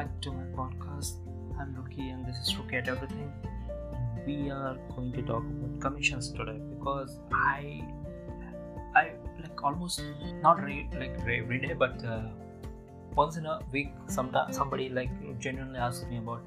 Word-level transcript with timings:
back 0.00 0.20
to 0.24 0.30
my 0.32 0.44
podcast. 0.58 1.16
I'm 1.60 1.74
Rookie, 1.76 2.08
and 2.08 2.24
this 2.26 2.36
is 2.42 2.56
Rookie 2.56 2.76
at 2.76 2.88
Everything. 2.88 3.30
We 4.26 4.50
are 4.50 4.76
going 4.96 5.12
to 5.12 5.22
talk 5.30 5.42
about 5.54 5.78
commissions 5.78 6.30
today 6.32 6.58
because 6.70 7.18
I, 7.34 7.82
I 8.94 9.10
like 9.42 9.62
almost 9.62 10.02
not 10.40 10.62
re- 10.64 10.88
like 10.98 11.18
every 11.20 11.58
day, 11.58 11.74
but 11.74 12.02
uh, 12.02 12.22
once 13.14 13.36
in 13.36 13.44
a 13.44 13.58
week, 13.72 13.92
sometimes 14.06 14.56
somebody 14.56 14.88
like 14.88 15.10
genuinely 15.38 15.78
asks 15.78 16.06
me 16.06 16.16
about 16.16 16.40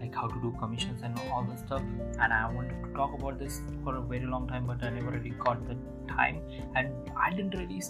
like 0.00 0.12
how 0.12 0.26
to 0.26 0.40
do 0.40 0.52
commissions 0.58 1.02
and 1.04 1.16
all 1.30 1.44
this 1.44 1.60
stuff. 1.60 1.82
And 2.18 2.32
I 2.32 2.52
wanted 2.52 2.82
to 2.82 2.92
talk 2.94 3.16
about 3.16 3.38
this 3.38 3.60
for 3.84 3.94
a 3.94 4.02
very 4.02 4.26
long 4.26 4.48
time, 4.48 4.66
but 4.66 4.82
I 4.82 4.90
never 4.90 5.12
really 5.12 5.36
got 5.46 5.64
the 5.68 5.76
time, 6.08 6.42
and 6.74 6.88
I 7.16 7.30
didn't 7.30 7.56
really. 7.56 7.80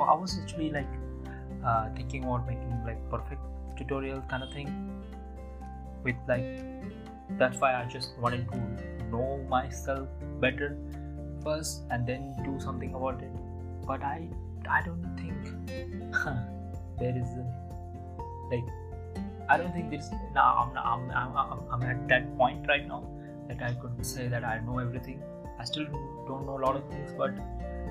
I 0.00 0.14
was 0.14 0.36
actually 0.42 0.70
like 0.70 0.92
uh, 1.64 1.90
thinking 1.94 2.24
about 2.24 2.48
making 2.48 2.82
like 2.84 2.98
perfect 3.08 3.40
tutorial 3.80 4.22
kind 4.30 4.42
of 4.42 4.52
thing 4.52 4.70
with 6.04 6.16
like 6.28 6.48
that's 7.38 7.58
why 7.58 7.74
i 7.80 7.84
just 7.96 8.18
wanted 8.18 8.46
to 8.52 8.60
know 9.10 9.28
myself 9.48 10.08
better 10.40 10.76
first 11.44 11.82
and 11.90 12.06
then 12.06 12.34
do 12.44 12.58
something 12.60 12.94
about 12.94 13.22
it. 13.22 13.32
But 13.86 14.02
i 14.02 14.28
i 14.70 14.82
don't 14.82 15.04
think 15.16 15.34
there 17.00 17.16
is 17.16 17.30
a, 17.42 17.44
like 18.50 18.66
i 19.48 19.56
don't 19.56 19.72
think 19.72 19.90
this 19.90 20.10
now 20.34 20.70
I'm, 20.76 21.10
I'm, 21.10 21.36
I'm, 21.36 21.60
I'm 21.72 21.82
at 21.82 22.06
that 22.08 22.36
point 22.36 22.68
right 22.68 22.86
now 22.86 23.02
that 23.48 23.62
i 23.62 23.72
could 23.72 24.04
say 24.04 24.28
that 24.28 24.44
i 24.44 24.58
know 24.60 24.78
everything. 24.78 25.22
I 25.58 25.64
still 25.64 25.86
don't 26.26 26.46
know 26.46 26.58
a 26.58 26.62
lot 26.66 26.76
of 26.76 26.88
things 26.90 27.12
but 27.16 27.32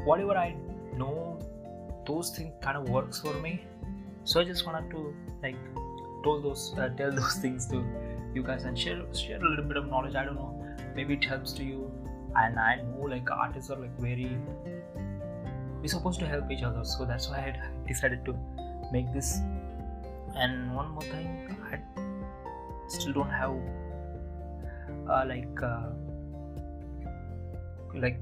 whatever 0.05 0.37
i 0.37 0.55
know 0.95 1.40
those 2.07 2.29
things 2.35 2.53
kind 2.62 2.77
of 2.77 2.90
works 2.90 3.20
for 3.21 3.34
me. 3.34 3.63
So 4.23 4.40
i 4.40 4.43
just 4.43 4.65
wanted 4.65 4.90
to 4.91 5.13
like 5.43 5.57
told 6.23 6.43
those 6.43 6.73
uh, 6.77 6.89
tell 6.98 7.12
those 7.12 7.35
things 7.45 7.67
to 7.67 7.84
you 8.34 8.43
guys 8.43 8.63
and 8.65 8.77
share 8.77 9.01
share 9.13 9.37
a 9.37 9.49
little 9.49 9.65
bit 9.65 9.77
of 9.77 9.87
knowledge. 9.87 10.15
I 10.15 10.26
don't 10.26 10.35
know. 10.35 10.55
Maybe 10.95 11.13
it 11.15 11.23
helps 11.23 11.53
to 11.53 11.63
you. 11.63 11.91
And 12.35 12.59
i 12.59 12.76
know 12.76 13.05
like 13.11 13.29
artists 13.31 13.71
are 13.71 13.79
like 13.79 13.99
very 13.99 14.37
we're 15.81 15.87
supposed 15.87 16.20
to 16.20 16.27
help 16.27 16.51
each 16.51 16.63
other. 16.63 16.84
So 16.85 17.05
that's 17.05 17.29
why 17.29 17.37
i 17.37 17.87
decided 17.87 18.23
to 18.26 18.35
make 18.91 19.11
this. 19.13 19.39
And 20.35 20.76
one 20.76 20.91
more 20.91 21.01
thing 21.01 21.57
i 21.71 21.79
still 22.87 23.13
don't 23.13 23.29
have 23.29 23.55
uh, 25.09 25.23
like 25.27 25.63
uh, 25.63 25.89
like 27.95 28.20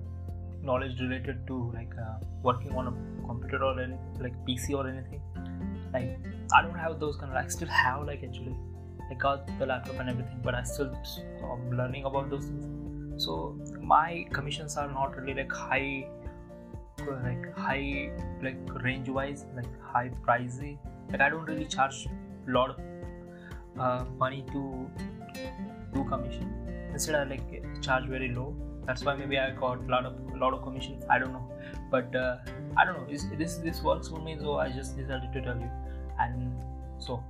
knowledge 0.61 0.99
related 0.99 1.45
to 1.47 1.71
like 1.73 1.93
uh, 2.01 2.17
working 2.43 2.71
on 2.73 2.87
a 2.87 3.27
computer 3.27 3.63
or 3.63 3.79
any 3.79 3.97
like 4.19 4.33
pc 4.45 4.73
or 4.73 4.87
anything. 4.87 5.21
Like 5.93 6.17
I 6.53 6.61
don't 6.61 6.77
have 6.77 6.99
those 6.99 7.17
kind 7.17 7.31
of 7.31 7.37
I 7.37 7.47
still 7.47 7.67
have 7.67 8.05
like 8.05 8.23
actually 8.23 8.55
I 9.09 9.13
got 9.13 9.47
the 9.59 9.65
laptop 9.65 9.99
and 9.99 10.09
everything 10.09 10.39
but 10.43 10.55
I 10.55 10.63
still 10.63 10.93
I'm 11.43 11.71
learning 11.77 12.05
about 12.05 12.29
those 12.29 12.45
things. 12.45 13.23
So 13.23 13.59
my 13.81 14.25
commissions 14.31 14.77
are 14.77 14.89
not 14.89 15.17
really 15.17 15.33
like 15.33 15.51
high 15.51 16.07
like 17.23 17.55
high 17.55 18.11
like 18.41 18.57
range 18.83 19.09
wise 19.09 19.45
like 19.55 19.81
high 19.81 20.11
pricey. 20.25 20.77
Like 21.11 21.21
I 21.21 21.29
don't 21.29 21.45
really 21.45 21.65
charge 21.65 22.07
a 22.47 22.51
lot 22.51 22.71
of 22.71 22.79
uh, 23.79 24.05
money 24.17 24.43
to 24.51 24.89
do 25.93 26.03
commission. 26.05 26.53
Instead 26.91 27.15
I 27.15 27.23
like 27.23 27.81
charge 27.81 28.05
very 28.07 28.33
low. 28.33 28.55
That's 28.85 29.03
why 29.03 29.15
maybe 29.15 29.37
I 29.37 29.51
got 29.51 29.79
a 29.79 29.91
lot 29.91 30.05
of 30.05 30.13
a 30.33 30.37
lot 30.37 30.53
of 30.53 30.63
commissions. 30.63 31.03
I 31.09 31.19
don't 31.19 31.33
know. 31.33 31.51
But 31.91 32.15
uh, 32.15 32.37
I 32.77 32.85
don't 32.85 32.97
know. 32.99 33.07
This 33.09 33.25
this 33.37 33.55
this 33.57 33.81
works 33.81 34.07
for 34.07 34.19
me 34.19 34.37
so 34.39 34.57
I 34.57 34.69
just 34.69 34.97
decided 34.97 35.33
to 35.33 35.41
tell 35.41 35.57
you 35.57 35.69
and 36.27 36.57
so 36.99 37.23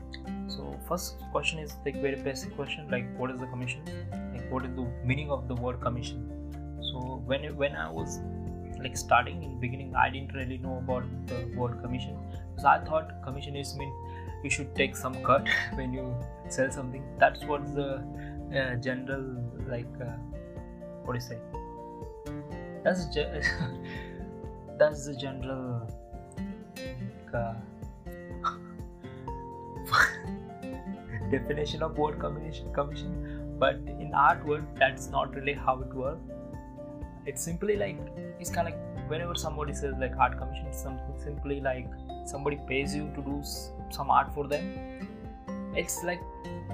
so 0.48 0.74
first 0.88 1.24
question 1.32 1.60
is 1.60 1.76
like 1.86 2.02
very 2.02 2.22
basic 2.28 2.56
question 2.56 2.90
like 2.90 3.06
what 3.18 3.32
is 3.32 3.40
the 3.40 3.48
commission? 3.48 3.82
Like 4.34 4.52
what 4.52 4.66
is 4.66 4.76
the 4.76 4.88
meaning 5.04 5.32
of 5.32 5.48
the 5.48 5.56
word 5.56 5.82
commission? 5.82 6.24
So 6.92 7.22
when 7.26 7.44
when 7.58 7.76
i 7.76 7.90
was 7.90 8.20
like 8.80 8.96
starting 8.96 9.44
in 9.44 9.60
beginning 9.60 9.94
i 9.96 10.10
didn't 10.10 10.34
really 10.34 10.58
know 10.58 10.78
about 10.78 11.04
the 11.28 11.40
word 11.56 11.82
commission. 11.82 12.18
Because 12.32 12.66
i 12.66 12.78
thought 12.86 13.12
commission 13.24 13.56
is 13.56 13.76
mean 13.76 13.94
you 14.44 14.50
should 14.50 14.74
take 14.76 14.96
some 14.96 15.16
cut 15.24 15.48
when 15.76 15.94
you 15.94 16.16
sell 16.50 16.72
something. 16.72 17.04
That's 17.20 17.44
what 17.44 17.66
the 17.76 17.90
uh, 18.56 18.76
general 18.76 19.26
like 19.68 20.02
uh, 20.02 20.16
what 21.04 21.14
do 21.14 21.20
you 21.20 21.28
say? 21.30 21.40
That's 22.84 23.06
ge- 23.08 23.44
that's 24.80 25.06
the 25.08 25.16
general 25.16 25.88
like, 26.78 27.34
uh, 27.34 27.54
definition 31.32 31.84
of 31.84 31.98
word 31.98 32.20
commission 32.20 32.74
commission 32.74 33.56
but 33.60 33.76
in 34.00 34.12
art 34.14 34.46
world 34.46 34.64
that's 34.80 35.08
not 35.08 35.34
really 35.36 35.54
how 35.54 35.80
it 35.82 35.94
works. 35.94 36.22
It's 37.26 37.44
simply 37.44 37.76
like 37.76 37.98
it's 38.40 38.50
kind 38.50 38.68
of 38.68 38.74
like 38.74 39.10
whenever 39.10 39.36
somebody 39.36 39.74
says 39.74 39.96
like 40.00 40.16
art 40.18 40.38
commission 40.38 40.72
something 40.72 41.20
simply 41.24 41.60
like 41.62 41.88
somebody 42.26 42.60
pays 42.68 42.96
you 42.96 43.10
to 43.16 43.22
do 43.22 43.42
some 43.90 44.10
art 44.10 44.34
for 44.34 44.48
them. 44.48 45.08
It's 45.76 46.04
like 46.04 46.22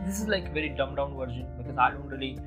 this 0.06 0.20
is 0.20 0.28
like 0.28 0.54
very 0.54 0.70
dumbed 0.70 0.98
down 0.98 1.16
version 1.16 1.48
because 1.58 1.78
i 1.78 1.90
don't 1.92 2.10
really 2.16 2.38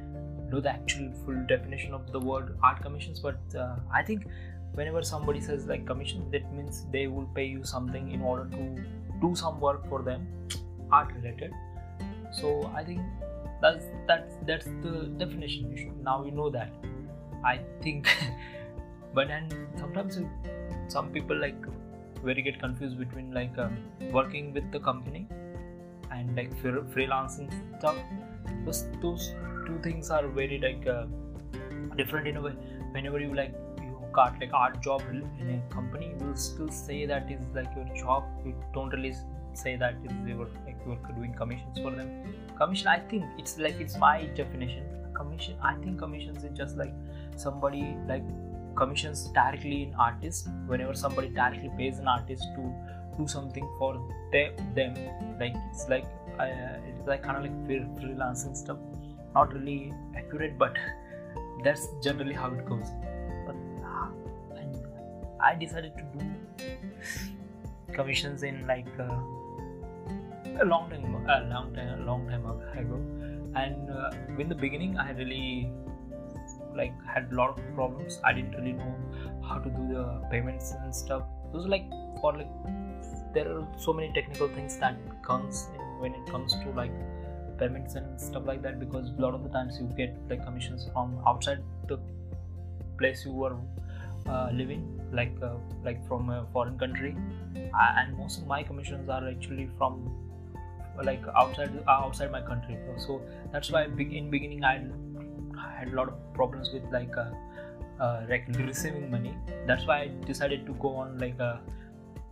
know 0.51 0.61
the 0.61 0.71
actual 0.71 1.13
full 1.25 1.39
definition 1.53 1.95
of 1.95 2.11
the 2.13 2.21
word 2.21 2.57
art 2.63 2.83
commissions 2.83 3.21
but 3.21 3.39
uh, 3.59 3.77
i 3.93 4.03
think 4.03 4.27
whenever 4.75 5.03
somebody 5.03 5.41
says 5.41 5.67
like 5.67 5.87
commission 5.87 6.31
that 6.31 6.53
means 6.53 6.85
they 6.93 7.07
will 7.07 7.29
pay 7.39 7.47
you 7.47 7.65
something 7.65 8.11
in 8.13 8.21
order 8.21 8.45
to 8.57 8.83
do 9.21 9.35
some 9.35 9.61
work 9.61 9.89
for 9.89 10.03
them 10.03 10.27
art 10.93 11.13
related 11.15 11.53
so 12.41 12.71
i 12.75 12.85
think 12.85 13.01
that's 13.63 13.87
that's 14.09 14.35
that's 14.51 14.67
the 14.87 14.95
definition 15.23 15.71
you 15.71 15.79
should 15.83 16.05
now 16.11 16.25
you 16.25 16.31
know 16.31 16.51
that 16.51 16.71
i 17.45 17.59
think. 17.83 18.09
But 19.17 19.31
and 19.31 19.53
sometimes 19.79 20.19
some 20.89 21.11
people 21.11 21.39
like 21.41 21.67
very 22.23 22.43
get 22.43 22.59
confused 22.61 22.99
between 22.99 23.33
like 23.33 23.57
um, 23.57 23.79
working 24.13 24.53
with 24.53 24.71
the 24.73 24.79
company 24.79 25.27
and 26.11 26.37
like 26.37 26.51
freelancing 26.63 27.49
stuff. 27.79 27.97
Those, 28.67 28.85
those 29.01 29.35
two 29.67 29.79
things 29.83 30.11
are 30.11 30.27
very 30.29 30.59
like 30.59 30.87
uh, 30.87 31.07
different 31.97 32.29
in 32.29 32.37
a 32.37 32.43
way. 32.43 32.53
Whenever 32.93 33.19
you 33.19 33.35
like 33.35 33.55
you 33.81 33.99
got 34.13 34.39
like 34.39 34.53
art 34.53 34.83
job 34.83 35.03
in 35.11 35.49
a 35.55 35.75
company 35.75 36.13
you 36.19 36.27
will 36.27 36.37
still 36.37 36.69
say 36.69 37.07
that 37.07 37.31
is 37.31 37.41
like 37.55 37.75
your 37.75 37.89
job. 37.97 38.25
You 38.45 38.55
don't 38.75 38.91
really 38.91 39.15
say 39.55 39.77
that 39.77 39.95
they 40.27 40.35
were 40.35 40.51
like 40.67 40.76
you 40.87 40.97
were 40.97 41.13
doing 41.15 41.35
commissions 41.35 41.79
for 41.79 41.91
them. 41.91 42.11
Commission 42.59 42.89
i 42.89 42.99
think 42.99 43.25
it's 43.39 43.59
like 43.59 43.81
it's 43.81 43.97
my 43.99 44.25
definition. 44.41 44.85
Commission 45.15 45.57
i 45.63 45.75
think 45.77 45.99
commissions 45.99 46.45
is 46.45 46.57
just 46.57 46.77
like 46.77 46.93
somebody 47.37 47.97
like 48.09 48.23
commissions 48.77 49.29
directly 49.39 49.83
in 49.85 49.95
artist 49.95 50.49
whenever 50.67 50.95
somebody 50.95 51.29
directly 51.29 51.71
pays 51.77 51.99
an 51.99 52.09
artist 52.09 52.45
to 52.55 52.73
do 53.19 53.27
something 53.27 53.69
for 53.79 53.95
them, 54.33 54.53
them 54.75 54.95
like 55.41 55.55
it's 55.71 55.89
like 55.89 56.05
uh, 56.39 56.77
it's 56.87 57.07
like 57.07 57.23
kind 57.23 57.39
of 57.39 57.43
like 57.45 57.69
freelancing 57.99 58.55
stuff. 58.57 58.79
Not 59.35 59.53
really 59.53 59.93
accurate 60.17 60.59
but 60.59 60.77
that's 61.65 61.89
generally 62.03 62.35
how 62.35 62.51
it 62.53 62.67
goes. 62.67 62.89
But 63.47 63.57
uh, 63.85 64.09
i 65.41 65.55
decided 65.55 65.93
to 65.97 66.05
do 66.19 66.25
commissions 67.93 68.43
in 68.43 68.67
like 68.67 68.87
uh, 68.99 69.19
a 70.61 70.65
long 70.65 70.91
time, 70.91 71.05
a 71.05 71.49
long 71.49 71.75
time, 71.75 72.01
a 72.01 72.05
long 72.05 72.29
time 72.29 72.47
ago. 72.47 73.01
And 73.55 73.91
uh, 73.91 74.11
in 74.39 74.49
the 74.49 74.55
beginning, 74.55 74.99
I 74.99 75.13
really 75.13 75.71
like 76.75 76.93
had 77.07 77.33
a 77.33 77.35
lot 77.35 77.59
of 77.59 77.75
problems. 77.75 78.21
I 78.25 78.33
didn't 78.33 78.53
really 78.53 78.73
know 78.73 78.95
how 79.49 79.59
to 79.59 79.71
do 79.71 79.89
the 79.89 80.23
payments 80.31 80.73
and 80.73 80.95
stuff. 80.95 81.23
It 81.47 81.57
was 81.57 81.67
like 81.67 81.89
for 82.21 82.37
like 82.37 82.51
there 83.35 83.51
are 83.53 83.67
so 83.79 83.93
many 83.93 84.13
technical 84.13 84.49
things 84.49 84.79
that 84.79 84.97
comes 85.23 85.69
in 85.75 85.81
when 86.01 86.15
it 86.15 86.27
comes 86.27 86.53
to 86.53 86.71
like 86.71 86.93
payments 87.59 87.95
and 87.95 88.21
stuff 88.21 88.45
like 88.47 88.63
that 88.63 88.79
because 88.79 89.11
a 89.11 89.21
lot 89.21 89.35
of 89.35 89.43
the 89.43 89.49
times 89.49 89.79
you 89.81 89.87
get 89.97 90.15
like 90.29 90.45
commissions 90.45 90.89
from 90.93 91.19
outside 91.27 91.63
the 91.89 91.99
place 92.99 93.25
you 93.25 93.33
were 93.33 93.57
uh, 94.29 94.51
living 94.53 95.01
like 95.13 95.35
uh, 95.43 95.55
like 95.85 96.07
from 96.07 96.29
a 96.31 96.47
foreign 96.53 96.79
country 96.79 97.17
and 97.55 98.17
most 98.19 98.41
of 98.41 98.47
my 98.47 98.63
commissions 98.63 99.09
are 99.09 99.27
actually 99.29 99.69
from 99.79 100.26
like 101.05 101.23
outside 101.37 101.71
uh, 101.87 102.05
outside 102.05 102.31
my 102.31 102.41
country 102.41 102.77
so 102.97 103.21
that's 103.53 103.71
why 103.71 103.85
in 103.85 104.31
beginning 104.31 104.65
i 104.65 104.81
had 105.79 105.89
a 105.89 105.97
lot 105.97 106.09
of 106.09 106.15
problems 106.35 106.71
with 106.73 106.85
like 106.93 107.17
uh, 107.17 107.31
uh, 108.01 108.27
receiving 108.59 109.11
money. 109.11 109.35
That's 109.67 109.87
why 109.87 110.03
i 110.03 110.11
decided 110.27 110.67
to 110.67 110.73
go 110.75 110.95
on 110.97 111.19
like 111.19 111.39
a 111.39 111.61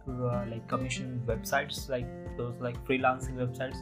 uh, 0.09 0.13
uh, 0.13 0.45
like 0.51 0.67
commission 0.69 1.23
websites 1.27 1.89
like 1.89 2.07
those 2.37 2.55
like 2.61 2.79
freelancing 2.87 3.37
websites. 3.37 3.77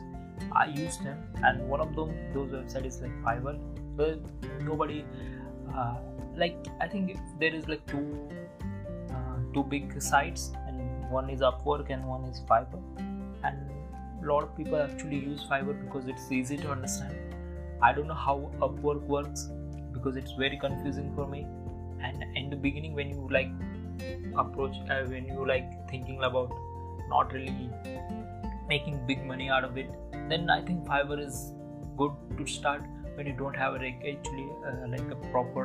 I 0.53 0.67
use 0.67 0.99
them 0.99 1.19
and 1.45 1.69
one 1.69 1.81
of 1.81 1.95
them 1.95 2.15
those 2.33 2.51
websites 2.51 2.87
is 2.87 3.03
like 3.03 3.23
fiverr. 3.23 3.59
But 3.97 4.21
nobody 4.63 5.05
uh, 5.77 5.97
like 6.37 6.57
i 6.81 6.89
think 6.89 7.17
there 7.39 7.55
is 7.55 7.69
like 7.69 7.85
two 7.87 8.29
two 9.55 9.63
big 9.63 10.01
sites 10.01 10.53
and 10.67 11.11
one 11.11 11.29
is 11.29 11.41
upwork 11.41 11.91
and 11.91 12.07
one 12.07 12.25
is 12.25 12.41
fiverr 12.49 12.81
a 14.23 14.27
lot 14.27 14.43
of 14.43 14.57
people 14.57 14.77
actually 14.77 15.19
use 15.19 15.45
fiverr 15.51 15.79
because 15.85 16.07
it's 16.07 16.31
easy 16.31 16.57
to 16.57 16.71
understand. 16.71 17.17
I 17.83 17.93
don't 17.93 18.07
know 18.07 18.15
how 18.15 18.51
upwork 18.61 19.03
works 19.03 19.51
because 19.93 20.17
it's 20.17 20.33
very 20.33 20.59
confusing 20.59 21.13
for 21.15 21.27
me. 21.27 21.47
And 22.01 22.25
in 22.37 22.51
the 22.51 22.57
beginning 22.57 22.95
when 22.95 23.11
you 23.11 23.29
like 23.31 23.51
approach 24.37 24.77
uh, 24.91 25.03
when 25.05 25.27
you 25.27 25.47
like 25.47 25.71
thinking 25.91 26.23
about 26.23 26.51
not 27.09 27.33
really 27.33 27.71
making 28.69 28.99
big 29.07 29.25
money 29.25 29.51
out 29.51 29.65
of 29.65 29.77
it 29.77 29.91
then 30.29 30.49
i 30.51 30.61
think 30.63 30.85
fiverr 30.87 31.19
is 31.27 31.53
good 31.97 32.13
to 32.39 32.47
start 32.47 32.83
when 33.17 33.27
you 33.27 33.35
don't 33.41 33.57
have 33.63 33.75
like 33.75 34.03
actually 34.13 34.49
uh, 34.67 34.89
like 34.89 35.09
a 35.11 35.19
proper 35.31 35.65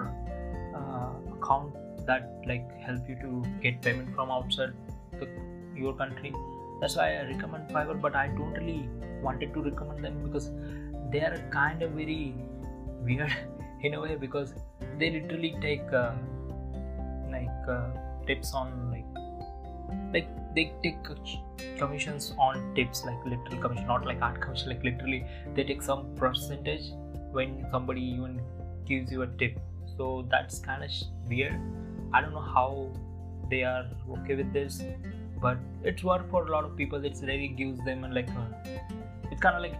uh, 0.75 1.13
account 1.35 1.73
that 2.05 2.29
like 2.45 2.65
help 2.87 3.09
you 3.09 3.15
to 3.21 3.43
get 3.61 3.81
payment 3.81 4.13
from 4.15 4.31
outside 4.31 4.73
the, 5.19 5.27
your 5.75 5.93
country 5.93 6.33
that's 6.81 6.95
why 6.99 7.07
i 7.17 7.21
recommend 7.33 7.69
fiverr 7.75 7.99
but 8.05 8.15
i 8.15 8.27
don't 8.39 8.57
really 8.61 8.89
wanted 9.27 9.53
to 9.53 9.63
recommend 9.69 10.03
them 10.07 10.17
because 10.25 10.49
they 11.11 11.21
are 11.27 11.37
kind 11.51 11.81
of 11.81 11.91
very 11.91 12.35
weird 13.07 13.35
in 13.83 13.93
a 13.93 14.01
way 14.01 14.15
because 14.15 14.53
they 14.99 15.09
literally 15.17 15.55
take 15.61 15.93
uh, 15.93 16.11
like 17.31 17.69
uh, 17.69 17.87
tips 18.27 18.53
on 18.53 18.69
like 18.91 19.05
like 20.13 20.29
they 20.55 20.65
take 20.83 20.97
commissions 21.81 22.33
on 22.45 22.61
tips 22.75 23.03
like 23.05 23.25
literal 23.25 23.61
commission 23.65 23.87
not 23.87 24.05
like 24.05 24.21
art 24.21 24.39
commission 24.45 24.69
like 24.73 24.83
literally 24.83 25.19
they 25.55 25.63
take 25.63 25.81
some 25.81 26.03
percentage 26.15 26.87
when 27.31 27.65
somebody 27.71 28.01
even 28.01 28.41
gives 28.85 29.11
you 29.11 29.21
a 29.23 29.27
tip. 29.27 29.59
So 29.97 30.25
that's 30.29 30.59
kind 30.59 30.83
of 30.83 30.91
weird. 31.27 31.59
I 32.13 32.21
don't 32.21 32.31
know 32.31 32.47
how 32.57 32.89
they 33.49 33.63
are 33.63 33.85
okay 34.17 34.35
with 34.35 34.51
this 34.53 34.81
but 35.41 35.57
it's 35.83 36.03
work 36.03 36.29
for 36.29 36.47
a 36.47 36.51
lot 36.51 36.65
of 36.65 36.75
people. 36.75 37.03
It's 37.05 37.21
really 37.21 37.47
gives 37.49 37.83
them 37.85 38.01
like 38.13 38.29
a, 38.29 38.81
it's 39.31 39.41
kind 39.41 39.55
of 39.55 39.61
like 39.61 39.79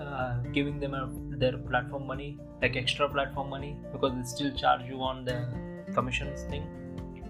uh, 0.00 0.38
giving 0.52 0.80
them 0.80 0.94
a, 0.94 1.08
their 1.36 1.58
platform 1.58 2.06
money 2.06 2.38
like 2.62 2.76
extra 2.76 3.08
platform 3.08 3.50
money 3.50 3.76
because 3.92 4.12
they 4.14 4.22
still 4.22 4.52
charge 4.56 4.82
you 4.88 5.00
on 5.00 5.24
the 5.24 5.46
commissions 5.94 6.42
thing 6.42 6.64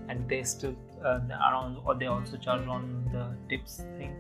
and 0.09 0.29
they 0.29 0.43
still 0.43 0.75
uh, 1.05 1.21
around 1.49 1.77
or 1.85 1.95
they 1.95 2.07
also 2.07 2.37
charge 2.37 2.67
on 2.67 3.09
the 3.13 3.25
tips 3.49 3.85
thing 3.99 4.15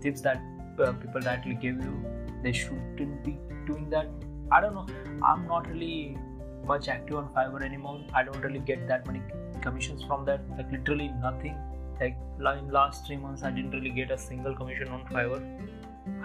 tips 0.00 0.20
that 0.20 0.40
uh, 0.78 0.92
people 0.92 1.20
directly 1.20 1.54
give 1.54 1.76
you. 1.76 2.04
They 2.42 2.52
shouldn't 2.52 3.24
be 3.24 3.38
doing 3.66 3.88
that. 3.90 4.08
I 4.52 4.60
don't 4.60 4.74
know. 4.74 4.86
I'm 5.22 5.46
not 5.48 5.68
really 5.68 6.18
much 6.66 6.88
active 6.88 7.16
on 7.16 7.28
fiverr 7.34 7.62
anymore. 7.62 8.00
I 8.12 8.22
don't 8.22 8.40
really 8.40 8.58
get 8.58 8.86
that 8.88 9.06
many 9.06 9.22
commissions 9.62 10.02
from 10.04 10.24
that. 10.26 10.42
Like 10.58 10.70
literally 10.70 11.08
nothing 11.22 11.56
like 12.00 12.58
in 12.58 12.70
last 12.70 13.06
three 13.06 13.16
months 13.16 13.42
i 13.42 13.50
didn't 13.50 13.70
really 13.70 13.90
get 13.90 14.10
a 14.10 14.18
single 14.18 14.54
commission 14.54 14.88
on 14.88 15.04
fiverr 15.06 15.42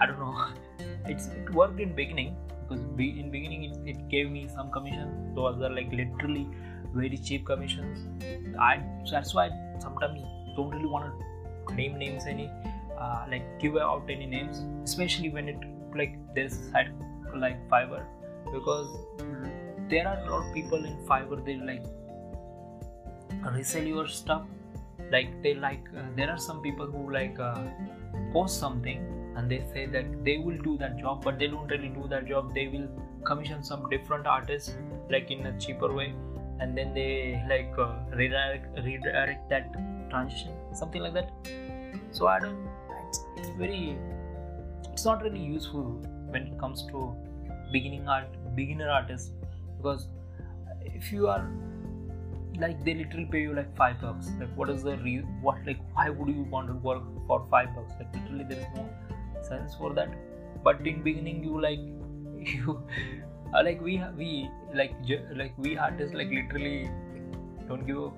i 0.00 0.06
don't 0.06 0.18
know. 0.18 0.34
It's 1.06 1.26
it 1.28 1.50
worked 1.54 1.80
in 1.80 1.94
beginning 1.94 2.36
because 2.70 2.84
in 2.98 3.30
beginning 3.30 3.64
it, 3.64 3.76
it 3.92 4.08
gave 4.08 4.30
me 4.30 4.48
some 4.48 4.70
commission. 4.70 5.34
Those 5.34 5.60
are 5.62 5.70
like 5.70 5.90
literally 5.92 6.46
very 6.94 7.16
cheap 7.16 7.46
commissions. 7.46 8.06
I 8.58 8.82
that's 9.10 9.34
why 9.34 9.46
I 9.46 9.80
sometimes 9.80 10.20
don't 10.56 10.70
really 10.70 10.86
want 10.86 11.12
to 11.68 11.74
name 11.74 11.98
names 11.98 12.26
any 12.26 12.50
uh, 12.98 13.24
like 13.30 13.58
give 13.60 13.76
out 13.76 14.10
any 14.10 14.26
names, 14.26 14.62
especially 14.84 15.30
when 15.30 15.48
it 15.48 15.56
like 15.96 16.18
there's 16.34 16.58
site 16.70 16.88
like 17.34 17.58
Fiverr 17.70 18.04
because 18.52 18.88
there 19.88 20.06
are 20.06 20.18
a 20.18 20.30
lot 20.30 20.46
of 20.46 20.54
people 20.54 20.84
in 20.84 20.96
Fiverr 21.06 21.44
they 21.44 21.56
like 21.56 21.82
resell 23.56 23.82
your 23.82 24.06
stuff 24.06 24.42
like 25.10 25.42
they 25.42 25.54
like 25.54 25.84
uh, 25.96 26.02
there 26.16 26.30
are 26.30 26.38
some 26.38 26.60
people 26.62 26.86
who 26.86 27.10
like 27.12 27.38
uh, 27.38 27.62
post 28.32 28.58
something 28.58 29.06
and 29.36 29.50
they 29.50 29.62
say 29.72 29.86
that 29.86 30.24
they 30.24 30.38
will 30.38 30.58
do 30.58 30.76
that 30.78 30.98
job 30.98 31.24
but 31.24 31.38
they 31.38 31.46
don't 31.46 31.68
really 31.68 31.88
do 31.88 32.06
that 32.08 32.26
job. 32.26 32.54
They 32.54 32.68
will 32.68 32.88
commission 33.24 33.62
some 33.62 33.88
different 33.90 34.26
artists 34.26 34.74
like 35.10 35.30
in 35.30 35.46
a 35.46 35.58
cheaper 35.58 35.92
way 35.92 36.14
and 36.60 36.76
then 36.76 36.94
they 36.94 37.42
like 37.48 37.72
uh, 37.78 37.94
redirect 38.14 38.78
redirect 38.84 39.48
that 39.50 39.72
transition 40.10 40.52
something 40.74 41.02
like 41.02 41.14
that. 41.14 41.30
So 42.12 42.26
i 42.26 42.38
don't 42.40 42.68
it's, 43.08 43.24
it's 43.36 43.48
very 43.50 43.96
it's 44.92 45.04
not 45.04 45.22
really 45.22 45.40
useful 45.40 45.84
when 46.30 46.46
it 46.48 46.58
comes 46.58 46.86
to 46.86 47.14
beginning 47.72 48.08
art 48.08 48.26
beginner 48.54 48.88
artists 48.90 49.30
because 49.76 50.06
if 50.84 51.12
you 51.12 51.28
are 51.28 51.48
like 52.60 52.84
they 52.84 52.94
literally 52.94 53.26
pay 53.26 53.42
you 53.42 53.54
like 53.54 53.76
five 53.76 54.00
bucks. 54.00 54.30
Like 54.38 54.54
what 54.56 54.70
is 54.70 54.82
the 54.82 54.96
re- 54.98 55.26
what 55.40 55.64
like 55.66 55.80
why 55.94 56.10
would 56.10 56.28
you 56.28 56.42
want 56.42 56.68
to 56.68 56.74
work 56.74 57.02
for 57.26 57.46
five 57.50 57.74
bucks? 57.74 57.94
Like 57.98 58.14
literally 58.14 58.44
there 58.44 58.58
is 58.58 58.66
no 58.74 58.88
sense 59.42 59.74
for 59.74 59.92
that. 59.94 60.10
But 60.62 60.86
in 60.86 61.02
beginning 61.02 61.42
you 61.44 61.60
like 61.60 61.78
you 62.54 62.82
uh, 63.54 63.62
like 63.64 63.80
we 63.80 64.02
we 64.16 64.50
like 64.74 64.94
like 65.34 65.56
we 65.58 65.76
artists 65.76 66.14
like 66.14 66.30
literally 66.30 66.90
don't 67.68 67.86
give 67.86 67.98
a 67.98 68.10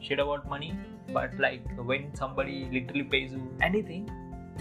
shit 0.00 0.18
about 0.18 0.48
money. 0.48 0.76
But 1.12 1.38
like 1.38 1.62
when 1.78 2.14
somebody 2.14 2.68
literally 2.72 3.04
pays 3.04 3.32
you 3.32 3.48
anything 3.60 4.10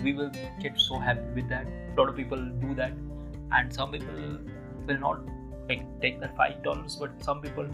we 0.01 0.13
will 0.13 0.31
get 0.59 0.79
so 0.79 0.97
happy 0.97 1.21
with 1.35 1.49
that. 1.49 1.67
A 1.67 1.99
lot 1.99 2.09
of 2.09 2.15
people 2.15 2.37
do 2.37 2.73
that. 2.75 2.93
And 3.51 3.73
some 3.73 3.91
people 3.91 4.39
will 4.87 4.99
not 4.99 5.19
like 5.69 5.83
take 6.01 6.19
that 6.19 6.35
five 6.35 6.61
dollars 6.63 6.95
but 6.95 7.11
some 7.23 7.41
people 7.41 7.67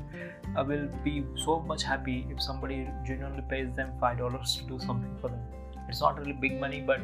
uh, 0.56 0.64
will 0.64 0.88
be 1.04 1.24
so 1.36 1.60
much 1.62 1.84
happy 1.84 2.28
if 2.30 2.42
somebody 2.42 2.88
genuinely 3.06 3.44
pays 3.50 3.72
them 3.76 3.92
five 4.00 4.18
dollars 4.18 4.56
to 4.58 4.64
do 4.64 4.80
something 4.80 5.16
for 5.22 5.30
them. 5.30 5.42
It's 5.88 6.02
not 6.02 6.20
really 6.20 6.34
big 6.34 6.60
money 6.60 6.82
but 6.82 7.02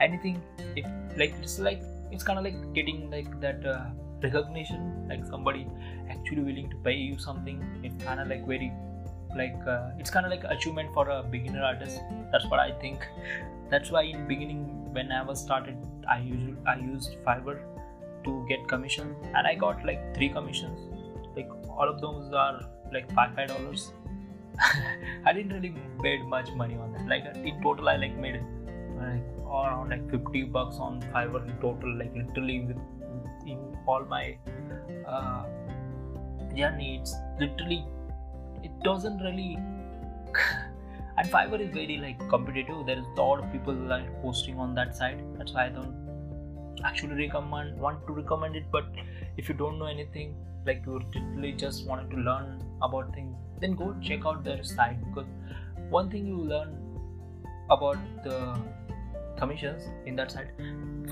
anything 0.00 0.42
if 0.76 0.86
like 1.16 1.34
it's 1.42 1.58
like 1.58 1.82
it's 2.12 2.22
kind 2.22 2.38
of 2.38 2.44
like 2.44 2.74
getting 2.74 3.10
like 3.10 3.40
that 3.40 3.66
uh, 3.66 3.86
recognition 4.22 5.06
like 5.08 5.24
somebody 5.26 5.66
actually 6.08 6.42
willing 6.42 6.70
to 6.70 6.76
pay 6.76 6.94
you 6.94 7.18
something. 7.18 7.62
It's 7.82 8.02
kind 8.04 8.20
of 8.20 8.28
like 8.28 8.46
very 8.46 8.72
like 9.36 9.56
uh, 9.66 9.90
it's 9.98 10.10
kind 10.10 10.24
of 10.24 10.30
like 10.30 10.44
achievement 10.44 10.94
for 10.94 11.08
a 11.10 11.22
beginner 11.22 11.62
artist. 11.62 12.00
That's 12.32 12.46
what 12.46 12.60
i 12.60 12.70
think. 12.80 13.06
That's 13.70 13.90
why 13.90 14.02
in 14.02 14.28
beginning 14.28 14.76
when 14.96 15.10
i 15.12 15.22
was 15.30 15.40
started 15.46 15.76
i 16.12 16.18
usually 16.26 16.54
i 16.72 16.76
used 16.82 17.16
fiverr 17.24 17.56
to 18.26 18.34
get 18.48 18.66
commission 18.68 19.14
and 19.34 19.46
i 19.46 19.54
got 19.54 19.84
like 19.84 20.02
three 20.14 20.28
commissions. 20.28 20.80
Like 21.36 21.48
all 21.68 21.88
of 21.88 22.00
those 22.00 22.32
are 22.32 22.60
like 22.92 23.10
five 23.12 23.34
five 23.34 23.48
dollars. 23.48 23.92
I 25.26 25.32
didn't 25.32 25.52
really 25.52 25.74
made 26.02 26.24
much 26.24 26.50
money 26.52 26.76
on 26.76 26.92
that. 26.92 27.06
Like 27.06 27.24
in 27.36 27.62
total 27.62 27.88
i 27.88 27.96
like 27.96 28.16
made 28.16 28.40
like 28.98 29.26
around 29.46 29.90
like 29.90 30.10
50 30.10 30.44
bucks 30.44 30.76
on 30.76 31.02
fiverr 31.14 31.42
in 31.48 31.56
total 31.64 31.98
like 31.98 32.14
literally 32.14 32.60
with 32.60 32.78
in 33.46 33.58
all 33.86 34.04
my 34.04 34.36
uh, 35.06 35.44
journey 36.54 36.96
it's 37.00 37.14
literally 37.38 37.84
it 38.62 38.72
doesn't 38.82 39.18
really 39.18 39.58
and 41.18 41.30
fiverr 41.30 41.60
is 41.60 41.70
very 41.74 41.98
like 41.98 42.18
competitive. 42.28 42.86
There 42.86 42.98
is 42.98 43.04
a 43.16 43.20
lot 43.20 43.42
of 43.42 43.52
people 43.52 43.74
like 43.74 44.08
posting 44.22 44.58
on 44.58 44.74
that 44.74 44.96
side. 44.96 45.22
That's 45.36 45.52
why 45.52 45.66
i 45.66 45.68
don't 45.68 46.05
actually 46.84 47.26
recommend 47.26 47.78
want 47.78 48.06
to 48.06 48.12
recommend 48.12 48.56
it 48.56 48.64
but 48.70 48.84
if 49.36 49.48
you 49.48 49.54
don't 49.54 49.78
know 49.78 49.86
anything 49.86 50.34
like 50.66 50.82
you 50.86 51.00
literally 51.14 51.52
just 51.52 51.86
wanted 51.86 52.10
to 52.10 52.16
learn 52.16 52.62
about 52.82 53.12
things 53.14 53.34
then 53.60 53.74
go 53.74 53.94
check 54.02 54.26
out 54.26 54.44
their 54.44 54.62
site 54.62 54.98
because 55.06 55.26
one 55.90 56.10
thing 56.10 56.26
you 56.26 56.36
learn 56.36 56.76
about 57.70 57.96
the 58.24 58.58
commissions 59.38 59.88
in 60.06 60.16
that 60.16 60.30
side 60.30 60.50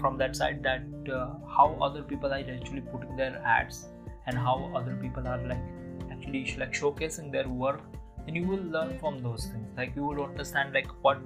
from 0.00 0.16
that 0.18 0.37
side 0.37 0.62
that 0.62 0.83
uh, 1.12 1.35
how 1.56 1.76
other 1.80 2.02
people 2.02 2.33
are 2.33 2.38
actually 2.38 2.80
putting 2.80 3.16
their 3.16 3.40
ads 3.44 3.87
and 4.26 4.37
how 4.37 4.71
other 4.75 4.97
people 5.00 5.26
are 5.26 5.38
like 5.47 5.64
actually 6.11 6.54
like 6.59 6.73
showcasing 6.73 7.30
their 7.30 7.49
work 7.49 7.80
and 8.26 8.37
you 8.37 8.47
will 8.47 8.64
learn 8.76 8.99
from 8.99 9.23
those 9.23 9.47
things. 9.47 9.68
Like 9.76 9.94
you 9.94 10.04
will 10.04 10.25
understand 10.25 10.73
like 10.73 10.88
what 11.02 11.18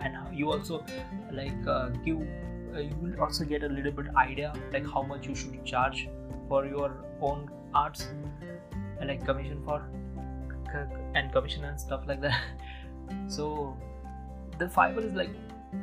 and 0.00 0.16
you 0.36 0.50
also 0.50 0.84
like 1.32 1.66
uh, 1.66 1.88
give 2.04 2.18
you 2.78 2.96
will 3.00 3.20
also 3.20 3.44
get 3.44 3.62
a 3.62 3.68
little 3.68 3.92
bit 3.92 4.06
idea 4.16 4.52
like 4.72 4.86
how 4.86 5.02
much 5.02 5.26
you 5.26 5.34
should 5.34 5.64
charge 5.64 6.08
for 6.48 6.66
your 6.66 7.04
own 7.20 7.50
arts 7.74 8.08
and 9.00 9.08
like 9.08 9.24
commission 9.24 9.62
for 9.64 9.82
and 11.14 11.32
commission 11.32 11.64
and 11.64 11.80
stuff 11.80 12.02
like 12.06 12.20
that. 12.20 12.40
So 13.28 13.76
the 14.58 14.66
fiverr 14.66 15.04
is 15.04 15.12
like 15.14 15.30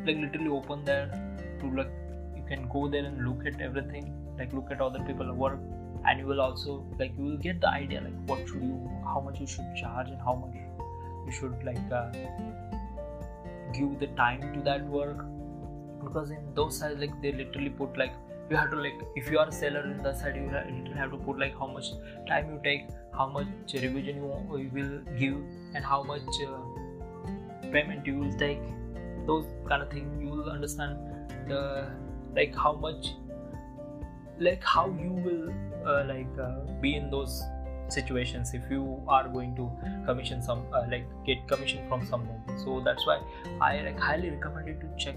like 0.05 0.17
literally 0.17 0.49
open 0.49 0.83
there 0.85 1.07
to 1.59 1.69
like 1.69 1.91
you 2.35 2.43
can 2.47 2.67
go 2.69 2.87
there 2.87 3.05
and 3.05 3.25
look 3.27 3.45
at 3.45 3.61
everything 3.61 4.13
like 4.37 4.53
look 4.53 4.71
at 4.71 4.81
other 4.81 4.99
people 5.09 5.31
work 5.33 5.59
and 6.05 6.19
you 6.19 6.25
will 6.25 6.41
also 6.41 6.83
like 6.99 7.11
you 7.17 7.25
will 7.25 7.37
get 7.37 7.61
the 7.61 7.69
idea 7.69 8.01
like 8.01 8.19
what 8.25 8.39
should 8.47 8.63
you 8.63 8.89
how 9.03 9.19
much 9.19 9.39
you 9.39 9.47
should 9.47 9.75
charge 9.75 10.07
and 10.07 10.19
how 10.19 10.33
much 10.33 10.55
you 11.25 11.31
should 11.31 11.63
like 11.63 11.91
uh, 11.91 12.09
give 13.73 13.99
the 13.99 14.07
time 14.21 14.41
to 14.53 14.61
that 14.61 14.83
work 14.85 15.25
because 16.03 16.31
in 16.31 16.53
those 16.55 16.77
sides 16.77 16.99
like 16.99 17.21
they 17.21 17.31
literally 17.31 17.69
put 17.69 17.97
like 17.97 18.13
you 18.49 18.57
have 18.57 18.69
to 18.71 18.75
like 18.75 18.99
if 19.15 19.29
you 19.31 19.39
are 19.39 19.47
a 19.47 19.51
seller 19.51 19.83
in 19.91 20.01
the 20.03 20.13
side 20.13 20.35
you 20.35 20.45
literally 20.45 20.97
have 20.97 21.11
to 21.11 21.17
put 21.17 21.39
like 21.39 21.57
how 21.57 21.67
much 21.67 21.91
time 22.27 22.49
you 22.51 22.59
take 22.63 22.87
how 23.17 23.27
much 23.27 23.47
revision 23.73 24.17
you, 24.17 24.57
you 24.57 24.69
will 24.73 24.99
give 25.17 25.35
and 25.75 25.83
how 25.85 26.01
much 26.03 26.23
uh, 26.47 27.71
payment 27.71 28.05
you 28.05 28.17
will 28.17 28.37
take. 28.37 28.61
Those 29.27 29.45
kind 29.67 29.81
of 29.83 29.89
things 29.89 30.21
you 30.21 30.29
will 30.29 30.49
understand 30.49 30.97
uh, 31.51 31.85
like 32.35 32.55
how 32.55 32.73
much 32.73 33.07
like 34.39 34.63
how 34.63 34.87
you 34.87 35.11
will 35.11 35.53
uh, 35.87 36.05
like 36.05 36.39
uh, 36.39 36.61
be 36.81 36.95
in 36.95 37.09
those 37.11 37.43
situations 37.89 38.53
if 38.53 38.63
you 38.71 39.03
are 39.07 39.27
going 39.27 39.55
to 39.55 39.69
commission 40.05 40.41
some 40.41 40.63
uh, 40.73 40.85
like 40.89 41.05
get 41.25 41.47
commission 41.47 41.87
from 41.87 42.05
someone. 42.07 42.41
So 42.63 42.81
that's 42.83 43.05
why 43.05 43.19
i 43.61 43.81
like 43.81 43.99
highly 43.99 44.29
recommend 44.29 44.67
you 44.67 44.75
to 44.75 44.89
check 44.97 45.15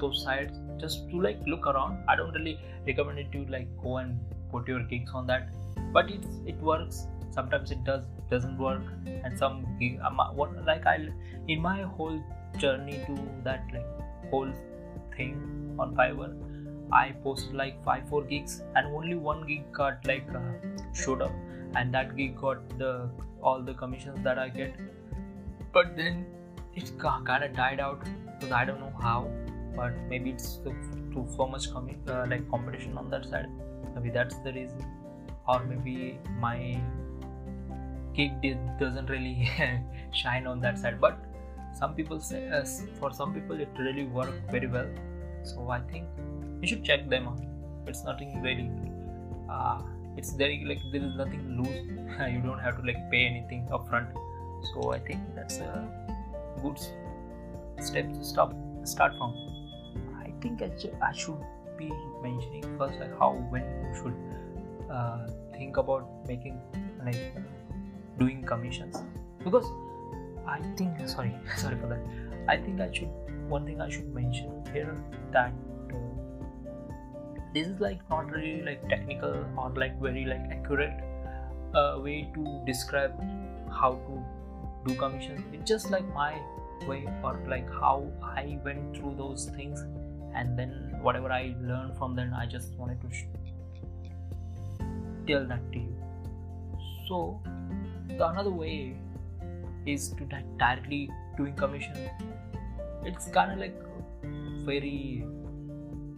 those 0.00 0.22
sites 0.22 0.58
just 0.78 1.08
to 1.10 1.20
like 1.20 1.38
look 1.46 1.66
around. 1.66 2.04
I 2.08 2.16
don't 2.16 2.32
really 2.32 2.58
recommend 2.86 3.18
it 3.18 3.32
to 3.32 3.44
like 3.46 3.68
go 3.82 3.98
and 3.98 4.18
put 4.50 4.68
your 4.68 4.82
gigs 4.82 5.10
on 5.14 5.26
that. 5.26 5.48
But 5.92 6.10
it's 6.10 6.26
it 6.46 6.56
works. 6.56 7.06
Sometimes 7.30 7.70
it 7.70 7.84
does 7.84 8.04
doesn't 8.30 8.58
work. 8.58 8.82
And 9.06 9.38
some 9.38 9.66
gig 9.80 9.98
um, 10.00 10.20
what 10.34 10.64
like 10.64 10.86
i 10.86 11.08
in 11.48 11.60
my 11.60 11.82
whole 11.82 12.22
journey 12.58 13.00
to 13.06 13.18
that 13.44 13.64
like 13.72 14.30
whole 14.30 14.52
thing 15.16 15.76
on 15.78 15.94
fiverr 15.96 16.32
i 16.92 17.12
posted 17.22 17.54
like 17.54 17.82
five 17.84 18.08
four 18.08 18.22
gigs. 18.22 18.62
And 18.74 18.94
only 18.94 19.14
one 19.14 19.46
gig 19.46 19.72
got 19.72 20.06
like 20.06 20.26
uh, 20.34 20.40
showed 20.92 21.22
up. 21.22 21.32
And 21.76 21.92
that 21.94 22.16
gig 22.16 22.36
got 22.40 22.78
the 22.78 23.10
all 23.42 23.60
the 23.60 23.74
commissions 23.74 24.22
that 24.24 24.38
I 24.38 24.48
get. 24.48 24.74
But 25.72 25.96
then 25.96 26.26
it 26.74 26.92
kind 26.98 27.44
of 27.44 27.52
died 27.54 27.80
out. 27.80 28.04
Because 28.04 28.52
I 28.52 28.64
don't 28.64 28.80
know 28.80 28.92
how. 29.00 29.30
But 29.76 29.92
maybe 30.08 30.30
it's 30.30 30.58
too 30.64 31.26
so 31.36 31.46
much 31.46 31.68
uh, 31.68 32.26
like 32.28 32.48
competition 32.50 32.96
on 32.98 33.10
that 33.10 33.24
side. 33.26 33.48
Maybe 33.94 34.10
that's 34.10 34.36
the 34.38 34.52
reason, 34.52 34.84
or 35.48 35.64
maybe 35.64 36.18
my 36.38 36.80
gig 38.14 38.40
did, 38.40 38.58
doesn't 38.78 39.08
really 39.10 39.50
shine 40.12 40.46
on 40.46 40.60
that 40.60 40.78
side. 40.78 41.00
But 41.00 41.18
some 41.78 41.94
people 41.94 42.20
say 42.20 42.48
uh, 42.48 42.64
for 43.00 43.12
some 43.12 43.34
people 43.34 43.60
it 43.60 43.68
really 43.78 44.04
worked 44.04 44.50
very 44.50 44.66
well. 44.66 44.88
So 45.42 45.68
I 45.70 45.80
think 45.80 46.06
you 46.60 46.68
should 46.68 46.84
check 46.84 47.08
them 47.08 47.28
out. 47.28 47.40
It's 47.86 48.04
nothing 48.04 48.40
very. 48.42 48.70
Uh, 49.50 49.82
it's 50.16 50.32
very 50.32 50.64
like 50.66 50.80
there 50.92 51.04
is 51.04 51.14
nothing 51.16 51.42
loose 51.58 51.76
you 52.32 52.40
don't 52.40 52.58
have 52.58 52.76
to 52.76 52.86
like 52.86 52.98
pay 53.10 53.24
anything 53.26 53.66
upfront 53.72 54.12
so 54.72 54.92
i 54.92 54.98
think 54.98 55.20
that's 55.34 55.58
a 55.58 55.72
good 56.62 56.78
step 57.80 58.12
to 58.12 58.24
stop 58.24 58.54
start 58.84 59.12
from 59.18 59.34
think 60.44 60.62
i, 60.62 60.70
I 61.08 61.12
should 61.12 61.42
be 61.78 61.90
mentioning 62.22 62.64
first 62.78 63.00
like 63.00 63.18
how 63.18 63.32
when 63.54 63.64
you 63.84 63.94
should 64.00 64.16
uh, 64.90 65.26
think 65.56 65.76
about 65.76 66.08
making 66.28 66.60
like 67.04 67.34
doing 68.18 68.44
commissions. 68.44 69.02
Because 69.42 69.66
i 70.46 70.60
think 70.76 71.08
sorry 71.08 71.34
sorry 71.56 71.76
for 71.80 71.88
that. 71.88 72.00
I 72.48 72.56
think 72.58 72.80
i 72.80 72.90
should 72.92 73.08
one 73.48 73.66
thing 73.66 73.80
i 73.80 73.88
should 73.88 74.14
mention 74.14 74.62
here 74.72 74.94
that 75.32 75.52
this 77.54 77.68
is 77.68 77.80
like 77.80 78.00
not 78.10 78.30
really 78.32 78.62
like 78.62 78.88
technical 78.88 79.34
or 79.56 79.70
like 79.82 80.00
very 80.00 80.24
like 80.24 80.46
accurate 80.50 81.02
uh, 81.74 81.98
way 82.06 82.30
to 82.34 82.62
describe 82.66 83.12
how 83.80 83.92
to 84.06 84.24
do 84.86 84.94
commissions. 84.96 85.40
It's 85.52 85.68
just 85.70 85.90
like 85.90 86.06
my 86.14 86.34
way 86.88 87.06
or 87.22 87.40
like 87.48 87.68
how 87.72 88.06
i 88.22 88.58
went 88.64 88.96
through 88.96 89.14
those 89.16 89.46
things 89.56 89.84
and 90.34 90.58
then 90.58 90.70
whatever 91.00 91.30
i 91.30 91.54
learned 91.60 91.96
from 91.96 92.14
them 92.16 92.32
i 92.34 92.46
just 92.46 92.74
wanted 92.76 93.00
to 93.00 93.08
tell 95.26 95.46
that 95.46 95.72
to 95.72 95.78
you. 95.78 95.96
So 97.08 97.40
the 98.08 98.28
another 98.28 98.50
way 98.50 98.96
is 99.86 100.08
to 100.10 100.24
directly 100.58 101.10
doing 101.36 101.54
commission. 101.54 101.96
It's 103.04 103.28
kind 103.28 103.52
of 103.52 103.58
like 103.58 103.74
very 104.64 105.24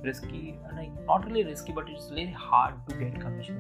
risky 0.05 0.57
like 0.77 0.93
not 1.07 1.27
really 1.27 1.43
risky 1.43 1.73
but 1.73 1.89
it's 1.89 2.11
really 2.11 2.31
hard 2.31 2.75
to 2.89 2.95
get 2.95 3.21
commission 3.21 3.57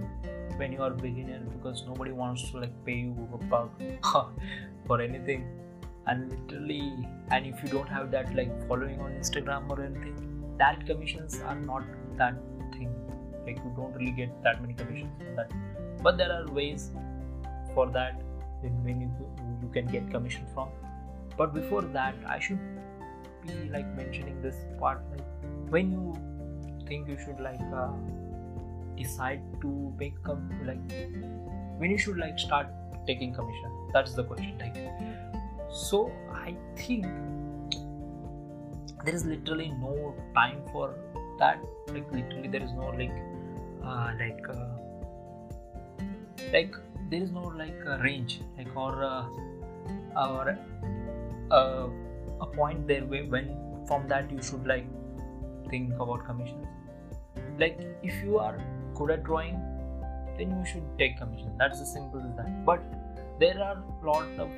when 0.58 0.70
you 0.70 0.80
are 0.80 0.90
beginner 0.90 1.40
because 1.40 1.82
nobody 1.88 2.12
wants 2.12 2.48
to 2.52 2.60
like 2.60 2.84
pay 2.84 2.98
you 2.98 3.28
a 3.34 3.38
buck 3.46 3.70
for 4.86 5.00
anything. 5.00 5.46
And 6.06 6.30
literally 6.30 7.08
and 7.32 7.46
if 7.46 7.60
you 7.64 7.68
don't 7.68 7.88
have 7.88 8.12
that 8.12 8.32
like 8.36 8.68
following 8.68 9.00
on 9.00 9.10
instagram 9.12 9.68
or 9.68 9.82
anything 9.82 10.35
that 10.58 10.86
commissions 10.86 11.40
are 11.40 11.54
not 11.54 11.84
that 12.16 12.34
thing. 12.72 12.94
Like 13.46 13.56
you 13.58 13.72
don't 13.76 13.94
really 13.94 14.10
get 14.10 14.42
that 14.42 14.60
many 14.60 14.74
commissions 14.74 15.10
that. 15.36 15.50
But 16.02 16.18
there 16.18 16.32
are 16.32 16.46
ways 16.52 16.90
for 17.74 17.86
that 17.90 18.20
when 18.82 19.00
you 19.00 19.10
you 19.62 19.68
can 19.72 19.86
get 19.86 20.10
commission 20.10 20.46
from. 20.54 20.68
But 21.36 21.52
before 21.54 21.82
that 21.94 22.14
i 22.34 22.38
should 22.38 22.60
be 23.46 23.68
like 23.72 23.88
mentioning 23.96 24.40
this 24.42 24.56
part 24.78 25.02
like 25.10 25.26
when 25.74 25.90
you 25.92 26.14
think 26.88 27.08
you 27.08 27.18
should 27.24 27.40
like 27.40 27.60
uh, 27.74 27.92
decide 28.96 29.42
to 29.60 29.92
make 29.98 30.22
com- 30.22 30.50
like 30.64 30.80
when 31.78 31.90
you 31.90 31.98
should 31.98 32.16
like 32.16 32.38
start 32.38 32.68
taking 33.06 33.34
commission. 33.34 33.70
That's 33.92 34.14
the 34.14 34.24
question 34.24 34.58
like. 34.58 34.76
So 35.70 36.10
i 36.32 36.54
think 36.76 37.06
there 39.06 39.14
is 39.14 39.24
literally 39.24 39.72
no 39.80 40.14
time 40.34 40.62
for 40.72 40.94
that. 41.38 41.60
Like 41.88 42.10
literally 42.12 42.48
there 42.48 42.62
is 42.62 42.72
no 42.72 42.88
like 43.00 43.12
uh, 43.84 44.12
like 44.20 44.48
uh, 44.48 44.68
like 46.52 46.74
there 47.10 47.22
is 47.22 47.30
no 47.30 47.42
like 47.42 47.86
uh, 47.86 47.98
range 47.98 48.40
like 48.58 48.76
or 48.76 49.04
uh, 49.04 49.26
or 50.16 50.58
uh, 51.50 51.88
a 52.40 52.46
point 52.46 52.88
there 52.88 53.04
when 53.04 53.56
from 53.86 54.08
that 54.08 54.30
you 54.30 54.42
should 54.42 54.66
like 54.66 54.86
think 55.70 55.94
about 55.94 56.26
commissions. 56.26 56.66
Like 57.58 57.80
if 58.02 58.22
you 58.24 58.38
are 58.38 58.58
good 58.94 59.10
at 59.10 59.24
drawing 59.24 59.60
then 60.36 60.50
you 60.50 60.64
should 60.66 60.86
take 60.98 61.16
commission. 61.18 61.52
That's 61.58 61.80
as 61.80 61.92
simple 61.92 62.20
as 62.20 62.36
that. 62.36 62.64
But 62.66 62.82
there 63.38 63.62
are 63.62 63.82
lot 64.02 64.28
of 64.38 64.50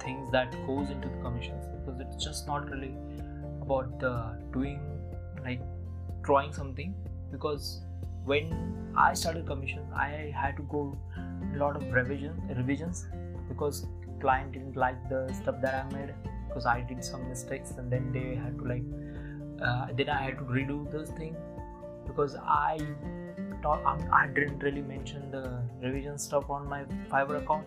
things 0.00 0.30
that 0.32 0.50
goes 0.66 0.90
into 0.90 1.08
the 1.08 1.18
commissions 1.22 1.66
because 1.76 2.00
it's 2.00 2.24
just 2.24 2.46
not 2.46 2.68
really 2.70 2.94
about 3.72 4.04
uh, 4.04 4.32
doing 4.52 4.80
like 5.44 5.60
drawing 6.22 6.52
something 6.52 6.94
because 7.30 7.80
when 8.24 8.52
I 8.96 9.14
started 9.14 9.46
commission 9.46 9.84
I 9.94 10.32
had 10.34 10.56
to 10.56 10.62
go 10.62 10.98
a 11.54 11.58
lot 11.58 11.76
of 11.76 11.92
revision 11.92 12.40
revisions 12.56 13.06
because 13.48 13.86
client 14.20 14.52
didn't 14.52 14.76
like 14.76 15.08
the 15.08 15.32
stuff 15.32 15.60
that 15.62 15.74
I 15.74 15.94
made 15.94 16.14
because 16.48 16.66
I 16.66 16.80
did 16.82 17.04
some 17.04 17.28
mistakes 17.28 17.72
and 17.78 17.90
then 17.90 18.12
they 18.12 18.36
had 18.36 18.58
to 18.58 18.64
like 18.64 18.84
uh, 19.62 19.86
then 19.96 20.08
I 20.08 20.22
had 20.22 20.38
to 20.38 20.44
redo 20.44 20.90
those 20.90 21.10
thing 21.10 21.36
because 22.06 22.36
I 22.36 22.78
um, 23.64 24.08
I 24.12 24.26
didn't 24.26 24.58
really 24.58 24.82
mention 24.82 25.30
the 25.30 25.62
revision 25.80 26.18
stuff 26.18 26.50
on 26.50 26.68
my 26.68 26.84
Fiverr 27.10 27.42
account 27.42 27.66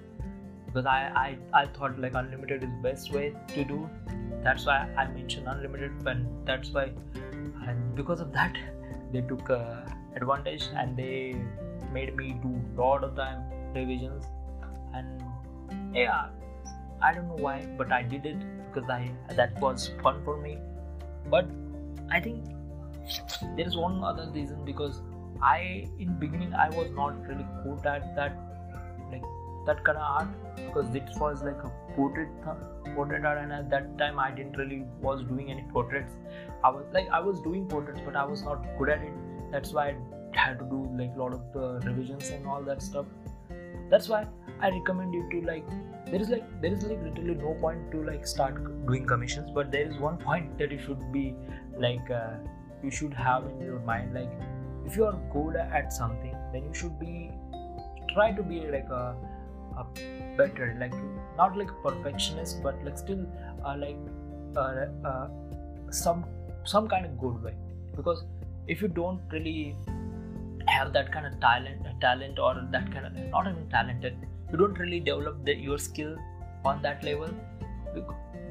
because 0.66 0.86
I, 0.86 1.38
I, 1.54 1.62
I 1.62 1.66
thought 1.68 1.98
like 1.98 2.16
unlimited 2.16 2.64
is 2.64 2.70
the 2.70 2.90
best 2.90 3.14
way 3.14 3.34
to 3.48 3.64
do. 3.64 3.90
That's 4.46 4.66
why 4.66 4.78
I 4.96 5.08
mentioned 5.08 5.48
unlimited, 5.48 6.08
and 6.14 6.48
that's 6.48 6.72
why. 6.72 6.86
And 7.68 7.96
because 7.96 8.22
of 8.22 8.32
that 8.34 8.58
they 9.12 9.22
took 9.22 9.50
uh, 9.50 9.82
advantage 10.16 10.70
and 10.76 10.96
they 10.96 11.36
made 11.92 12.16
me 12.16 12.32
do 12.42 12.54
lot 12.82 13.04
of 13.04 13.16
time 13.16 13.44
revisions. 13.74 14.26
And 14.94 15.24
yeah 15.94 16.28
I 17.02 17.14
don't 17.14 17.28
know 17.28 17.44
why 17.48 17.56
but 17.78 17.92
I 17.92 18.04
did 18.04 18.26
it 18.26 18.38
because 18.68 18.90
I 18.90 19.12
that 19.42 19.60
was 19.60 19.90
fun 20.04 20.22
for 20.24 20.38
me. 20.38 20.58
But 21.30 21.48
I 22.10 22.20
think 22.20 22.46
there 23.58 23.68
is 23.68 23.76
one 23.76 24.04
other 24.04 24.30
reason 24.34 24.64
because 24.66 25.02
i 25.42 25.88
in 26.00 26.18
beginning 26.20 26.54
i 26.54 26.70
was 26.70 26.90
not 26.92 27.28
really 27.28 27.46
good 27.64 27.86
at 27.86 28.16
that 28.16 28.38
like 29.12 29.24
that 29.66 29.84
kind 29.84 29.98
of 29.98 30.04
art 30.04 30.28
because 30.56 30.90
this 30.92 31.18
was 31.18 31.44
like 31.44 31.64
a 31.64 31.72
portrait 31.96 32.30
th- 32.44 32.96
portrait 32.96 33.26
art 33.26 33.38
and 33.38 33.52
at 33.52 33.70
that 33.70 33.98
time 33.98 34.20
i 34.20 34.30
didn't 34.32 34.58
really 34.58 34.84
was 35.02 35.24
doing 35.24 35.52
any 35.52 35.64
portraits. 35.74 36.14
I 36.64 36.70
was 36.70 36.86
like 36.94 37.08
i 37.10 37.20
was 37.20 37.42
doing 37.42 37.68
portraits 37.68 38.02
but 38.06 38.16
i 38.16 38.26
was 38.26 38.44
not 38.44 38.66
good 38.78 38.90
at 38.90 39.02
it. 39.02 39.14
That's 39.52 39.74
why 39.74 39.90
i 39.90 40.38
had 40.38 40.60
to 40.60 40.66
do 40.66 40.90
like 40.98 41.12
a 41.16 41.20
lot 41.20 41.34
of 41.34 41.42
uh, 41.56 41.80
revisions 41.88 42.30
and 42.30 42.48
all 42.48 42.62
that 42.64 42.82
stuff. 42.82 43.06
That's 43.90 44.10
why 44.10 44.26
i 44.62 44.70
recommend 44.70 45.14
you 45.14 45.28
to 45.32 45.42
like 45.46 45.68
there 46.08 46.22
is 46.22 46.30
like 46.30 46.44
there 46.62 46.74
is 46.74 46.84
like 46.84 47.02
literally 47.04 47.36
no 47.36 47.54
point 47.62 47.92
to 47.92 48.04
like 48.04 48.28
start 48.28 48.60
doing 48.88 49.06
commissions 49.06 49.50
but 49.52 49.72
there 49.72 49.88
is 49.88 49.98
one 49.98 50.18
point 50.18 50.58
that 50.60 50.72
you 50.72 50.80
should 50.80 51.12
be 51.12 51.36
like 51.78 52.12
uh, 52.12 52.36
you 52.84 52.92
should 52.92 53.14
have 53.14 53.46
in 53.46 53.60
your 53.62 53.80
mind. 53.80 54.14
Like 54.14 54.32
if 54.86 54.96
you 54.96 55.06
are 55.06 55.20
good 55.34 55.56
at 55.56 55.92
something 55.92 56.36
then 56.54 56.64
you 56.64 56.74
should 56.74 57.00
be 57.00 57.32
try 58.14 58.32
to 58.32 58.44
be 58.44 58.60
like 58.72 58.90
a, 58.90 59.16
better 60.38 60.76
like 60.80 60.94
not 61.38 61.58
like 61.58 61.70
perfectionist 61.84 62.62
but 62.64 62.76
like 62.84 62.98
still 62.98 63.26
uh, 63.66 63.76
like 63.78 63.98
uh, 64.58 64.86
uh, 65.06 65.28
some 65.92 66.26
some 66.64 66.88
kind 66.88 67.06
of 67.06 67.20
good 67.20 67.42
way. 67.44 67.54
Because 67.96 68.24
if 68.68 68.82
you 68.82 68.88
don't 68.88 69.22
really 69.32 69.76
have 70.68 70.94
that 70.94 71.12
kind 71.12 71.26
of 71.26 71.40
talent 71.40 71.86
talent 72.02 72.40
or 72.40 72.68
that 72.72 72.92
kind 72.92 73.06
of 73.06 73.14
not 73.30 73.48
even 73.48 73.70
talented 73.70 74.16
you 74.52 74.58
don't 74.58 74.80
really 74.80 75.00
develop 75.00 75.44
the, 75.46 75.54
your 75.56 75.78
skill 75.78 76.16
on 76.66 76.82
that 76.82 77.04
level. 77.04 77.30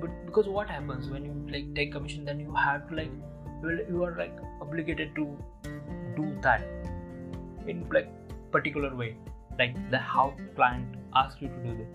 But 0.00 0.26
because 0.26 0.46
what 0.46 0.68
happens 0.68 1.08
when 1.08 1.24
you 1.24 1.34
like 1.50 1.74
take 1.74 1.92
commission 1.92 2.24
then 2.24 2.40
you 2.40 2.54
have 2.54 2.88
to 2.88 2.94
like 2.94 3.10
you 3.62 4.04
are 4.04 4.16
like 4.16 4.36
obligated 4.60 5.14
to 5.16 5.36
do 6.16 6.36
that 6.42 6.62
in 7.66 7.88
like 7.90 8.08
particular 8.52 8.94
way 8.94 9.16
like 9.58 9.74
the 9.90 9.98
how 9.98 10.34
client 10.56 10.96
asks 11.16 11.40
you 11.40 11.48
to 11.48 11.56
do 11.68 11.80
it 11.82 11.88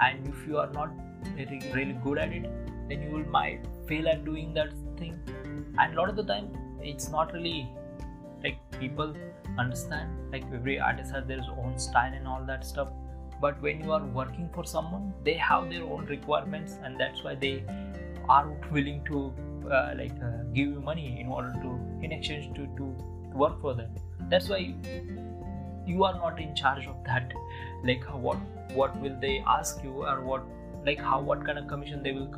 and 0.00 0.26
if 0.26 0.46
you 0.46 0.58
are 0.58 0.70
not 0.72 0.90
really, 1.36 1.60
really 1.72 1.96
good 2.04 2.18
at 2.18 2.32
it 2.32 2.50
then 2.88 3.02
you 3.02 3.10
will 3.10 3.30
might 3.30 3.60
fail 3.88 4.08
at 4.08 4.24
doing 4.24 4.52
that 4.54 4.70
thing. 4.98 5.18
And 5.78 5.94
a 5.94 5.96
lot 5.96 6.08
of 6.08 6.16
the 6.16 6.24
time 6.24 6.50
it's 6.82 7.08
not 7.08 7.32
really 7.32 7.68
like 8.42 8.58
people 8.78 9.14
understand 9.58 10.10
like 10.32 10.44
every 10.52 10.78
artist 10.78 11.12
has 11.12 11.26
their 11.26 11.40
own 11.58 11.78
style 11.78 12.12
and 12.12 12.26
all 12.26 12.44
that 12.46 12.64
stuff. 12.64 12.88
But 13.40 13.60
when 13.60 13.82
you 13.82 13.92
are 13.92 14.04
working 14.04 14.48
for 14.54 14.64
someone 14.64 15.12
they 15.24 15.34
have 15.34 15.70
their 15.70 15.82
own 15.82 16.06
requirements 16.06 16.78
and 16.82 16.98
that's 16.98 17.22
why 17.22 17.34
they 17.34 17.64
aren't 18.28 18.70
willing 18.72 19.04
to 19.06 19.32
uh, 19.70 19.94
like 19.96 20.12
uh, 20.22 20.44
give 20.52 20.68
you 20.68 20.80
money 20.80 21.18
in 21.20 21.28
order 21.28 21.52
to 21.62 22.04
in 22.04 22.12
exchange 22.12 22.54
to, 22.56 22.66
to 22.76 22.84
work 23.34 23.60
for 23.60 23.74
them. 23.74 23.94
That's 24.30 24.48
why 24.48 24.74
you 25.86 26.04
are 26.04 26.14
not 26.14 26.40
in 26.40 26.54
charge 26.54 26.86
of 26.86 26.96
that 27.04 27.32
like 27.84 28.04
what 28.26 28.38
what 28.72 28.98
will 29.00 29.16
they 29.20 29.42
ask 29.46 29.82
you 29.84 30.04
or 30.06 30.20
what 30.22 30.42
like 30.86 30.98
how 30.98 31.20
what 31.20 31.44
kind 31.44 31.58
of 31.58 31.66
commission 31.68 32.02
they 32.02 32.12
will 32.12 32.28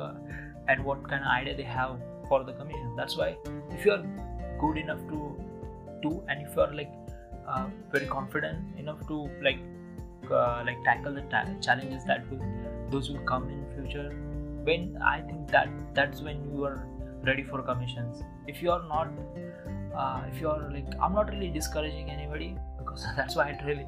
and 0.67 0.83
what 0.83 1.07
kind 1.09 1.23
of 1.23 1.29
idea 1.29 1.55
they 1.55 1.63
have 1.63 1.97
for 2.27 2.43
the 2.43 2.53
commission. 2.53 2.95
That's 2.95 3.15
why 3.17 3.37
if 3.71 3.85
you 3.85 3.91
are 3.93 4.03
good 4.59 4.77
enough 4.77 4.99
to 5.07 5.39
do 6.01 6.23
and 6.27 6.45
if 6.45 6.55
you 6.55 6.61
are 6.61 6.73
like 6.73 6.91
uh, 7.47 7.67
very 7.91 8.05
confident 8.05 8.77
enough 8.77 9.05
to 9.07 9.29
like 9.41 9.59
uh, 10.31 10.63
like 10.65 10.83
tackle 10.83 11.13
the 11.13 11.21
ta- 11.21 11.47
challenges 11.61 12.03
that 12.05 12.29
will 12.29 12.43
those 12.89 13.09
will 13.09 13.23
come 13.31 13.49
in 13.49 13.65
future 13.75 14.09
when 14.63 14.97
i 15.01 15.21
think 15.21 15.47
that 15.49 15.69
that's 15.93 16.21
when 16.21 16.43
you 16.53 16.65
are 16.65 16.85
ready 17.23 17.43
for 17.43 17.61
commissions. 17.61 18.23
If 18.47 18.61
you 18.61 18.71
are 18.71 18.83
not 18.87 19.09
uh, 19.95 20.21
if 20.31 20.39
you 20.39 20.49
are 20.49 20.71
like 20.71 20.85
i'm 21.01 21.13
not 21.13 21.29
really 21.31 21.49
discouraging 21.49 22.09
anybody 22.11 22.55
because 23.03 23.15
that's 23.15 23.35
why 23.35 23.49
i 23.49 23.65
really 23.65 23.87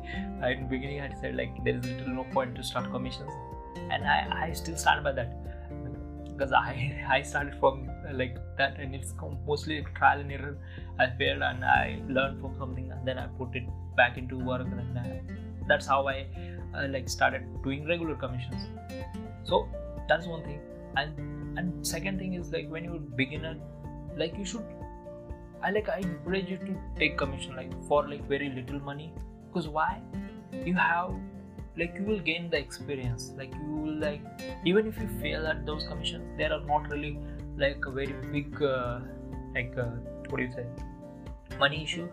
in 0.54 0.64
the 0.64 0.70
beginning 0.70 1.02
i 1.02 1.14
said 1.22 1.36
like 1.36 1.52
there 1.64 1.76
is 1.78 1.86
little 1.86 2.14
no 2.14 2.26
point 2.32 2.56
to 2.56 2.64
start 2.64 2.90
commissions. 2.92 3.32
And 3.92 4.06
i 4.06 4.48
i 4.48 4.54
still 4.54 4.78
stand 4.78 5.04
by 5.04 5.12
that. 5.14 5.36
Because 6.26 6.52
i 6.52 6.74
i 7.10 7.22
started 7.22 7.56
from 7.60 7.90
like 8.14 8.38
that 8.58 8.80
and 8.80 8.96
it's 8.96 9.14
mostly 9.46 9.86
trial 9.96 10.20
and 10.20 10.32
error. 10.32 10.58
I 11.00 11.10
failed 11.18 11.42
and 11.42 11.64
i 11.64 12.02
learned 12.08 12.42
from 12.42 12.56
something 12.58 12.92
and 12.92 13.08
then 13.08 13.18
i 13.18 13.28
put 13.42 13.56
it 13.56 13.68
back 13.96 14.18
into 14.18 14.38
work 14.38 14.62
and 14.62 15.00
I, 15.00 15.22
that's 15.68 15.86
how 15.86 16.08
i 16.08 16.28
uh, 16.76 16.88
like 16.90 17.10
started 17.10 17.44
doing 17.64 17.88
regular 17.88 18.16
commissions. 18.16 18.68
So 19.44 19.68
that's 20.08 20.28
one 20.28 20.44
thing. 20.44 20.62
And 20.96 21.58
and 21.58 21.88
second 21.88 22.20
thing 22.20 22.34
is 22.34 22.52
like 22.52 22.70
when 22.70 22.84
you're 22.84 23.00
beginner 23.00 23.56
like 24.18 24.38
you 24.38 24.46
should 24.46 24.66
i 25.64 25.72
like 25.72 25.90
i 25.90 25.98
encourage 26.00 26.50
you 26.50 26.58
to 26.58 26.76
take 27.00 27.18
commission 27.18 27.56
like 27.56 27.72
for 27.88 28.08
like 28.08 28.28
very 28.28 28.50
little 28.50 28.80
money. 28.80 29.14
Because 29.48 29.68
why? 29.68 30.02
You 30.66 30.74
have 30.76 31.14
like 31.78 31.96
you 31.96 32.06
will 32.06 32.20
gain 32.20 32.50
the 32.50 32.58
experience. 32.58 33.32
Like 33.38 33.54
you 33.54 33.76
will 33.76 34.00
like 34.00 34.22
even 34.66 34.88
if 34.88 34.98
you 35.00 35.08
fail 35.22 35.48
at 35.48 35.66
those 35.66 35.86
commissions 35.88 36.38
there 36.38 36.54
are 36.54 36.62
not 36.62 36.90
really 36.90 37.18
like 37.58 37.86
a 37.86 37.92
very 37.92 38.14
big 38.32 38.62
uh, 38.62 39.00
like 39.54 39.74
uh, 39.78 39.90
what 40.30 40.38
do 40.38 40.44
you 40.44 40.52
say 40.52 40.66
money 41.60 41.84
issue 41.84 42.08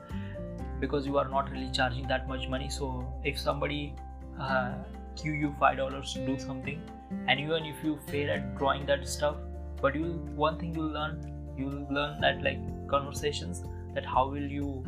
because 0.81 1.07
you 1.07 1.19
are 1.19 1.29
not 1.29 1.51
really 1.51 1.71
charging 1.73 2.07
that 2.09 2.29
much 2.29 2.49
money. 2.49 2.69
So 2.69 3.07
if 3.25 3.39
somebody 3.39 3.95
uh, 4.41 4.75
give 5.17 5.35
you 5.35 5.55
five 5.59 5.77
dollars 5.79 6.13
to 6.15 6.27
do 6.27 6.39
something 6.39 6.81
and 7.29 7.41
even 7.41 7.65
if 7.65 7.83
you 7.83 7.99
fail 8.09 8.31
at 8.31 8.57
drawing 8.59 8.85
that 8.87 9.07
stuff 9.09 9.37
but 9.81 9.95
you 9.95 10.05
one 10.35 10.59
thing 10.59 10.75
you'll 10.75 10.93
learn 10.99 11.21
you'll 11.57 11.87
learn 11.91 12.21
that 12.21 12.43
like 12.43 12.59
conversations 12.89 13.65
that 13.95 14.05
how 14.05 14.29
will 14.29 14.51
you 14.59 14.85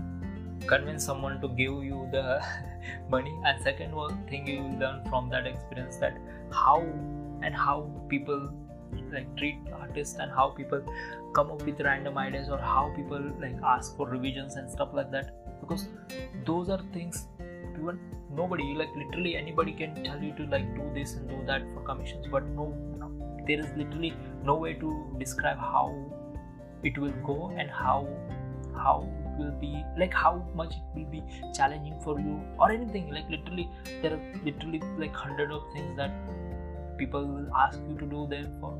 convince 0.66 1.04
someone 1.04 1.40
to 1.40 1.48
give 1.48 1.84
you 1.84 2.08
the 2.12 2.42
money? 3.10 3.34
And 3.44 3.62
second 3.62 3.94
thing 4.28 4.46
you 4.46 4.62
will 4.62 4.78
learn 4.78 5.04
from 5.08 5.28
that 5.30 5.46
experience 5.46 5.96
that 5.96 6.16
how 6.50 6.80
and 7.42 7.54
how 7.54 7.90
people 8.08 8.50
like 9.12 9.34
treat 9.36 9.58
artists 9.72 10.18
and 10.18 10.30
how 10.30 10.48
people 10.50 10.82
come 11.34 11.50
up 11.50 11.62
with 11.62 11.80
random 11.80 12.18
ideas 12.18 12.48
or 12.48 12.58
how 12.58 12.92
people 12.96 13.22
like 13.40 13.56
ask 13.62 13.96
for 13.96 14.08
revisions 14.08 14.56
and 14.56 14.70
stuff 14.70 14.88
like 14.92 15.10
that. 15.10 15.34
Because 15.60 15.88
those 16.44 16.68
are 16.68 16.80
things 16.92 17.26
even 17.80 17.98
nobody 18.34 18.74
like 18.74 18.94
literally 18.96 19.36
anybody 19.36 19.72
can 19.72 19.94
tell 20.04 20.22
you 20.22 20.32
to 20.38 20.46
like 20.54 20.66
do 20.74 20.90
this 20.94 21.14
and 21.14 21.28
do 21.28 21.38
that 21.46 21.62
for 21.72 21.80
commissions 21.80 22.26
but 22.30 22.44
no, 22.58 22.66
no 22.98 23.10
there 23.46 23.60
is 23.60 23.70
literally 23.76 24.12
no 24.44 24.56
way 24.56 24.74
to 24.74 24.90
describe 25.18 25.58
how 25.58 25.86
it 26.82 26.98
will 26.98 27.14
go 27.26 27.52
and 27.56 27.70
how 27.70 28.08
how 28.74 29.08
it 29.24 29.38
will 29.38 29.54
be 29.60 29.84
like 29.96 30.12
how 30.14 30.46
much 30.54 30.72
it 30.72 30.98
will 30.98 31.10
be 31.10 31.22
challenging 31.54 31.98
for 32.00 32.18
you 32.20 32.40
or 32.58 32.70
anything. 32.70 33.10
Like 33.10 33.28
literally 33.30 33.68
there 34.02 34.14
are 34.14 34.20
literally 34.44 34.82
like 34.98 35.14
hundred 35.14 35.50
of 35.50 35.62
things 35.72 35.96
that 35.96 36.12
people 36.98 37.26
will 37.26 37.48
ask 37.54 37.78
you 37.88 37.96
to 37.98 38.06
do 38.06 38.26
them 38.28 38.54
for. 38.60 38.76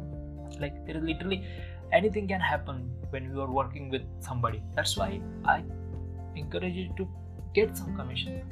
Like 0.61 0.87
there 0.87 0.97
is 0.97 1.03
literally 1.03 1.45
anything 1.93 2.29
can 2.29 2.41
happen 2.41 2.91
when 3.11 3.25
you 3.25 3.41
are 3.41 3.51
working 3.51 3.91
with 3.91 4.03
somebody. 4.21 4.63
That's 4.75 4.97
why 4.97 5.21
i 5.45 5.63
encourage 6.37 6.75
you 6.75 6.91
to 6.97 7.09
get 7.55 7.77
some 7.77 7.97
commission. 7.97 8.43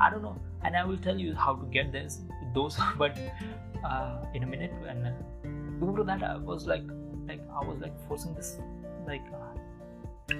I 0.00 0.10
don't 0.10 0.22
know, 0.22 0.40
and 0.64 0.76
I 0.76 0.84
will 0.84 0.98
tell 0.98 1.18
you 1.18 1.34
how 1.34 1.54
to 1.54 1.66
get 1.66 1.92
this 1.92 2.20
those, 2.54 2.78
but 2.98 3.18
uh, 3.84 4.24
in 4.34 4.42
a 4.42 4.46
minute. 4.46 4.72
And 4.88 5.80
before 5.80 6.04
that, 6.04 6.22
I 6.22 6.36
was 6.36 6.66
like, 6.66 6.84
like 7.26 7.40
I 7.60 7.64
was 7.64 7.78
like 7.80 7.94
forcing 8.08 8.34
this, 8.34 8.58
like 9.06 9.24
uh, 9.32 10.34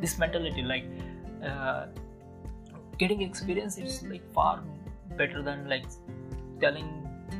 this 0.00 0.18
mentality, 0.18 0.62
like 0.62 0.84
uh, 1.44 1.86
getting 2.98 3.22
experience 3.22 3.78
is 3.78 4.02
like 4.02 4.22
far 4.32 4.62
better 5.16 5.42
than 5.42 5.68
like 5.68 5.84
telling 6.60 6.88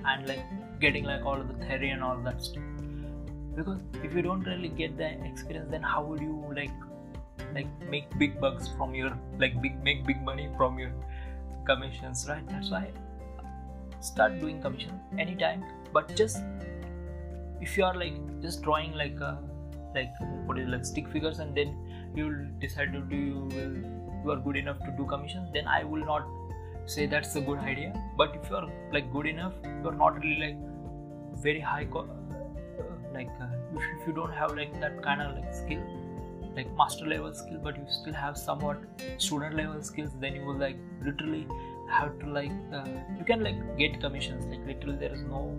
and 0.06 0.28
like 0.28 0.44
getting 0.80 1.04
like 1.04 1.24
all 1.24 1.40
of 1.40 1.48
the 1.48 1.66
theory 1.66 1.90
and 1.90 2.02
all 2.02 2.16
that 2.18 2.42
stuff. 2.42 2.62
Because 3.56 3.78
if 4.02 4.14
you 4.14 4.22
don't 4.22 4.42
really 4.42 4.68
get 4.68 4.96
the 4.96 5.10
experience, 5.24 5.70
then 5.70 5.82
how 5.82 6.02
would 6.02 6.20
you 6.20 6.52
like 6.54 6.72
like 7.54 7.68
make 7.88 8.06
big 8.18 8.40
bucks 8.40 8.68
from 8.76 8.94
your 8.94 9.16
like 9.38 9.60
big 9.62 9.82
make 9.84 10.04
big 10.04 10.20
money 10.22 10.48
from 10.56 10.78
your 10.78 10.92
commissions 11.66 12.26
right 12.28 12.46
that's 12.48 12.70
why 12.70 12.90
start 14.00 14.38
doing 14.40 14.60
commission 14.60 15.00
anytime 15.18 15.64
but 15.92 16.14
just 16.16 16.38
if 17.60 17.76
you 17.78 17.84
are 17.84 17.94
like 17.94 18.16
just 18.42 18.62
drawing 18.62 18.92
like 18.92 19.18
a 19.20 19.38
like 19.94 20.12
what 20.46 20.58
is 20.58 20.68
like 20.68 20.84
stick 20.84 21.08
figures 21.08 21.38
and 21.38 21.54
then 21.56 21.76
you'll 22.14 22.46
decide 22.60 22.92
to 22.92 23.00
do 23.00 23.16
you 23.16 23.48
will 23.56 23.76
you 24.24 24.30
are 24.30 24.40
good 24.48 24.56
enough 24.56 24.78
to 24.84 24.94
do 24.96 25.06
commissions 25.06 25.50
then 25.52 25.66
i 25.66 25.84
will 25.84 26.04
not 26.04 26.26
say 26.86 27.06
that's 27.06 27.34
a 27.36 27.40
good 27.40 27.58
idea. 27.58 27.92
But 28.16 28.36
if 28.36 28.50
you 28.50 28.56
are 28.56 28.68
like 28.92 29.12
good 29.12 29.26
enough 29.26 29.54
you 29.64 29.88
are 29.88 29.94
not 29.94 30.20
really 30.22 30.38
like 30.38 31.42
very 31.42 31.60
high 31.60 31.84
co- 31.86 32.08
uh, 32.80 32.84
like 33.12 33.28
uh, 33.40 33.46
if, 33.74 33.82
if 34.00 34.06
you 34.06 34.12
don't 34.12 34.32
have 34.32 34.56
like 34.56 34.78
that 34.80 35.02
kind 35.02 35.22
of 35.22 35.34
like 35.36 35.52
skill 35.52 35.82
like 36.56 36.70
master 36.76 37.06
level 37.06 37.32
skill 37.34 37.58
but 37.62 37.76
you 37.76 37.84
still 37.88 38.12
have 38.12 38.36
somewhat 38.36 38.78
student 39.18 39.56
level 39.56 39.82
skills 39.82 40.10
then 40.20 40.34
you 40.36 40.44
will 40.44 40.58
like 40.58 40.76
literally 41.04 41.46
have 41.88 42.16
to 42.20 42.26
like 42.26 42.52
uh, 42.72 42.84
you 43.18 43.24
can 43.24 43.42
like 43.42 43.78
get 43.78 44.00
commissions. 44.00 44.44
Like 44.46 44.66
literally 44.66 44.96
there 44.96 45.12
is 45.12 45.22
no 45.22 45.56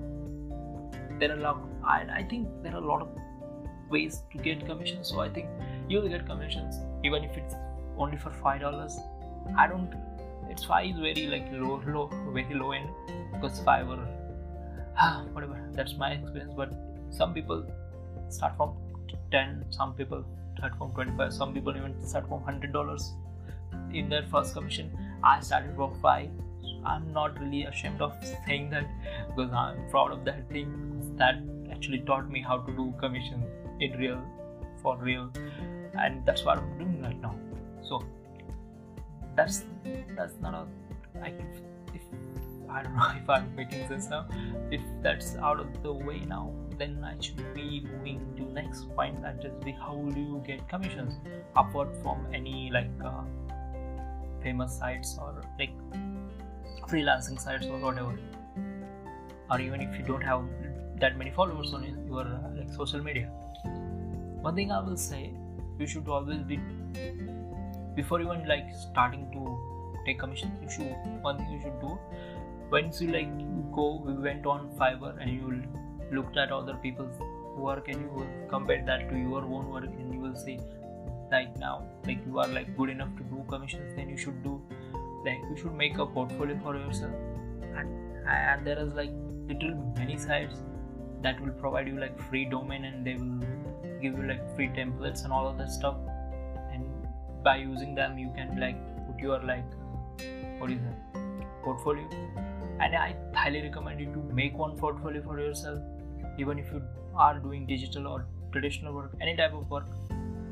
there 1.19 1.31
are 1.31 1.39
a 1.39 1.41
lot 1.41 1.61
I, 1.83 2.05
I 2.17 2.23
think 2.29 2.47
there 2.63 2.73
are 2.73 2.83
a 2.83 2.87
lot 2.87 3.01
of 3.01 3.09
ways 3.89 4.21
to 4.31 4.37
get 4.37 4.65
commissions. 4.65 5.09
So 5.09 5.19
i 5.19 5.29
think 5.29 5.47
you 5.89 6.01
will 6.01 6.09
get 6.09 6.25
commissions 6.25 6.75
even 7.03 7.23
if 7.23 7.37
it's 7.37 7.55
only 7.97 8.17
for 8.17 8.31
five 8.31 8.61
dollars. 8.61 8.97
I 9.57 9.67
don't 9.67 9.93
it's 10.49 10.63
five 10.65 10.87
is 10.89 10.99
very 10.99 11.27
like 11.27 11.51
low 11.51 11.81
low 11.87 12.09
very 12.33 12.53
low 12.53 12.71
end 12.71 12.89
because 13.33 13.59
five 13.59 13.89
or 13.89 13.97
whatever 15.33 15.59
that's 15.73 15.97
my 15.97 16.11
experience. 16.11 16.53
But 16.55 16.73
some 17.09 17.33
people 17.33 17.65
start 18.29 18.57
from 18.57 18.73
10 19.31 19.65
some 19.69 19.93
people 19.93 20.25
start 20.57 20.77
from 20.77 20.91
25 20.91 21.33
some 21.33 21.53
people 21.53 21.75
even 21.77 21.93
start 22.05 22.27
from 22.27 22.41
100 22.41 22.73
dollars 22.73 23.13
in 23.93 24.09
their 24.09 24.23
first 24.23 24.53
commission. 24.53 24.91
I 25.23 25.39
started 25.41 25.75
from 25.75 25.99
5 26.01 26.29
i'm 26.85 27.11
not 27.13 27.39
really 27.39 27.63
ashamed 27.63 28.01
of 28.01 28.13
saying 28.45 28.69
that 28.69 28.87
because 29.29 29.51
i'm 29.51 29.77
proud 29.89 30.11
of 30.11 30.23
that 30.25 30.47
thing 30.49 30.73
that 31.17 31.39
actually 31.71 31.99
taught 32.09 32.29
me 32.29 32.41
how 32.41 32.57
to 32.57 32.71
do 32.79 32.93
commission 32.99 33.43
in 33.79 33.97
real 33.97 34.21
for 34.81 34.97
real. 34.97 35.31
And 35.97 36.25
that's 36.25 36.43
what 36.43 36.57
i'm 36.57 36.77
doing 36.77 37.01
right 37.01 37.21
now. 37.21 37.35
So 37.81 38.03
that's 39.35 39.63
that's 40.15 40.35
not 40.41 40.53
a 40.53 40.65
I, 41.21 41.33
if 41.93 42.01
I 42.69 42.83
don't 42.83 42.95
know 42.95 43.11
if 43.21 43.29
I'm 43.29 43.55
making 43.55 43.87
sense 43.87 44.09
now. 44.09 44.27
If 44.71 44.81
that's 45.01 45.35
out 45.37 45.59
of 45.59 45.81
the 45.83 45.93
way 45.93 46.19
now, 46.19 46.53
then 46.77 47.03
I 47.03 47.15
should 47.19 47.53
be 47.53 47.85
moving 47.91 48.19
to 48.37 48.43
next 48.53 48.89
point 48.95 49.21
that 49.21 49.45
is 49.45 49.53
the 49.63 49.71
how 49.71 49.95
do 50.13 50.19
you 50.19 50.43
get 50.45 50.67
commissions? 50.67 51.15
Apart 51.55 51.95
from 52.03 52.27
any 52.33 52.69
like 52.71 52.89
uh, 53.03 53.23
famous 54.43 54.77
sites 54.77 55.17
or 55.19 55.41
like 55.59 55.71
freelancing 56.89 57.39
sites 57.39 57.65
or 57.65 57.79
whatever. 57.79 58.19
Or 59.49 59.59
even 59.61 59.81
if 59.81 59.97
you 59.97 60.05
don't 60.05 60.21
have 60.23 60.43
that 60.99 61.17
many 61.17 61.31
followers 61.31 61.73
on 61.73 61.83
your 62.07 62.21
uh, 62.21 62.55
like 62.57 62.71
social 62.73 63.01
media 63.01 63.31
one 64.47 64.55
thing 64.59 64.71
i 64.71 64.79
will 64.87 65.01
say 65.05 65.21
you 65.79 65.87
should 65.93 66.07
always 66.17 66.41
be 66.51 66.59
before 67.99 68.21
even 68.25 68.47
like 68.53 68.67
starting 68.81 69.25
to 69.35 69.43
take 70.05 70.19
commissions 70.19 70.63
you 70.63 70.69
should 70.75 71.19
one 71.29 71.37
thing 71.37 71.51
you 71.55 71.61
should 71.65 71.79
do 71.81 71.97
once 72.71 73.01
you 73.01 73.09
like 73.17 73.33
go 73.79 73.87
we 74.05 74.13
went 74.27 74.45
on 74.53 74.69
fiverr 74.81 75.13
and 75.21 75.31
you 75.39 75.61
looked 76.17 76.37
at 76.45 76.51
other 76.51 76.75
people's 76.87 77.21
work 77.67 77.87
and 77.87 78.01
you 78.01 78.09
will 78.17 78.31
compare 78.55 78.83
that 78.85 79.09
to 79.09 79.17
your 79.17 79.43
own 79.57 79.69
work 79.75 79.85
and 79.85 80.13
you 80.13 80.19
will 80.19 80.35
see 80.45 80.57
like 81.31 81.57
now 81.67 81.75
like 82.07 82.25
you 82.27 82.39
are 82.39 82.47
like 82.59 82.75
good 82.77 82.89
enough 82.95 83.13
to 83.19 83.23
do 83.35 83.45
commissions 83.53 83.95
then 83.95 84.09
you 84.15 84.17
should 84.25 84.43
do 84.43 84.61
like 85.25 85.41
you 85.49 85.57
should 85.57 85.73
make 85.73 85.97
a 85.97 86.05
portfolio 86.05 86.57
for 86.63 86.75
yourself. 86.77 87.13
And, 87.75 87.89
and 88.27 88.65
there 88.65 88.79
is 88.79 88.93
like 88.93 89.11
little 89.47 89.75
many 89.97 90.17
sites 90.17 90.63
that 91.21 91.41
will 91.41 91.53
provide 91.63 91.87
you 91.87 91.99
like 91.99 92.19
free 92.29 92.45
domain 92.45 92.85
and 92.85 93.05
they 93.05 93.15
will 93.15 93.39
give 94.01 94.17
you 94.17 94.27
like 94.27 94.43
free 94.55 94.67
templates 94.67 95.23
and 95.23 95.33
all 95.33 95.47
of 95.47 95.57
that 95.57 95.71
stuff. 95.71 95.95
And 96.71 96.85
by 97.43 97.57
using 97.57 97.95
them 97.95 98.17
you 98.17 98.31
can 98.35 98.59
like 98.59 98.77
put 99.07 99.19
your 99.19 99.41
like 99.43 99.65
what 100.59 100.71
is 100.71 100.79
that 100.79 101.17
portfolio. 101.63 102.07
And 102.79 102.95
i 102.95 103.15
highly 103.33 103.61
recommend 103.61 103.99
you 103.99 104.07
to 104.13 104.19
make 104.33 104.57
one 104.57 104.77
portfolio 104.77 105.21
for 105.23 105.39
yourself. 105.39 105.79
Even 106.37 106.59
if 106.59 106.71
you 106.71 106.81
are 107.15 107.39
doing 107.39 107.65
digital 107.65 108.07
or 108.07 108.25
traditional 108.51 108.93
work 108.93 109.11
any 109.21 109.35
type 109.35 109.53
of 109.53 109.69
work 109.69 109.85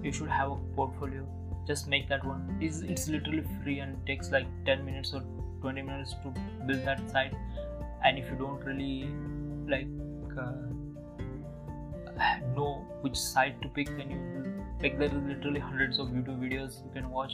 you 0.03 0.11
should 0.11 0.29
have 0.29 0.51
a 0.51 0.55
portfolio. 0.75 1.25
Just 1.65 1.87
make 1.87 2.09
that 2.09 2.25
one. 2.25 2.57
It's, 2.61 2.81
it's 2.81 3.07
literally 3.07 3.43
free 3.63 3.79
and 3.79 4.05
takes 4.05 4.31
like 4.31 4.45
10 4.65 4.83
minutes 4.85 5.13
or 5.13 5.23
20 5.61 5.81
minutes 5.81 6.13
to 6.23 6.33
build 6.67 6.83
that 6.85 7.09
site. 7.09 7.33
And 8.03 8.19
if 8.19 8.29
you 8.29 8.35
don't 8.35 8.63
really 8.65 9.09
like 9.67 9.87
uh, 10.37 10.51
know 12.55 12.85
which 13.01 13.17
site 13.17 13.61
to 13.61 13.67
pick 13.67 13.87
then 13.97 14.11
you 14.11 14.43
like 14.81 14.97
there 14.99 15.07
is 15.07 15.13
literally 15.13 15.59
hundreds 15.59 15.99
of 15.99 16.09
youtube 16.09 16.39
videos 16.39 16.83
you 16.85 16.91
can 16.93 17.09
watch. 17.09 17.33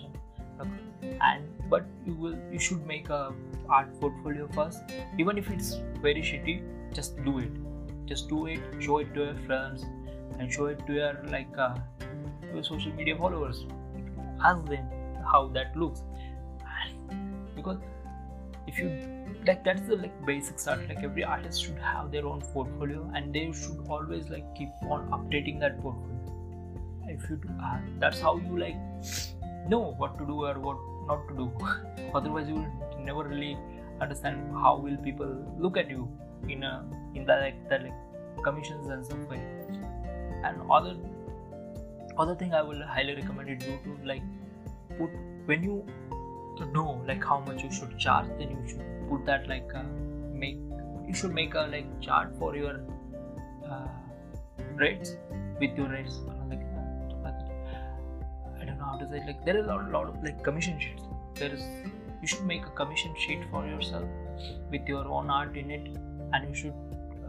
And, 0.60 1.18
and 1.22 1.70
but 1.70 1.86
you 2.06 2.14
will 2.14 2.38
you 2.52 2.60
should 2.60 2.86
make 2.86 3.10
a 3.10 3.34
art 3.70 4.00
portfolio 4.00 4.48
first. 4.54 4.80
Even 5.18 5.38
if 5.38 5.50
it's 5.50 5.78
very 6.02 6.22
shitty 6.22 6.62
just 6.94 7.24
do 7.24 7.40
it. 7.40 7.52
Just 8.06 8.30
do 8.30 8.46
it 8.48 8.60
show 8.80 8.98
it 9.00 9.14
to 9.14 9.26
your 9.26 9.36
friends 9.46 9.86
and 10.38 10.52
show 10.52 10.66
it 10.68 10.86
to 10.88 10.94
your 10.94 11.14
like 11.30 11.58
uh, 11.58 11.76
your 12.54 12.64
social 12.64 12.92
media 12.94 13.16
followers. 13.16 13.66
Ask 14.44 14.66
them 14.66 14.86
how 15.32 15.48
that 15.50 15.76
looks. 15.76 16.04
Because 17.56 17.78
if 18.68 18.78
you 18.78 19.19
like 19.50 19.64
that's 19.64 19.82
the 19.90 19.98
like 20.04 20.16
basic 20.30 20.60
start 20.64 20.88
like 20.90 21.04
every 21.10 21.24
artist 21.24 21.64
should 21.66 21.80
have 21.92 22.12
their 22.12 22.26
own 22.32 22.42
portfolio 22.54 23.02
and 23.16 23.34
they 23.34 23.46
should 23.62 23.80
always 23.98 24.30
like 24.30 24.46
keep 24.56 24.70
on 24.96 25.08
updating 25.18 25.60
that 25.60 25.82
portfolio. 25.82 26.18
If 27.08 27.30
you 27.30 27.38
do 27.38 27.50
uh, 27.64 27.80
that's 28.00 28.20
how 28.22 28.38
you 28.38 28.60
like 28.60 28.76
know 29.68 29.84
what 30.04 30.18
to 30.20 30.26
do 30.26 30.46
or 30.46 30.54
what 30.60 30.78
not 31.08 31.28
to 31.30 31.36
do. 31.36 31.52
Otherwise 32.14 32.48
you 32.48 32.56
will 32.56 33.04
never 33.06 33.24
really 33.24 33.58
understand 34.02 34.52
how 34.66 34.78
will 34.78 34.98
people 34.98 35.32
look 35.58 35.78
at 35.78 35.90
you 35.90 36.08
in 36.48 36.64
a 36.64 36.74
in 37.16 37.26
the 37.26 37.40
like 37.46 37.64
the 37.70 37.80
like 37.86 38.44
commissions 38.44 38.88
and 38.88 39.06
stuff 39.06 39.28
way. 39.30 39.42
And 40.44 40.62
other 40.72 40.96
other 42.24 42.36
thing 42.36 42.54
i 42.60 42.62
will 42.70 42.82
highly 42.94 43.16
recommend 43.16 43.50
you 43.50 43.58
do 43.66 43.74
to 43.84 43.92
like 44.06 44.24
put 44.98 45.12
when 45.50 45.64
you 45.64 45.76
know 46.74 47.02
like 47.08 47.24
how 47.24 47.40
much 47.50 47.64
you 47.64 47.72
should 47.72 47.98
charge 47.98 48.28
then 48.40 48.50
you 48.56 48.64
should 48.72 48.99
put 49.10 49.26
that 49.26 49.48
like 49.48 49.70
uh, 49.76 49.84
make 50.34 50.58
you 51.08 51.14
should 51.14 51.34
make 51.34 51.56
a 51.56 51.68
like 51.76 51.88
chart 52.00 52.36
for 52.40 52.56
your 52.56 52.80
uh, 53.70 53.88
rates 54.76 55.16
with 55.60 55.78
your 55.78 55.90
rates 55.90 56.20
like 56.50 56.66
I 58.62 58.66
don't 58.66 58.78
know 58.78 58.86
how 58.86 58.98
to 58.98 59.10
say 59.10 59.24
like 59.26 59.46
there 59.46 59.58
is 59.58 59.66
a 59.66 59.70
lot, 59.70 59.92
lot 59.92 60.08
of 60.08 60.24
like 60.24 60.44
commission 60.44 60.80
sheets. 60.80 61.04
There 61.36 61.54
is 61.54 61.64
you 62.22 62.28
should 62.28 62.46
make 62.46 62.66
a 62.66 62.70
commission 62.72 63.16
sheet 63.18 63.40
for 63.52 63.66
yourself 63.66 64.06
with 64.72 64.88
your 64.88 65.08
own 65.08 65.30
art 65.30 65.56
in 65.58 65.72
it 65.72 65.88
and 66.34 66.50
you 66.50 66.56
should 66.56 66.74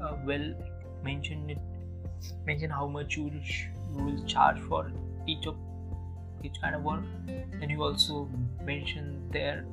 uh, 0.02 0.16
well 0.26 0.52
mention 1.04 1.48
it 1.50 1.58
mention 2.46 2.70
how 2.70 2.86
much 2.86 3.16
you 3.16 3.24
will, 3.24 3.96
you 3.96 4.04
will 4.04 4.24
charge 4.26 4.58
for 4.60 4.90
each 5.26 5.46
of 5.46 5.56
each 6.42 6.60
kind 6.60 6.74
of 6.74 6.82
work. 6.82 7.04
Then 7.26 7.70
you 7.70 7.82
also 7.82 8.28
mention 8.64 9.28
there 9.30 9.64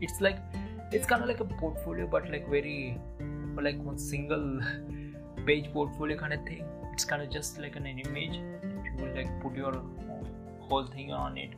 it's 0.00 0.20
like 0.20 0.38
it's 0.90 1.06
kind 1.06 1.22
of 1.22 1.28
like 1.28 1.40
a 1.40 1.44
portfolio 1.44 2.06
but 2.06 2.30
like 2.30 2.48
very 2.48 2.98
like 3.60 3.82
one 3.82 3.98
single 3.98 4.60
page 5.46 5.72
portfolio 5.72 6.16
kind 6.16 6.32
of 6.32 6.44
thing. 6.44 6.64
It's 6.92 7.04
kind 7.04 7.22
of 7.22 7.30
just 7.30 7.58
like 7.58 7.76
an 7.76 7.86
image 7.86 8.36
you 8.36 8.92
will 8.98 9.14
like 9.14 9.28
put 9.40 9.54
your 9.54 9.82
whole 10.60 10.86
thing 10.86 11.12
on 11.12 11.36
it. 11.36 11.50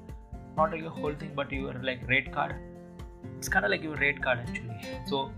Not 0.57 0.73
like 0.73 0.83
a 0.83 0.91
whole 0.91 1.15
thing 1.15 1.33
but 1.35 1.53
your 1.53 1.75
like 1.75 2.07
rate 2.09 2.33
card. 2.33 2.57
It's 3.39 3.49
kind 3.49 3.65
of 3.65 3.71
like 3.71 3.83
your 3.83 3.97
rate 3.97 4.23
card 4.23 4.41
actually. 4.41 4.81
So 5.07 5.31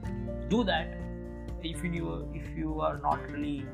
do 0.48 0.64
that. 0.64 0.88
If 1.62 1.84
you 1.84 2.28
if 2.34 2.56
you 2.56 2.80
are 2.80 2.98
not 2.98 3.30
really 3.30 3.64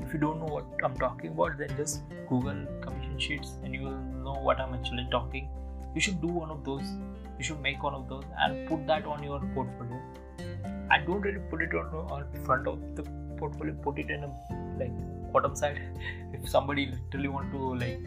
if 0.00 0.12
you 0.12 0.18
don't 0.18 0.38
know 0.40 0.52
what 0.52 0.64
i'm 0.82 0.96
talking 0.98 1.30
about 1.30 1.56
then 1.56 1.68
just 1.76 2.02
google 2.28 2.66
commission 2.82 3.18
sheets 3.18 3.52
and 3.62 3.72
you 3.74 3.82
will 3.82 4.00
know 4.24 4.34
what 4.34 4.60
i'm 4.60 4.74
actually 4.74 5.06
talking. 5.10 5.48
You 5.94 6.00
should 6.00 6.20
do 6.20 6.26
one 6.26 6.50
of 6.50 6.64
those 6.64 6.82
you 7.38 7.44
should 7.44 7.60
make 7.60 7.82
one 7.82 7.94
of 7.94 8.08
those 8.08 8.24
and 8.38 8.68
put 8.68 8.86
that 8.86 9.06
on 9.06 9.22
your 9.22 9.40
portfolio. 9.54 10.00
And 10.90 11.06
don't 11.06 11.20
really 11.20 11.40
put 11.50 11.62
it 11.62 11.74
on, 11.74 11.86
on 12.10 12.24
front 12.44 12.68
of 12.68 12.78
the 12.96 13.04
portfolio 13.38 13.74
put 13.74 13.98
it 13.98 14.10
in 14.10 14.24
a 14.24 14.30
like 14.78 14.92
bottom 15.32 15.56
side. 15.56 15.80
If 16.32 16.48
somebody 16.48 16.86
literally 16.86 17.28
want 17.28 17.52
to 17.52 17.74
like 17.74 18.00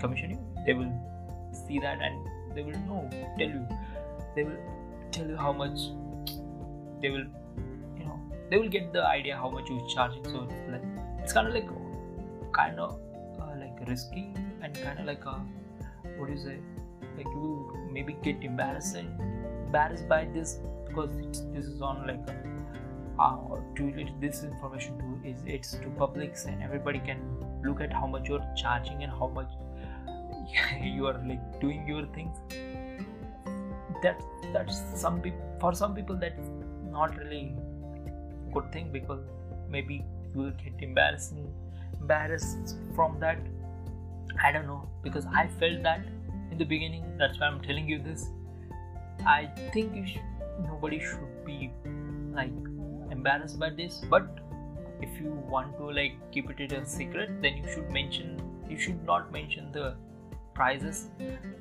commission 0.00 0.30
you 0.30 0.50
they 0.66 0.74
will 0.74 0.92
see 1.52 1.78
that 1.78 2.00
and 2.00 2.26
they 2.54 2.62
will 2.62 2.78
know 2.88 3.08
tell 3.38 3.48
you. 3.48 3.66
They 4.36 4.44
will 4.44 4.58
tell 5.10 5.26
you 5.26 5.36
how 5.36 5.52
much 5.52 5.78
they 7.02 7.10
will 7.10 7.26
you 7.98 8.04
know 8.04 8.20
they 8.50 8.58
will 8.58 8.68
get 8.68 8.92
the 8.92 9.04
idea 9.04 9.36
how 9.36 9.50
much 9.50 9.68
you're 9.68 9.88
charging. 9.88 10.24
So 10.24 10.48
it's 10.50 10.70
like 10.70 10.82
it's 11.22 11.32
kind 11.32 11.48
of 11.48 11.54
like 11.54 11.68
kind 12.52 12.78
of 12.78 12.98
uh, 13.40 13.54
like 13.58 13.88
risky 13.88 14.34
and 14.62 14.74
kind 14.74 14.98
of 14.98 15.06
like 15.06 15.24
a 15.24 15.40
what 16.16 16.26
do 16.26 16.32
you 16.32 16.38
say? 16.38 16.58
Like 17.16 17.26
you 17.26 17.76
maybe 17.92 18.16
get 18.22 18.42
embarrassed 18.42 18.96
embarrassed 18.96 20.08
by 20.08 20.24
this 20.34 20.58
because 20.86 21.10
this 21.54 21.66
is 21.66 21.80
on 21.80 22.06
like 22.06 22.20
uh, 23.18 23.56
to 23.76 24.06
this 24.20 24.42
information 24.44 24.98
to 24.98 25.28
is 25.28 25.42
it's 25.46 25.72
to 25.82 25.90
publics 25.98 26.44
and 26.46 26.62
everybody 26.62 26.98
can 26.98 27.20
look 27.64 27.80
at 27.80 27.92
how 27.92 28.06
much 28.06 28.28
you're 28.28 28.46
charging 28.56 29.02
and 29.02 29.12
how 29.12 29.28
much 29.28 29.50
you 30.82 31.06
are 31.06 31.18
like 31.26 31.60
doing 31.60 31.86
your 31.86 32.06
things. 32.06 32.36
That 34.02 34.22
that's 34.52 34.82
some 34.94 35.20
people 35.20 35.56
for 35.60 35.74
some 35.74 35.94
people 35.94 36.16
that's 36.16 36.48
not 36.90 37.16
really 37.18 37.54
good 38.52 38.72
thing 38.72 38.90
because 38.92 39.20
maybe 39.68 40.04
you 40.34 40.40
will 40.40 40.56
get 40.62 40.82
embarrassing 40.88 41.52
embarrassed 42.00 42.76
from 42.94 43.20
that. 43.20 43.38
I 44.42 44.52
don't 44.52 44.66
know 44.66 44.88
because 45.02 45.26
i 45.26 45.46
felt 45.60 45.82
that 45.82 46.02
the 46.60 46.68
beginning 46.74 47.04
that's 47.22 47.40
why 47.40 47.46
i'm 47.46 47.60
telling 47.70 47.88
you 47.88 47.98
this. 48.10 48.28
I 49.26 49.46
think 49.72 49.92
nobody 50.66 50.98
should 50.98 51.44
be 51.46 51.70
like 52.36 52.52
embarrassed 53.16 53.58
by 53.58 53.68
this 53.70 54.00
but 54.14 54.38
if 55.02 55.20
you 55.20 55.32
want 55.54 55.76
to 55.78 55.90
like 55.98 56.14
keep 56.32 56.50
it 56.50 56.72
a 56.72 56.86
secret 56.86 57.42
then 57.42 57.58
you 57.58 57.72
should 57.74 57.90
mention 57.90 58.40
you 58.68 58.78
should 58.78 59.04
not 59.04 59.30
mention 59.32 59.70
the 59.72 59.94
prices 60.54 61.08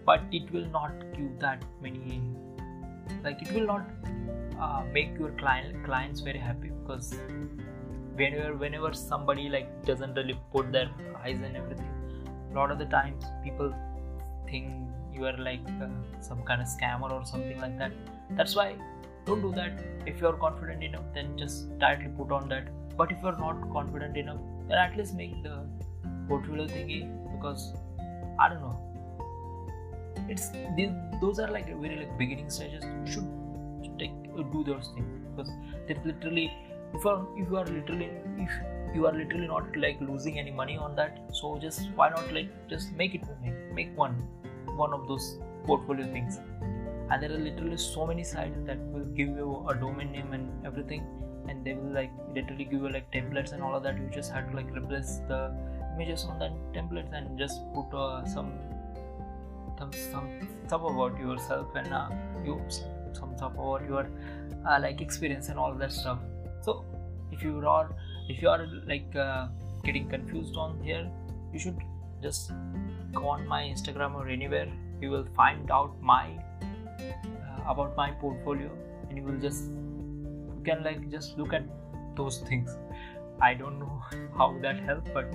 but 0.05 0.21
it 0.31 0.51
will 0.53 0.69
not 0.77 0.91
give 1.17 1.39
that 1.39 1.63
many 1.81 2.21
like 3.23 3.41
it 3.41 3.51
will 3.51 3.67
not 3.67 3.85
uh, 4.61 4.83
make 4.93 5.17
your 5.19 5.31
client 5.43 5.83
clients 5.85 6.21
very 6.21 6.39
happy 6.39 6.71
because 6.81 7.13
whenever 8.15 8.55
whenever 8.65 8.93
somebody 8.93 9.49
like 9.49 9.69
doesn't 9.85 10.13
really 10.13 10.39
put 10.53 10.71
their 10.71 10.89
price 11.13 11.39
and 11.43 11.57
everything 11.57 11.91
a 12.51 12.55
lot 12.55 12.71
of 12.71 12.79
the 12.79 12.89
times 12.97 13.23
people 13.43 13.73
think 14.49 14.88
you 15.13 15.25
are 15.25 15.37
like 15.37 15.61
uh, 15.81 15.87
some 16.21 16.43
kind 16.43 16.61
of 16.61 16.67
scammer 16.67 17.11
or 17.11 17.25
something 17.25 17.59
like 17.59 17.77
that. 17.77 17.91
That's 18.31 18.55
why 18.55 18.75
don't 19.25 19.41
do 19.41 19.51
that. 19.53 19.79
If 20.05 20.19
you're 20.21 20.33
confident 20.33 20.83
enough 20.83 21.03
then 21.13 21.37
just 21.37 21.77
directly 21.79 22.11
put 22.17 22.31
on 22.31 22.49
that. 22.49 22.67
But 22.97 23.11
if 23.11 23.17
you're 23.23 23.37
not 23.37 23.71
confident 23.71 24.17
enough 24.17 24.41
then 24.67 24.77
at 24.77 24.97
least 24.97 25.15
make 25.15 25.41
the 25.43 25.65
portfolio 26.27 26.67
thingy 26.67 27.01
because 27.35 27.73
i 28.39 28.49
don't 28.49 28.61
know. 28.61 28.77
It's 30.27 30.49
these, 30.75 30.91
those 31.21 31.39
are 31.39 31.49
like 31.49 31.67
very 31.81 31.95
like 31.97 32.17
beginning 32.17 32.49
stages. 32.49 32.83
You 32.83 33.11
should 33.13 33.99
take 33.99 34.11
do 34.53 34.63
those 34.63 34.91
things 34.95 35.19
because 35.29 35.51
there's 35.87 36.05
literally 36.05 36.51
if 36.93 37.03
you 37.03 37.09
are 37.09 37.25
if 37.37 37.49
you 37.49 37.57
are 37.57 37.65
literally 37.65 38.09
if 38.37 38.95
you 38.95 39.05
are 39.05 39.13
literally 39.13 39.47
not 39.47 39.75
like 39.77 39.99
losing 40.01 40.39
any 40.39 40.51
money 40.51 40.77
on 40.77 40.95
that 40.95 41.19
so 41.31 41.57
just 41.59 41.89
why 41.95 42.09
not 42.09 42.31
like 42.33 42.49
just 42.69 42.91
make 42.93 43.15
it 43.15 43.21
make, 43.43 43.73
make 43.73 43.97
one 43.97 44.15
one 44.83 44.93
of 44.93 45.07
those 45.07 45.37
portfolio 45.65 46.11
things. 46.11 46.39
And 47.11 47.23
there 47.23 47.31
are 47.31 47.43
literally 47.47 47.77
so 47.77 48.05
many 48.05 48.23
sites 48.23 48.59
that 48.65 48.79
will 48.93 49.09
give 49.19 49.29
you 49.29 49.65
a 49.69 49.75
domain 49.75 50.11
name 50.11 50.33
and 50.33 50.65
everything 50.65 51.05
and 51.47 51.65
they 51.65 51.73
will 51.73 51.93
like 51.93 52.11
literally 52.35 52.65
give 52.65 52.81
you 52.81 52.89
like 52.89 53.11
templates 53.11 53.53
and 53.53 53.63
all 53.63 53.75
of 53.75 53.83
that. 53.83 53.97
You 53.97 54.09
just 54.13 54.31
have 54.31 54.49
to 54.49 54.55
like 54.55 54.71
replace 54.75 55.19
the 55.27 55.41
images 55.95 56.25
on 56.25 56.39
that 56.39 56.51
templates 56.73 57.13
and 57.13 57.37
just 57.37 57.61
put 57.73 57.97
uh, 57.97 58.25
some 58.25 58.51
some 59.77 59.91
some 60.11 60.27
stuff 60.67 60.83
about 60.91 61.19
yourself 61.19 61.75
and 61.75 61.93
uh, 61.93 62.09
you 62.45 62.61
some 63.13 63.35
stuff 63.37 63.53
about 63.53 63.87
your 63.87 64.07
uh, 64.67 64.79
like 64.79 65.01
experience 65.01 65.49
and 65.49 65.57
all 65.57 65.73
that 65.73 65.91
stuff. 65.91 66.19
So 66.61 66.85
if 67.31 67.43
you 67.43 67.67
are 67.67 67.95
if 68.27 68.41
you 68.41 68.49
are 68.49 68.67
like 68.85 69.15
uh, 69.15 69.47
getting 69.83 70.09
confused 70.09 70.55
on 70.55 70.79
here 70.83 71.09
you 71.53 71.59
should 71.59 71.77
just 72.21 72.51
go 73.13 73.27
on 73.27 73.47
my 73.47 73.63
instagram 73.63 74.15
or 74.15 74.27
anywhere 74.27 74.67
you 75.01 75.09
will 75.09 75.25
find 75.35 75.71
out 75.71 75.95
my 76.01 76.25
uh, 76.61 77.71
about 77.73 77.95
my 77.95 78.11
portfolio 78.11 78.69
and 79.09 79.17
you 79.17 79.23
will 79.23 79.39
just 79.39 79.69
you 79.69 80.61
can 80.63 80.83
like 80.83 81.09
just 81.09 81.37
look 81.37 81.53
at 81.53 81.63
those 82.15 82.39
things. 82.39 82.75
I 83.41 83.53
don't 83.53 83.79
know 83.79 84.01
how 84.37 84.57
that 84.61 84.79
helps 84.81 85.09
but 85.13 85.33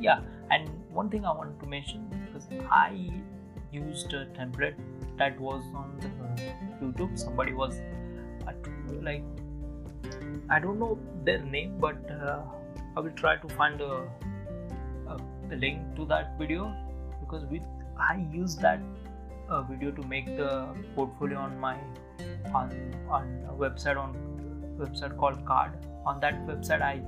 yeah. 0.00 0.20
And 0.50 0.68
one 0.90 1.10
thing 1.10 1.24
i 1.26 1.30
want 1.30 1.60
to 1.60 1.66
mention 1.66 2.08
because 2.24 2.48
i 2.70 3.10
used 3.70 4.14
a 4.14 4.24
template 4.38 4.76
that 5.18 5.38
was 5.38 5.62
on 5.74 6.00
youtube. 6.82 7.18
Somebody 7.18 7.52
was 7.52 7.80
uh, 8.46 8.52
like 9.02 9.22
I 10.48 10.58
don't 10.58 10.78
know 10.78 10.98
their 11.24 11.40
name, 11.40 11.76
but 11.78 12.10
uh, 12.10 12.40
I 12.96 13.00
will 13.00 13.10
try 13.10 13.36
to 13.36 13.48
find 13.54 13.80
a, 13.82 14.08
a, 15.08 15.18
link 15.54 15.96
to 15.96 16.06
that 16.06 16.38
video 16.38 16.74
because 17.28 17.44
with 17.46 17.62
I 17.98 18.24
use 18.32 18.56
that 18.56 18.80
uh, 19.48 19.62
video 19.62 19.90
to 19.90 20.02
make 20.06 20.26
the 20.36 20.68
portfolio 20.94 21.38
on 21.38 21.58
my 21.58 21.76
on 22.54 22.72
on 23.08 23.44
a 23.48 23.52
website 23.52 23.98
on 23.98 24.16
website 24.78 25.16
called 25.16 25.44
Carrd. 25.44 25.72
On 26.06 26.20
that 26.20 26.46
website, 26.46 26.82
I 26.82 27.02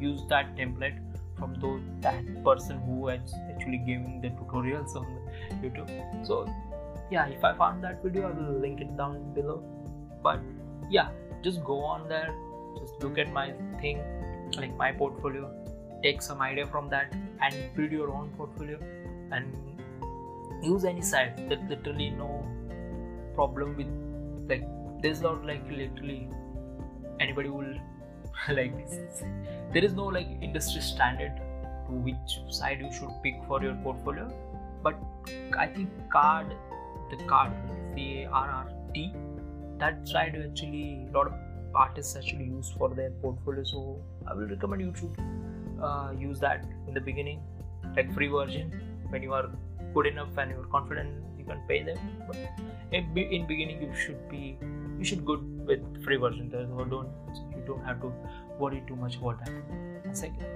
use 0.00 0.22
that 0.28 0.56
template 0.56 0.98
from 1.38 1.54
those 1.60 1.80
that 2.00 2.44
person 2.44 2.80
who 2.86 3.08
is 3.08 3.34
actually 3.50 3.78
giving 3.78 4.20
the 4.20 4.30
tutorials 4.30 4.96
on 4.96 5.06
YouTube. 5.62 6.26
So 6.26 6.46
yeah, 7.10 7.26
if 7.26 7.44
I 7.44 7.56
found 7.56 7.84
that 7.84 8.02
video, 8.02 8.28
I 8.28 8.32
will 8.32 8.60
link 8.60 8.80
it 8.80 8.96
down 8.96 9.34
below. 9.34 9.62
But 10.22 10.40
yeah, 10.90 11.10
just 11.42 11.64
go 11.64 11.84
on 11.84 12.08
there 12.08 12.34
just 12.78 13.02
look 13.02 13.18
at 13.18 13.32
my 13.32 13.52
thing 13.80 14.00
like 14.56 14.76
my 14.76 14.92
portfolio 14.92 15.50
take 16.02 16.22
some 16.22 16.40
idea 16.40 16.66
from 16.66 16.88
that 16.88 17.12
and 17.42 17.54
build 17.76 17.92
your 17.92 18.10
own 18.10 18.30
portfolio 18.36 18.78
and 19.32 19.70
use 20.62 20.84
any 20.84 21.02
site 21.02 21.48
that 21.48 21.68
literally 21.68 22.10
no 22.10 22.30
problem 23.34 23.76
with 23.76 23.90
like 24.48 24.64
there's 25.02 25.20
not 25.20 25.44
like 25.44 25.62
literally 25.70 26.28
anybody 27.18 27.48
will 27.48 27.74
like 28.58 28.74
there 29.72 29.84
is 29.84 29.94
no 29.94 30.06
like 30.06 30.28
industry 30.42 30.80
standard 30.80 31.40
to 31.86 31.92
which 32.08 32.38
side 32.48 32.80
you 32.80 32.92
should 32.92 33.10
pick 33.22 33.34
for 33.46 33.62
your 33.62 33.74
portfolio 33.84 34.26
but 34.82 34.96
i 35.58 35.66
think 35.66 35.88
carrd 36.14 36.52
the 37.12 37.18
carrd 37.32 37.54
c 37.94 38.08
a 38.22 38.28
r 38.42 38.48
r 38.58 38.66
t 38.94 39.06
that 39.78 40.06
side 40.12 40.36
actually 40.44 40.84
a 41.08 41.12
lot 41.16 41.26
of 41.26 41.34
artists 41.84 42.16
actually 42.20 42.44
use 42.44 42.70
for 42.78 42.88
their 43.00 43.10
portfolio 43.24 43.64
so 43.72 43.80
i 44.26 44.34
will 44.34 44.50
recommend 44.54 44.82
you 44.86 44.92
to 45.00 45.06
uh, 45.86 46.10
use 46.28 46.38
that 46.46 46.64
in 46.86 46.94
the 46.94 47.04
beginning 47.10 47.40
like 47.96 48.12
free 48.16 48.28
version 48.28 48.89
when 49.10 49.22
you 49.22 49.32
are 49.32 49.48
good 49.94 50.06
enough 50.06 50.36
and 50.38 50.50
you're 50.50 50.70
confident 50.76 51.10
you 51.38 51.44
can 51.44 51.60
pay 51.68 51.82
them. 51.82 51.98
But 52.26 52.36
in, 52.92 53.16
in 53.16 53.46
beginning 53.46 53.82
you 53.82 53.94
should 53.94 54.28
be 54.28 54.58
you 54.98 55.04
should 55.04 55.24
good 55.24 55.66
with 55.66 56.04
free 56.04 56.16
version. 56.16 56.50
So 56.50 56.84
don't 56.84 57.08
you 57.56 57.62
don't 57.66 57.84
have 57.84 58.00
to 58.02 58.12
worry 58.58 58.82
too 58.86 58.96
much 58.96 59.16
about 59.16 59.44
that. 59.44 60.16
Second 60.16 60.46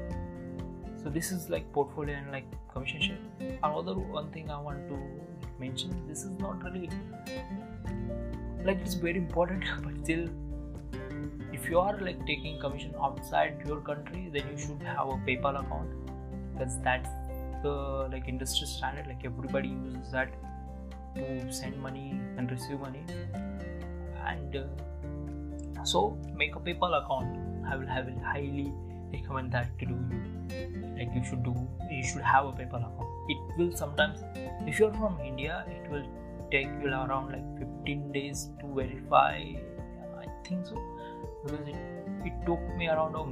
so 1.03 1.11
this 1.11 1.31
is 1.33 1.51
like 1.51 1.71
portfolio 1.71 2.17
and 2.17 2.33
like 2.33 2.47
commission 2.73 2.99
share 2.99 3.59
another 3.63 3.95
one 3.95 4.31
thing 4.31 4.51
i 4.51 4.59
want 4.59 4.89
to 4.89 4.99
mention 5.61 5.91
this 6.09 6.23
is 6.25 6.31
not 6.39 6.65
really 6.65 6.89
like 8.65 8.79
it's 8.81 8.95
very 8.95 9.19
important 9.19 9.63
but 9.83 9.93
still 10.03 10.27
if 11.55 11.69
you 11.71 11.79
are 11.79 11.99
like 12.01 12.25
taking 12.27 12.59
commission 12.61 12.95
outside 13.09 13.61
your 13.67 13.81
country 13.89 14.23
then 14.33 14.49
you 14.51 14.59
should 14.59 14.83
have 14.83 15.09
a 15.09 15.19
paypal 15.27 15.61
account. 15.61 15.91
Because 16.53 16.79
that's 16.83 17.09
the 17.67 17.75
like 18.13 18.29
industry 18.29 18.67
standard 18.67 19.07
like 19.07 19.25
everybody 19.25 19.69
uses 19.69 20.13
that 20.13 20.31
to 21.17 21.53
send 21.53 21.81
money 21.81 22.21
and 22.37 22.51
receive 22.51 22.81
money. 22.81 23.05
And 24.27 24.57
uh, 24.57 25.85
so 25.85 26.19
make 26.35 26.57
a 26.57 26.61
paypal 26.61 26.97
account. 27.03 27.39
I 27.71 27.77
will 27.77 27.87
highly 28.33 28.73
recommend 29.13 29.53
that 29.53 29.79
to 29.79 29.87
do 29.87 29.95
you. 29.95 30.21
Like 30.99 31.15
you 31.15 31.25
should 31.29 31.43
do 31.43 31.55
you 31.91 32.05
should 32.05 32.23
have 32.23 32.47
a 32.47 32.53
paypal 32.53 32.85
account. 32.89 33.11
It 33.29 33.59
will 33.59 33.73
sometimes 33.77 34.23
if 34.67 34.79
you're 34.79 34.93
from 34.93 35.19
india 35.25 35.65
it 35.77 35.91
will 35.91 36.07
take 36.51 36.69
you 36.83 36.89
around 36.89 37.33
like 37.33 37.47
15 37.59 38.13
days 38.13 38.49
to 38.61 38.75
verify. 38.75 39.37
I 40.23 40.27
think 40.47 40.67
so. 40.67 40.81
Because 41.45 41.69
it, 41.69 41.77
it 42.25 42.47
took 42.47 42.63
me 42.77 42.89
around 42.89 43.15
a 43.15 43.25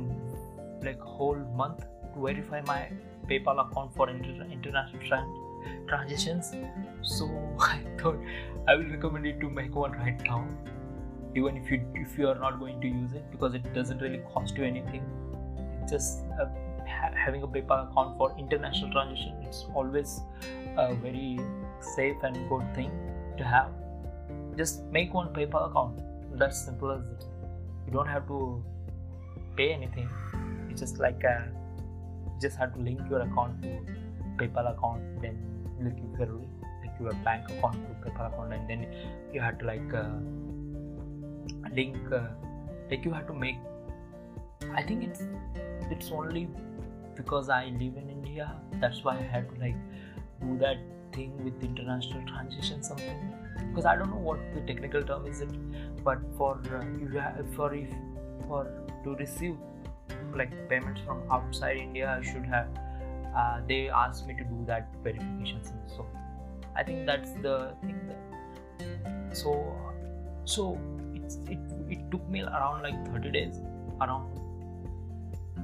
like 0.85 1.01
whole 1.01 1.43
month 1.63 1.85
to 2.15 2.27
verify 2.27 2.61
my 2.63 2.89
PayPal 3.29 3.71
account 3.71 3.95
for 3.95 4.09
inter- 4.11 4.47
international 4.51 5.03
trans- 5.07 5.89
transitions. 5.89 6.53
So 7.03 7.27
I 7.61 7.83
thought 7.99 8.19
I 8.69 8.77
will 8.77 8.89
recommend 8.91 9.27
you 9.27 9.39
to 9.41 9.51
make 9.51 9.75
one 9.75 9.93
right 9.93 10.21
now, 10.25 10.47
even 11.35 11.57
if 11.57 11.71
you 11.71 11.85
if 11.95 12.19
you 12.19 12.29
are 12.29 12.39
not 12.39 12.59
going 12.61 12.81
to 12.81 12.87
use 12.87 13.13
it 13.13 13.31
because 13.31 13.55
it 13.55 13.73
doesn't 13.75 13.99
really 13.99 14.23
cost 14.35 14.57
you 14.57 14.65
anything. 14.65 15.05
Just 15.89 16.23
uh, 16.41 16.47
ha- 16.87 17.15
having 17.17 17.43
a 17.43 17.49
PayPal 17.49 17.91
account 17.91 18.17
for 18.17 18.35
international 18.39 18.93
transition. 18.93 19.35
It's 19.43 19.67
always 19.75 20.21
a 20.77 20.95
very 20.95 21.39
safe 21.81 22.17
and 22.23 22.49
good 22.49 22.75
thing 22.75 22.91
to 23.39 23.45
have. 23.45 23.71
Just 24.57 24.85
make 24.85 25.13
one 25.15 25.33
PayPal 25.33 25.71
account. 25.71 26.01
That's 26.39 26.65
simple 26.65 26.91
as 26.93 27.07
it 27.09 27.25
you 27.87 27.93
don't 27.93 28.07
have 28.07 28.27
to 28.27 28.65
pay 29.57 29.73
anything 29.73 30.09
it's 30.71 30.81
just 30.81 30.99
like 30.99 31.23
a, 31.25 31.49
just 32.45 32.57
have 32.57 32.75
to 32.75 32.81
link 32.89 33.01
your 33.11 33.23
account 33.29 33.63
to 33.63 33.73
paypal 34.41 34.71
account 34.73 35.03
then 35.25 35.37
like 35.85 35.99
your 36.21 36.29
like 36.83 36.95
your 37.01 37.13
bank 37.27 37.51
account 37.51 37.77
to 37.89 37.99
paypal 38.05 38.29
account 38.33 38.53
and 38.53 38.69
then 38.69 38.87
you 39.33 39.41
have 39.41 39.59
to 39.59 39.67
like 39.73 39.95
uh, 39.95 40.07
link 41.75 41.97
uh, 42.13 42.27
like 42.91 43.05
you 43.05 43.13
have 43.13 43.27
to 43.27 43.35
make 43.35 43.57
i 44.75 44.83
think 44.83 45.05
it's 45.05 45.23
it's 45.91 46.11
only 46.11 46.49
because 47.17 47.49
i 47.49 47.65
live 47.83 47.97
in 48.03 48.11
india 48.17 48.51
that's 48.81 49.05
why 49.05 49.17
i 49.17 49.29
had 49.37 49.49
to 49.53 49.61
like 49.61 49.77
do 50.43 50.59
that 50.59 50.79
thing 51.15 51.33
with 51.45 51.65
international 51.71 52.23
transition 52.33 52.83
something 52.83 53.33
because 53.69 53.87
i 53.87 53.97
don't 53.97 54.11
know 54.11 54.25
what 54.31 54.39
the 54.55 54.63
technical 54.71 55.03
term 55.11 55.27
is 55.27 55.41
it 55.41 55.53
but 56.05 56.19
for 56.37 56.53
uh, 56.77 56.85
you 57.01 57.09
have, 57.19 57.45
for 57.57 57.75
if 57.75 57.91
for 58.47 58.63
to 59.05 59.15
receive 59.17 59.57
like 60.37 60.53
payments 60.69 61.01
from 61.07 61.23
outside 61.31 61.77
India, 61.77 62.19
I 62.19 62.25
should 62.25 62.45
have 62.45 62.69
uh, 63.37 63.61
they 63.67 63.89
asked 63.89 64.27
me 64.27 64.35
to 64.35 64.45
do 64.45 64.65
that 64.67 64.89
verification 65.03 65.61
So 65.87 66.07
I 66.77 66.83
think 66.83 67.07
that's 67.07 67.33
the 67.43 67.75
thing. 67.81 67.99
That, 68.09 69.37
so 69.37 69.77
so 70.45 70.79
it's, 71.15 71.37
it 71.49 71.59
it 71.89 72.11
took 72.11 72.29
me 72.29 72.43
around 72.43 72.83
like 72.83 73.07
30 73.13 73.31
days, 73.31 73.61
around 74.01 74.39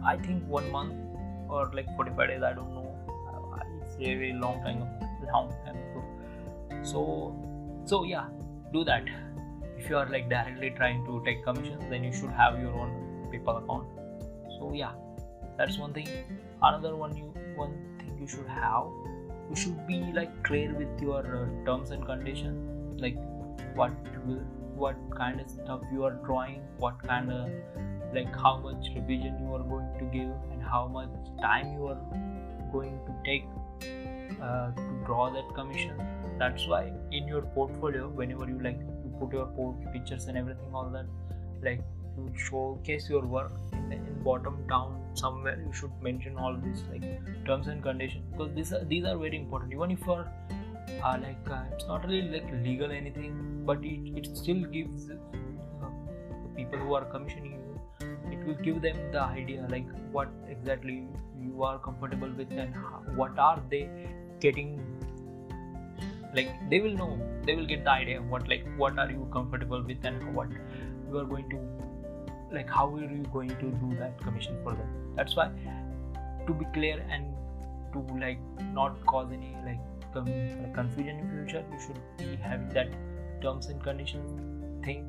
I 0.05 0.17
think 0.17 0.47
one 0.47 0.71
month 0.71 0.95
or 1.49 1.71
like 1.75 1.95
45 1.97 2.29
days. 2.29 2.43
I 2.43 2.53
don't 2.53 2.75
know. 2.75 2.95
Uh, 3.09 3.63
it's 3.83 3.95
a 3.97 4.15
very 4.15 4.33
long 4.33 4.63
time, 4.63 4.87
long 5.33 5.53
time. 5.65 5.77
So 6.83 7.35
so 7.85 8.05
yeah, 8.05 8.27
do 8.73 8.85
that 8.85 9.05
if 9.79 9.89
you 9.89 9.97
are 9.97 10.09
like 10.09 10.29
directly 10.29 10.71
trying 10.71 11.05
to 11.05 11.23
take 11.25 11.45
commissions 11.45 11.85
then 11.89 12.05
you 12.05 12.13
should 12.13 12.31
have 12.31 12.59
your 12.61 12.73
own 12.73 12.91
paypal 13.33 13.63
account 13.63 13.87
so 14.59 14.73
yeah 14.75 14.93
that's 15.59 15.77
one 15.77 15.93
thing. 15.93 16.09
Another 16.63 16.95
one 16.97 17.17
you 17.17 17.35
one 17.57 17.75
thing 17.99 18.17
you 18.21 18.29
should 18.29 18.47
have 18.47 18.85
you 19.51 19.57
should 19.57 19.87
be 19.87 20.01
like 20.13 20.31
clear 20.45 20.73
with 20.75 21.01
your 21.01 21.21
uh, 21.21 21.65
terms 21.67 21.91
and 21.91 22.07
conditions 22.07 23.01
like 23.01 23.17
what 23.75 23.93
will 24.27 24.45
what 24.75 24.97
kind 25.17 25.41
of 25.41 25.51
stuff 25.51 25.81
you 25.93 26.05
are 26.05 26.17
drawing 26.27 26.63
what 26.79 27.03
kind 27.03 27.33
of 27.33 27.51
like 28.15 28.35
how 28.37 28.57
much 28.59 28.91
revision 28.95 29.37
you 29.41 29.55
are 29.55 29.65
going 29.75 29.89
to 29.99 30.05
give 30.17 30.31
and 30.53 30.63
how 30.63 30.87
much 30.87 31.11
time 31.43 31.73
you 31.73 31.87
are 31.87 32.01
going 32.73 32.99
to 33.07 33.15
take 33.25 33.45
uh, 34.43 34.71
to 34.73 35.03
draw 35.05 35.31
that 35.31 35.55
commission. 35.55 35.97
That's 36.39 36.67
why 36.69 36.93
in 37.11 37.27
your 37.27 37.43
portfolio 37.43 38.09
whenever 38.09 38.47
you 38.49 38.61
like 38.61 38.79
you 38.79 39.13
put 39.19 39.33
your 39.33 39.47
port 39.47 39.93
pictures 39.93 40.27
and 40.27 40.39
everything 40.39 40.73
all 40.73 40.91
that 40.91 41.07
like 41.63 41.83
to 42.19 42.39
showcase 42.47 43.09
your 43.09 43.25
work 43.35 43.53
in, 43.73 43.93
in 43.93 44.23
bottom 44.23 44.57
down 44.73 44.97
somewhere 45.15 45.59
you 45.67 45.73
should 45.73 45.95
mention 46.09 46.37
all 46.37 46.57
these 46.65 46.83
like 46.93 47.07
terms 47.47 47.69
and 47.69 47.83
conditions 47.83 48.25
because 48.33 48.55
these 48.55 48.73
are 48.73 48.85
these 48.85 49.05
are 49.05 49.17
very 49.17 49.37
important. 49.37 49.73
Even 49.73 49.91
if 49.91 50.07
you're 50.07 50.27
uh, 51.05 51.17
like 51.23 51.51
uh, 51.51 51.63
it's 51.73 51.87
not 51.87 52.07
really 52.09 52.29
like 52.37 52.51
legal 52.65 52.91
anything 52.91 53.63
but 53.71 53.85
it, 53.85 54.19
it 54.19 54.37
still 54.37 54.63
gives 54.77 55.11
uh, 55.11 55.89
people 56.57 56.79
who 56.79 56.95
are 56.95 57.05
commissioning 57.05 57.53
you 57.53 58.09
it 58.33 58.47
will 58.47 58.61
give 58.69 58.83
them 58.83 58.97
the 59.13 59.23
idea 59.23 59.67
like 59.71 59.89
what 60.13 60.29
exactly 60.49 61.07
you 61.41 61.63
are 61.63 61.79
comfortable 61.79 62.31
with 62.37 62.51
and 62.53 62.75
what 63.17 63.39
are 63.39 63.63
they 63.71 63.89
getting. 64.41 64.81
Like 66.35 66.51
they 66.71 66.81
will 66.81 66.95
know 66.95 67.19
they 67.45 67.55
will 67.57 67.67
get 67.67 67.85
the 67.85 67.91
idea 67.91 68.21
what 68.21 68.49
like 68.49 68.67
what 68.77 68.99
are 68.99 69.11
you 69.11 69.29
comfortable 69.33 69.83
with 69.83 70.05
and 70.05 70.35
what 70.35 70.49
you 70.51 71.19
are 71.19 71.25
going 71.25 71.49
to 71.51 71.78
like 72.53 72.69
how 72.69 72.93
are 72.95 73.01
you 73.01 73.25
going 73.33 73.49
to 73.49 73.71
do 73.71 73.97
that 73.99 74.19
commission 74.21 74.57
for 74.63 74.73
them? 74.73 75.15
That's 75.17 75.37
why 75.37 75.51
to 76.47 76.55
be 76.55 76.65
clear 76.73 77.05
and 77.11 77.35
to 77.93 78.01
like 78.19 78.39
not 78.73 79.05
cause 79.07 79.31
any 79.33 79.57
like, 79.65 79.81
confusion 80.75 81.19
in 81.19 81.31
future 81.31 81.65
you 81.71 81.79
should 81.81 82.01
be 82.17 82.37
having 82.37 82.69
that 82.71 82.89
terms 83.43 83.67
and 83.67 83.83
conditions 83.83 84.85
thing 84.85 85.05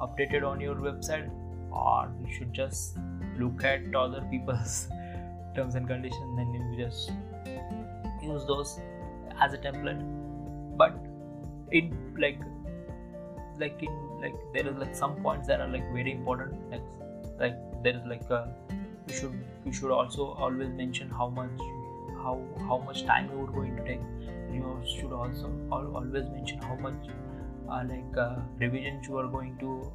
updated 0.00 0.46
on 0.46 0.60
your 0.60 0.74
website 0.74 1.30
or 1.70 2.10
you 2.24 2.32
should 2.34 2.52
just 2.52 2.96
look 3.38 3.62
at 3.64 3.94
other 3.94 4.22
people's 4.30 4.88
terms 5.54 5.74
and 5.74 5.86
conditions 5.86 6.38
and 6.38 6.54
you 6.54 6.84
just 6.84 7.12
use 8.22 8.44
those 8.46 8.80
as 9.40 9.52
a 9.52 9.58
template. 9.58 10.02
But 10.76 10.94
in 11.72 11.96
like 12.18 12.40
like 13.58 13.82
in 13.82 14.20
like 14.20 14.36
there 14.52 14.66
is 14.66 14.76
like 14.76 14.94
some 14.94 15.16
points 15.22 15.48
that 15.48 15.60
are 15.60 15.68
like 15.68 15.86
very 15.92 16.12
important. 16.12 16.70
Like 16.70 16.82
like 17.38 17.56
there 17.82 17.96
is 17.96 18.04
like 18.06 18.28
a, 18.30 18.48
you 19.06 19.14
should 19.14 19.44
you 19.64 19.72
should 19.72 19.90
also 19.90 20.32
always 20.32 20.70
mention 20.70 21.08
how 21.08 21.28
much 21.28 21.60
how 22.22 22.40
how 22.68 22.78
much 22.78 23.04
time 23.04 23.30
you 23.32 23.44
are 23.44 23.52
going 23.52 23.76
to 23.76 23.84
take. 23.84 24.00
You 24.52 24.80
should 24.86 25.12
also 25.12 25.52
always 25.70 26.28
mention 26.30 26.58
how 26.58 26.76
much 26.76 27.08
uh, 27.70 27.82
like 27.88 28.16
uh, 28.16 28.36
revisions 28.58 29.06
you 29.06 29.18
are 29.18 29.28
going 29.28 29.56
to 29.58 29.92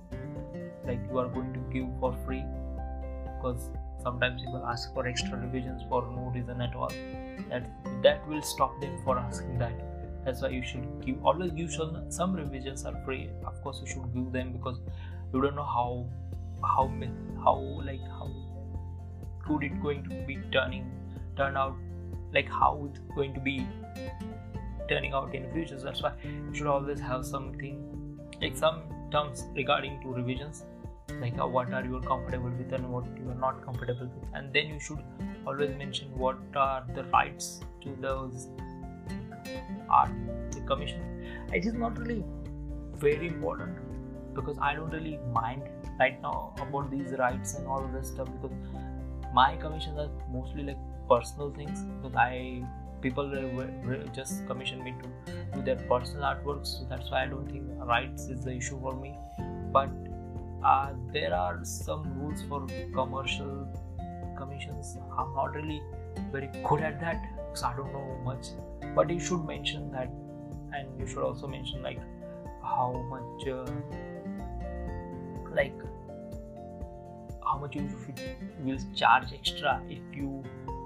like 0.85 0.99
you 1.09 1.17
are 1.17 1.27
going 1.27 1.53
to 1.53 1.59
give 1.71 1.87
for 1.99 2.13
free. 2.25 2.43
Because 3.25 3.69
sometimes 4.01 4.41
people 4.41 4.63
ask 4.65 4.93
for 4.93 5.07
extra 5.07 5.37
revisions 5.37 5.81
for 5.89 6.03
no 6.15 6.31
reason 6.35 6.61
at 6.61 6.75
all. 6.75 6.91
That 7.49 7.67
that 8.03 8.27
will 8.27 8.41
stop 8.41 8.79
them 8.79 9.01
for 9.03 9.17
asking 9.17 9.57
that 9.59 9.92
that's 10.25 10.41
why 10.41 10.49
you 10.49 10.63
should 10.63 10.85
give 11.05 11.23
always 11.25 11.51
give 11.51 11.71
some 11.71 12.11
some 12.11 12.33
revisions 12.33 12.85
are 12.85 12.95
free. 13.05 13.29
Of 13.45 13.61
course 13.61 13.81
you 13.81 13.87
should 13.87 14.13
give 14.13 14.31
them 14.31 14.53
because 14.53 14.79
you 15.33 15.41
don't 15.41 15.55
know 15.55 15.69
how 15.77 16.05
how 16.63 16.91
how 17.43 17.55
like 17.85 18.01
how 18.19 18.29
good 19.47 19.63
it 19.63 19.81
going 19.81 20.03
to 20.03 20.09
be 20.27 20.37
turning 20.51 20.89
turn 21.37 21.57
out 21.57 21.75
like 22.33 22.49
how 22.49 22.87
it's 22.89 22.99
going 23.15 23.33
to 23.33 23.39
be 23.39 23.67
turning 24.89 25.13
out 25.13 25.33
in 25.35 25.43
the 25.43 25.49
future. 25.49 25.79
So 25.79 25.85
that's 25.85 26.01
why 26.01 26.13
you 26.23 26.53
should 26.53 26.67
always 26.67 26.99
have 26.99 27.25
something 27.25 28.19
like 28.41 28.55
some 28.57 28.83
terms 29.11 29.45
regarding 29.55 30.01
to 30.01 30.13
revisions 30.13 30.63
like 31.21 31.37
uh, 31.39 31.45
what 31.45 31.71
are 31.73 31.83
you 31.83 32.01
comfortable 32.01 32.49
with 32.49 32.71
and 32.73 32.91
what 32.91 33.05
you 33.17 33.29
are 33.29 33.35
not 33.35 33.63
comfortable 33.63 34.07
with. 34.07 34.29
And 34.33 34.53
then 34.53 34.67
you 34.67 34.79
should 34.79 34.99
always 35.45 35.75
mention 35.77 36.07
what 36.17 36.37
are 36.55 36.85
the 36.95 37.03
rights 37.05 37.61
to 37.81 37.95
those 38.01 38.47
art 39.89 40.11
commission. 40.65 41.01
It 41.51 41.65
is 41.65 41.73
not 41.73 41.97
really 41.97 42.23
very 42.97 43.27
important 43.27 43.77
because 44.33 44.57
i 44.61 44.73
don't 44.73 44.89
really 44.91 45.19
mind 45.31 45.61
right 45.99 46.21
now 46.21 46.53
about 46.59 46.89
these 46.89 47.11
rights 47.19 47.55
and 47.55 47.67
all 47.67 47.87
this 47.95 48.07
stuff 48.07 48.27
because 48.41 48.55
my 49.33 49.55
commissions 49.57 49.99
are 49.99 50.09
mostly 50.31 50.63
like 50.63 50.77
personal 51.09 51.51
things 51.51 51.83
because 51.83 52.15
i 52.15 52.63
people 53.03 53.29
just 54.15 54.47
commission 54.47 54.83
me 54.83 54.93
to 55.01 55.33
do 55.53 55.61
their 55.61 55.75
personal 55.75 56.23
artworks. 56.23 56.67
So 56.79 56.85
that's 56.89 57.11
why 57.11 57.23
i 57.23 57.25
don't 57.27 57.49
think 57.51 57.63
rights 57.93 58.27
is 58.35 58.45
the 58.45 58.55
issue 58.55 58.79
for 58.79 58.95
me. 58.95 59.13
But 59.71 59.91
uh, 60.63 60.93
there 61.11 61.33
are 61.35 61.59
some 61.63 62.03
rules 62.19 62.41
for 62.43 62.65
commercial 62.93 63.67
commissions. 64.37 64.97
I'm 65.17 65.33
not 65.35 65.53
really 65.53 65.81
very 66.31 66.49
good 66.63 66.81
at 66.81 67.01
that 67.01 67.21
because 67.53 67.63
i 67.63 67.75
don't 67.75 67.93
know 67.93 68.19
much 68.25 68.47
but 68.95 69.09
you 69.09 69.19
should 69.19 69.45
mention 69.45 69.91
that 69.91 70.09
and 70.75 70.99
you 70.99 71.07
should 71.07 71.23
also 71.23 71.47
mention 71.47 71.83
like 71.83 71.99
how 72.61 72.91
much 73.09 73.47
uh, 73.47 73.65
like 75.53 75.73
how 77.45 77.57
much 77.59 77.75
you 77.75 77.87
will 78.63 78.79
charge 78.95 79.33
extra 79.33 79.81
if 79.87 80.17
you 80.19 80.43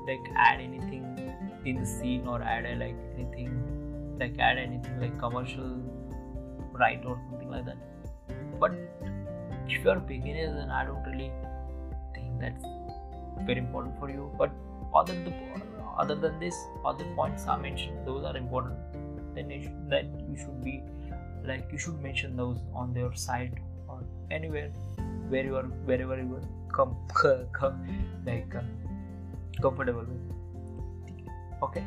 like 0.08 0.32
add 0.36 0.60
anything 0.60 1.06
in 1.66 1.80
the 1.80 1.86
scene 1.86 2.28
or 2.28 2.42
add 2.42 2.66
a, 2.66 2.76
like 2.76 2.96
anything 3.16 4.18
like 4.20 4.38
add 4.40 4.58
anything 4.58 5.00
like 5.00 5.18
commercial 5.20 5.78
right 6.74 7.04
or 7.06 7.20
something 7.30 7.50
like 7.50 7.66
that. 7.66 7.78
But 8.60 8.72
if 9.68 9.84
you 9.84 9.90
are 9.90 10.00
beginners 10.00 10.56
then 10.56 10.70
i 10.72 10.86
don't 10.86 11.04
really 11.04 11.32
think 12.14 12.40
that's 12.40 12.66
very 13.46 13.60
important 13.60 13.98
for 14.00 14.10
you. 14.10 14.32
But 14.38 14.52
other 14.96 15.14
than 15.14 15.26
the 15.26 15.32
other 15.98 16.16
than 16.16 16.40
this 16.40 16.56
other 16.86 17.06
points 17.16 17.48
are 17.48 17.58
mentioned. 17.60 18.06
Those 18.06 18.24
are 18.24 18.36
important. 18.38 18.76
Then 19.36 19.50
you 19.50 19.64
should, 19.64 19.90
that 19.90 20.06
you 20.30 20.38
should 20.38 20.64
be 20.64 20.84
like 21.46 21.68
you 21.72 21.78
should 21.78 22.02
mention 22.02 22.36
those 22.36 22.60
on 22.74 22.94
their 22.94 23.14
site 23.16 23.54
or 23.88 24.04
anywhere 24.32 24.70
where 25.30 25.44
you 25.44 25.56
are 25.56 25.68
wherever 25.92 26.18
you 26.18 26.36
are 26.36 26.48
like 28.26 28.56
uh, 28.56 28.62
comfortable 29.62 30.06
with. 30.06 31.20
Okay. 31.64 31.84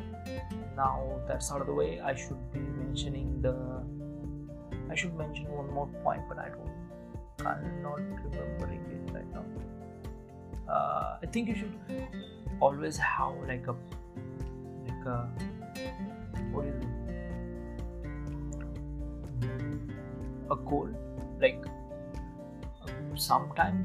Now 0.77 1.21
that's 1.29 1.53
out 1.53 1.61
of 1.61 1.67
the 1.67 1.75
way. 1.75 2.01
I 2.01 2.15
should 2.15 2.53
be 2.53 2.61
mentioning 2.61 3.41
the 3.43 3.55
i 4.91 4.95
should 4.95 5.15
mention 5.17 5.47
one 5.57 5.71
more 5.73 5.89
point 6.05 6.23
but 6.29 6.39
i 6.45 6.49
don't 6.49 7.47
i'm 7.51 7.83
not 7.83 8.01
remembering 8.25 8.83
it 8.95 9.13
right 9.15 9.31
now. 9.35 9.45
Uh, 10.73 11.19
i 11.23 11.27
think 11.27 11.49
you 11.49 11.55
should 11.55 11.77
always 12.61 12.97
have 12.97 13.35
like 13.47 13.67
a 13.69 13.75
like 15.01 15.07
a 15.07 15.29
what 16.53 16.67
is 16.67 16.75
it 16.75 16.89
a 20.51 20.57
goal 20.71 20.89
like 21.41 21.65
sometime 23.17 23.85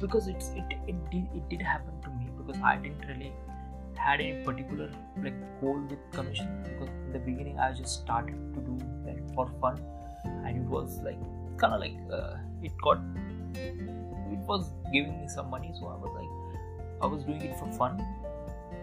because 0.00 0.28
it's 0.28 0.48
it 0.50 0.64
it 0.86 1.10
did, 1.10 1.26
it 1.34 1.48
did 1.48 1.62
happen 1.62 2.00
to 2.02 2.10
me 2.10 2.28
because 2.36 2.60
i 2.62 2.76
didn't 2.76 3.04
really 3.08 3.32
had 4.06 4.20
any 4.20 4.44
particular 4.44 4.90
like 5.22 5.34
goal 5.60 5.80
with 5.90 5.98
commission. 6.12 6.48
Because 6.64 6.88
in 6.88 7.12
the 7.12 7.18
beginning 7.18 7.58
i 7.58 7.72
just 7.72 8.02
started 8.02 8.36
to 8.54 8.60
do 8.60 8.78
like 9.06 9.34
for 9.34 9.48
fun. 9.60 9.82
And 10.24 10.58
it 10.58 10.68
was 10.76 10.98
like 11.02 11.18
kind 11.58 11.74
of 11.74 11.80
like 11.80 11.96
uh, 12.12 12.36
it 12.62 12.72
got 12.82 12.98
it 13.54 14.38
was 14.52 14.70
giving 14.92 15.20
me 15.20 15.28
some 15.28 15.50
money. 15.50 15.72
So 15.78 15.86
i 15.86 15.96
was 15.96 16.12
like 16.20 17.02
i 17.02 17.06
was 17.06 17.24
doing 17.24 17.42
it 17.42 17.58
for 17.58 17.70
fun. 17.72 18.02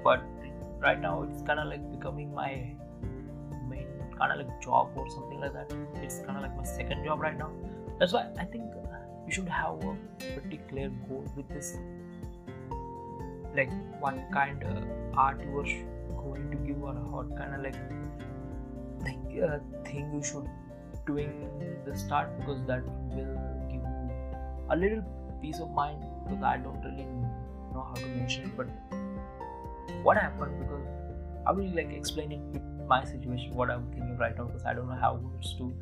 But 0.03 0.23
right 0.83 0.99
now 0.99 1.23
it's 1.23 1.41
kind 1.43 1.59
of 1.59 1.67
like 1.67 1.83
becoming 1.91 2.33
my 2.33 2.51
main 3.69 3.87
kind 4.19 4.31
of 4.31 4.45
like 4.45 4.61
job 4.61 4.89
or 4.95 5.09
something 5.09 5.39
like 5.39 5.53
that. 5.53 5.73
It's 5.95 6.19
kind 6.19 6.37
of 6.37 6.43
like 6.43 6.55
my 6.55 6.63
second 6.63 7.03
job 7.05 7.19
right 7.19 7.37
now. 7.37 7.51
That's 7.99 8.13
why 8.13 8.27
i 8.37 8.43
think 8.43 8.63
you 9.25 9.33
should 9.33 9.47
have 9.47 9.83
a 9.89 9.95
pretty 10.33 10.59
clear 10.69 10.89
goal 11.07 11.25
with 11.35 11.47
this 11.49 11.77
like 13.55 13.71
what 13.99 14.15
kind 14.31 14.63
of 14.63 14.83
art 15.15 15.39
you 15.41 15.59
are 15.59 16.23
going 16.23 16.49
to 16.51 16.57
give 16.67 16.83
or 16.83 16.93
what 17.15 17.37
kind 17.37 17.55
of 17.55 17.61
like 17.61 17.79
like 19.05 19.43
uh, 19.43 19.59
thing 19.85 20.11
you 20.13 20.23
should 20.23 20.49
doing 21.05 21.31
the 21.85 21.95
start 21.97 22.37
because 22.39 22.65
that 22.65 22.83
will 22.85 23.29
give 23.69 23.75
you 23.75 23.81
a 24.69 24.75
little 24.75 25.03
peace 25.41 25.59
of 25.59 25.71
mind 25.71 26.03
because 26.25 26.43
i 26.43 26.57
don't 26.57 26.81
really 26.89 27.07
know 27.73 27.85
how 27.89 27.93
to 27.93 28.05
mention 28.07 28.45
it 28.45 28.57
but 28.57 28.67
what 30.03 30.17
happened? 30.17 30.59
Because 30.59 30.85
i 31.47 31.51
will 31.51 31.75
like 31.75 31.91
explain 31.91 32.31
it 32.33 32.61
my 32.87 33.03
situation 33.03 33.53
what 33.53 33.69
i'm 33.69 33.85
thinking 33.91 34.17
right 34.17 34.37
now? 34.37 34.45
Because 34.45 34.65
i 34.65 34.73
don't 34.73 34.89
know 34.89 34.99
how 35.03 35.15
words 35.15 35.55
to 35.57 35.73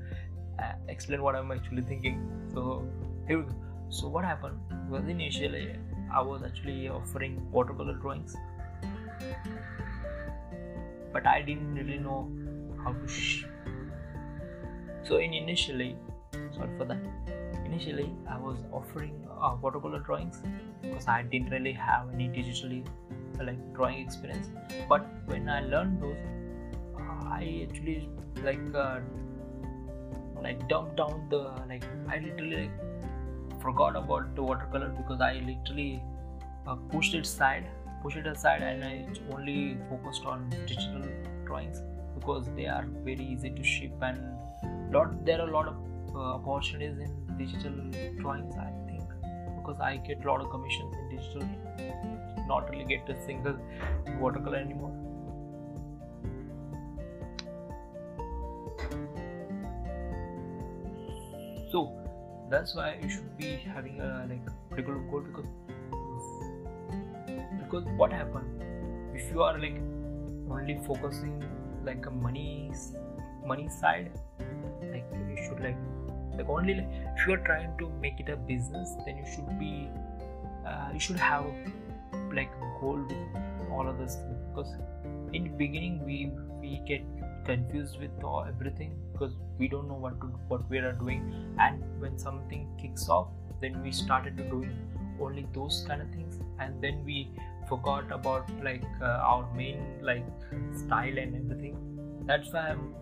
uh, 0.62 0.74
explain 0.88 1.22
what 1.22 1.36
i'm 1.36 1.52
actually 1.52 1.82
thinking. 1.82 2.20
So 2.54 2.88
here 3.28 3.40
we 3.40 3.44
go. 3.46 3.56
So 3.90 4.08
what 4.08 4.26
happened 4.26 4.58
was 4.90 5.08
initially 5.08 5.76
i 6.13 6.22
was 6.22 6.44
actually 6.44 6.90
offering 6.90 7.40
watercolor 7.52 7.96
drawings. 7.96 8.36
But 11.13 11.28
i 11.28 11.42
didn't 11.42 11.76
really 11.76 11.98
know 11.98 12.30
how 12.84 12.94
to 12.94 13.08
sh- 13.08 13.46
so 15.04 15.17
in 15.17 15.34
initially 15.34 15.96
sorry 16.56 16.69
for 16.78 16.86
that. 16.86 17.00
Initially 17.65 18.10
i 18.30 18.38
was 18.38 18.58
offering 18.72 19.28
uh, 19.42 19.56
watercolor 19.62 20.00
drawings 20.00 20.42
because 20.82 21.08
i 21.08 21.22
didn't 21.24 21.50
really 21.50 21.74
have 21.74 22.10
any 22.13 22.28
digitally 22.30 22.86
like 23.44 23.73
drawing 23.73 24.00
experience 24.06 24.50
but 24.90 25.06
when 25.25 25.50
i 25.50 25.62
learned 25.62 26.02
those 26.02 26.17
I 27.32 27.65
actually 27.67 28.10
like 28.44 28.60
uh, 28.75 29.00
like 30.42 30.67
dumped 30.67 30.98
down 30.98 31.27
the 31.29 31.42
like 31.67 31.84
I 32.10 32.19
literally 32.19 32.63
like, 32.63 33.62
forgot 33.62 33.96
about 33.96 34.36
the 34.36 34.44
watercolor 34.44 34.90
because 34.90 35.21
I 35.21 35.34
literally 35.34 36.04
uh, 36.67 36.75
pushed 36.75 37.13
it 37.13 37.25
aside, 37.25 37.67
pushed 38.02 38.17
it 38.17 38.27
aside, 38.27 38.62
and 38.62 38.84
I 38.84 39.08
only 39.34 39.77
focused 39.90 40.25
on 40.25 40.50
digital 40.67 41.04
drawings 41.46 41.82
because 42.15 42.50
they 42.56 42.67
are 42.67 42.86
very 43.04 43.25
easy 43.25 43.50
to 43.50 43.63
ship 43.63 43.94
and 44.02 44.19
lot 44.92 45.25
there 45.25 45.40
are 45.42 45.48
a 45.48 45.52
lot 45.52 45.67
of 45.67 45.75
uh, 46.15 46.19
opportunities 46.19 46.98
in 47.00 47.38
digital 47.38 47.73
drawings. 48.19 48.56
I 48.56 48.71
think 48.88 49.04
because 49.58 49.79
I 49.79 49.98
get 49.98 50.25
a 50.25 50.27
lot 50.27 50.42
of 50.42 50.50
commissions 50.50 50.96
in 50.96 51.17
digital 51.17 51.42
not 52.48 52.69
really 52.69 52.85
get 52.85 53.10
a 53.10 53.21
single 53.25 53.58
watercolor 54.19 54.58
anymore. 54.58 54.94
So 61.71 61.94
that's 62.50 62.75
why 62.75 62.98
you 63.02 63.10
should 63.10 63.37
be 63.37 63.56
having 63.73 64.02
a 64.02 64.27
like 64.29 64.46
particular 64.69 65.00
goal 65.12 65.21
because 65.21 65.46
because 67.62 67.85
what 67.96 68.12
happened 68.12 68.62
if 69.15 69.31
you 69.31 69.42
are 69.42 69.58
like 69.58 69.77
only 70.50 70.77
focusing 70.85 71.42
like 71.85 72.06
a 72.06 72.12
money 72.12 72.71
money 73.46 73.69
side 73.69 74.12
like 74.92 75.06
you 75.29 75.37
should 75.46 75.62
like 75.62 75.77
like 76.37 76.50
only 76.50 76.75
like, 76.75 76.89
if 77.15 77.27
you 77.27 77.33
are 77.33 77.44
trying 77.50 77.71
to 77.77 77.89
make 78.02 78.19
it 78.19 78.29
a 78.29 78.35
business 78.35 78.96
then 79.06 79.17
you 79.17 79.25
should 79.33 79.60
be 79.60 79.89
uh, 80.65 80.89
you 80.94 81.00
should 81.00 81.17
have 81.17 81.46
like 82.34 82.52
goal 82.79 83.00
with 83.08 83.71
all 83.71 83.88
of 83.88 83.98
this 83.98 84.17
because 84.50 84.71
in 85.34 85.44
the 85.44 85.50
beginning 85.50 86.04
we 86.06 86.32
we 86.62 86.82
get 86.88 87.02
confused 87.46 88.00
with 88.00 88.12
everything 88.48 88.94
because 89.12 89.34
we 89.58 89.67
don't 89.67 89.88
know 89.88 90.00
what 90.06 90.19
to 90.21 90.27
what 90.48 90.69
we 90.69 90.77
are 90.79 90.94
doing. 90.94 91.56
And 91.60 91.84
when 92.00 92.17
something 92.17 92.67
kicks 92.82 93.10
off 93.10 93.27
then 93.62 93.82
we 93.84 93.92
started 93.92 94.38
to 94.38 94.44
doing 94.44 94.77
only 95.21 95.48
those 95.54 95.86
kind 95.88 96.02
of 96.02 96.10
things. 96.10 96.40
And 96.60 96.82
then 96.82 97.04
we 97.06 97.29
forgot 97.69 98.12
about 98.12 98.50
like 98.63 98.84
uh, 99.02 99.06
our 99.06 99.48
main 99.56 99.84
like 100.02 100.25
style 100.75 101.17
and 101.17 101.36
everything. 101.36 101.77
That's 102.25 102.52
why 102.54 102.69
i'm 102.69 102.94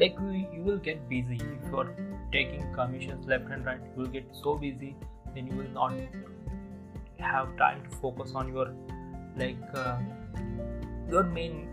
like 0.00 0.16
you, 0.20 0.46
you 0.52 0.62
will 0.62 0.78
get 0.78 1.08
busy. 1.08 1.36
If 1.36 1.70
you're 1.70 1.94
taking 2.32 2.72
commissions 2.74 3.26
left 3.26 3.50
and 3.50 3.64
right 3.64 3.80
you 3.96 4.02
will 4.02 4.10
get 4.10 4.24
so 4.42 4.56
busy 4.56 4.96
then 5.34 5.46
you 5.46 5.56
will 5.56 5.70
not 5.70 5.92
have 7.18 7.56
time 7.56 7.82
to 7.88 7.96
focus 7.96 8.32
on 8.34 8.52
your 8.52 8.72
like 9.36 9.56
uh, 9.74 9.98
your 11.10 11.24
main 11.24 11.68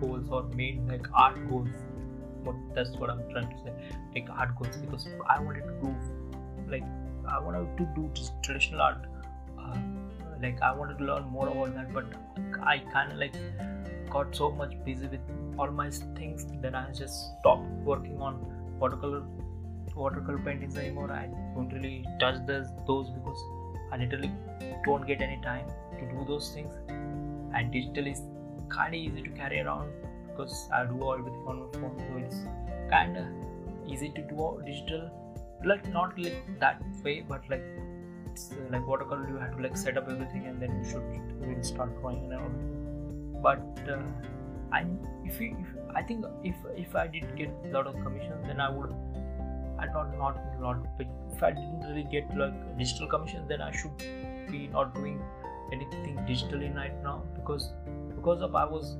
goals 0.00 0.28
or 0.30 0.42
main 0.54 0.86
like 0.88 1.06
art 1.12 1.36
goals. 1.48 1.68
But 2.44 2.54
that's 2.74 2.90
what 2.96 3.10
i'm 3.10 3.22
trying 3.30 3.50
to 3.50 3.58
say. 3.64 3.72
Like 4.14 4.28
art 4.30 4.56
goals. 4.58 4.76
Because 4.76 5.08
i 5.28 5.40
wanted 5.40 5.64
to 5.64 5.74
do 5.82 5.94
like 6.68 6.84
i 7.28 7.38
wanted 7.38 7.76
to 7.78 7.88
do 7.94 8.10
just 8.14 8.32
traditional 8.42 8.80
art. 8.80 9.06
Uh, 9.58 9.76
like 10.42 10.60
i 10.62 10.72
wanted 10.72 10.98
to 10.98 11.04
learn 11.04 11.24
more 11.24 11.48
about 11.48 11.74
that 11.74 11.92
but 11.92 12.06
i 12.62 12.78
kind 12.92 13.12
of 13.12 13.18
like 13.18 13.34
got 14.08 14.34
so 14.34 14.50
much 14.50 14.72
busy 14.86 15.06
with 15.06 15.20
all 15.58 15.70
my 15.70 15.90
things 16.16 16.46
then 16.62 16.74
i 16.74 16.90
just 16.92 17.14
stopped 17.40 17.68
working 17.84 18.18
on 18.20 18.40
watercolor 18.78 19.22
watercolor 19.94 20.38
paintings 20.38 20.76
anymore. 20.76 21.10
I 21.12 21.28
don't 21.54 21.72
really 21.72 22.04
touch 22.18 22.46
this, 22.46 22.68
those 22.86 23.10
because 23.10 23.38
i 23.92 23.96
literally 23.96 24.32
don't 24.84 25.06
get 25.06 25.20
any 25.20 25.40
time 25.42 25.66
to 25.98 26.06
do 26.12 26.24
those 26.26 26.50
things 26.54 26.72
and 27.54 27.72
digital 27.72 28.06
is 28.06 28.22
kind 28.68 28.94
of 28.94 29.00
easy 29.00 29.22
to 29.22 29.30
carry 29.30 29.60
around 29.60 29.92
because 30.28 30.68
i 30.72 30.84
do 30.84 31.12
everything 31.12 31.44
on 31.46 31.60
my 31.60 31.78
phone 31.78 31.96
so 32.06 32.18
it's 32.24 32.40
kind 32.90 33.16
of 33.16 33.26
easy 33.86 34.10
to 34.10 34.22
do 34.32 34.50
digital 34.64 35.10
like 35.64 35.86
not 35.92 36.18
like 36.18 36.42
that 36.58 36.82
way 37.04 37.24
but 37.28 37.48
like 37.50 37.64
like 38.70 38.86
watercolor 38.86 39.28
you 39.28 39.36
have 39.36 39.56
to 39.56 39.62
like 39.62 39.76
set 39.76 39.96
up 39.98 40.08
everything 40.08 40.46
and 40.46 40.62
then 40.62 40.76
you 40.78 40.90
should 40.90 41.02
really 41.46 41.62
start 41.62 42.00
drawing 42.00 42.32
and 42.32 42.40
all 42.40 43.42
but 43.42 43.88
uh, 43.88 44.02
I 44.72 44.86
if, 45.24 45.40
you, 45.40 45.56
if 45.58 45.96
I 45.96 46.02
think 46.02 46.24
if 46.44 46.54
if 46.76 46.94
I 46.94 47.06
did 47.06 47.36
get 47.36 47.50
a 47.64 47.68
lot 47.68 47.86
of 47.86 47.94
commissions, 48.02 48.46
then 48.46 48.60
I 48.60 48.70
would. 48.70 48.94
I 49.78 49.86
not 49.86 50.14
not 50.60 50.98
but 50.98 51.06
if 51.32 51.42
I 51.42 51.50
didn't 51.50 51.80
really 51.88 52.06
get 52.12 52.36
like 52.36 52.78
digital 52.78 53.08
commissions, 53.08 53.48
then 53.48 53.62
I 53.62 53.70
should 53.72 53.90
not 54.58 54.94
doing 54.94 55.22
anything 55.72 56.16
digitally 56.28 56.74
right 56.74 57.02
now 57.02 57.22
because 57.34 57.70
because 58.14 58.42
of 58.42 58.54
I 58.54 58.64
was 58.64 58.96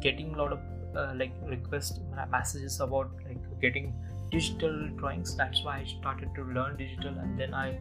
getting 0.00 0.34
a 0.34 0.38
lot 0.38 0.52
of 0.52 0.60
uh, 0.96 1.12
like 1.16 1.32
request 1.46 2.00
messages 2.30 2.80
about 2.80 3.10
like 3.26 3.60
getting 3.60 3.94
digital 4.30 4.88
drawings. 4.96 5.36
That's 5.36 5.64
why 5.64 5.78
I 5.78 5.84
started 5.84 6.34
to 6.34 6.44
learn 6.44 6.76
digital, 6.76 7.18
and 7.18 7.38
then 7.38 7.54
I 7.54 7.78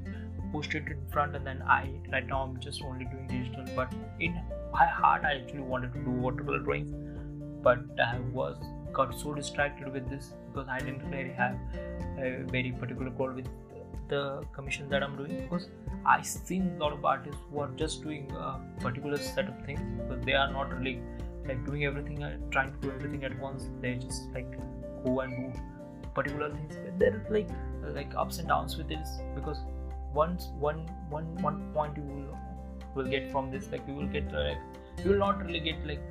pushed 0.51 0.76
it 0.76 0.88
in 0.88 1.05
front, 1.12 1.36
and 1.36 1.45
then 1.45 1.62
I 1.64 1.89
right 2.12 2.26
now 2.26 2.43
I'm 2.43 2.59
just 2.59 2.82
only 2.84 3.05
doing 3.05 3.28
digital. 3.28 3.66
But 3.76 3.93
in 4.20 4.41
my 4.72 4.86
heart, 4.86 5.24
I 5.26 5.34
actually 5.36 5.62
wanted 5.62 5.93
to 5.93 5.99
do 5.99 6.12
watercolor 6.12 6.59
drawings 6.59 6.93
but 7.64 7.80
I 7.99 8.20
was 8.34 8.57
got 8.93 9.18
so 9.18 9.34
distracted 9.34 9.91
with 9.93 10.09
this 10.09 10.34
because 10.47 10.68
I 10.68 10.80
didn't 10.80 11.09
really 11.09 11.32
have 11.32 11.55
a 12.18 12.43
very 12.49 12.72
particular 12.72 13.09
goal 13.12 13.32
with 13.32 13.47
the 14.12 14.43
commission 14.53 14.89
that 14.89 15.03
I'm 15.03 15.16
doing 15.18 15.41
because 15.41 15.68
I 16.05 16.22
seen 16.22 16.76
a 16.76 16.84
lot 16.84 16.93
of 16.93 17.05
artists 17.05 17.41
who 17.49 17.59
are 17.59 17.72
just 17.82 18.03
doing 18.03 18.32
a 18.32 18.59
particular 18.80 19.18
set 19.18 19.47
of 19.47 19.66
things 19.66 19.82
because 19.99 20.24
they 20.26 20.34
are 20.34 20.51
not 20.51 20.78
really 20.78 21.01
like 21.47 21.66
doing 21.66 21.86
everything 21.86 22.24
and 22.24 22.43
uh, 22.43 22.47
trying 22.51 22.72
to 22.74 22.80
do 22.86 22.91
everything 22.91 23.24
at 23.24 23.38
once. 23.39 23.70
They 23.82 23.95
just 23.95 24.32
like 24.34 24.57
go 25.05 25.20
and 25.22 25.53
do 25.53 25.59
particular 26.16 26.49
things. 26.53 26.76
There 26.99 27.16
is 27.16 27.30
like 27.38 27.49
like 27.99 28.16
ups 28.16 28.39
and 28.39 28.47
downs 28.47 28.78
with 28.78 28.89
this 28.89 29.20
because 29.36 29.59
once 30.14 30.49
one 30.59 30.86
one 31.09 31.36
one 31.49 31.59
point 31.74 31.97
you 31.97 32.03
will 32.03 32.38
will 32.95 33.12
get 33.18 33.32
from 33.32 33.51
this 33.51 33.70
like 33.72 33.88
you 33.88 33.95
will 33.99 34.12
get 34.18 34.34
uh, 34.34 34.43
like 34.43 35.03
you 35.03 35.12
will 35.12 35.24
not 35.26 35.45
really 35.45 35.59
get 35.59 35.86
like 35.86 36.03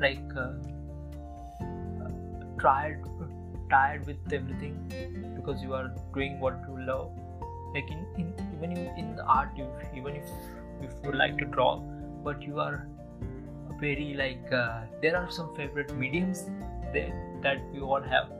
like 0.00 0.36
uh, 0.36 0.52
tired 2.60 3.02
tired 3.74 4.06
with 4.06 4.32
everything 4.38 4.76
because 5.36 5.62
you 5.62 5.74
are 5.74 5.90
doing 6.14 6.38
what 6.40 6.58
you 6.68 6.86
love. 6.86 7.10
Like 7.74 7.90
in, 7.90 8.06
in 8.18 8.34
even 8.54 8.72
in, 8.72 8.98
in 8.98 9.16
the 9.16 9.24
art 9.24 9.50
you, 9.56 9.66
even 9.96 10.16
if 10.16 10.28
if 10.82 10.92
you 11.04 11.12
like 11.12 11.38
to 11.38 11.46
draw 11.46 11.78
but 12.24 12.42
you 12.42 12.60
are 12.60 12.86
very 13.80 14.14
like 14.14 14.52
uh, 14.52 14.82
there 15.00 15.16
are 15.16 15.30
some 15.30 15.54
favorite 15.56 15.94
mediums 15.94 16.44
there 16.92 17.12
that 17.42 17.62
we 17.72 17.80
all 17.80 18.02
have. 18.02 18.30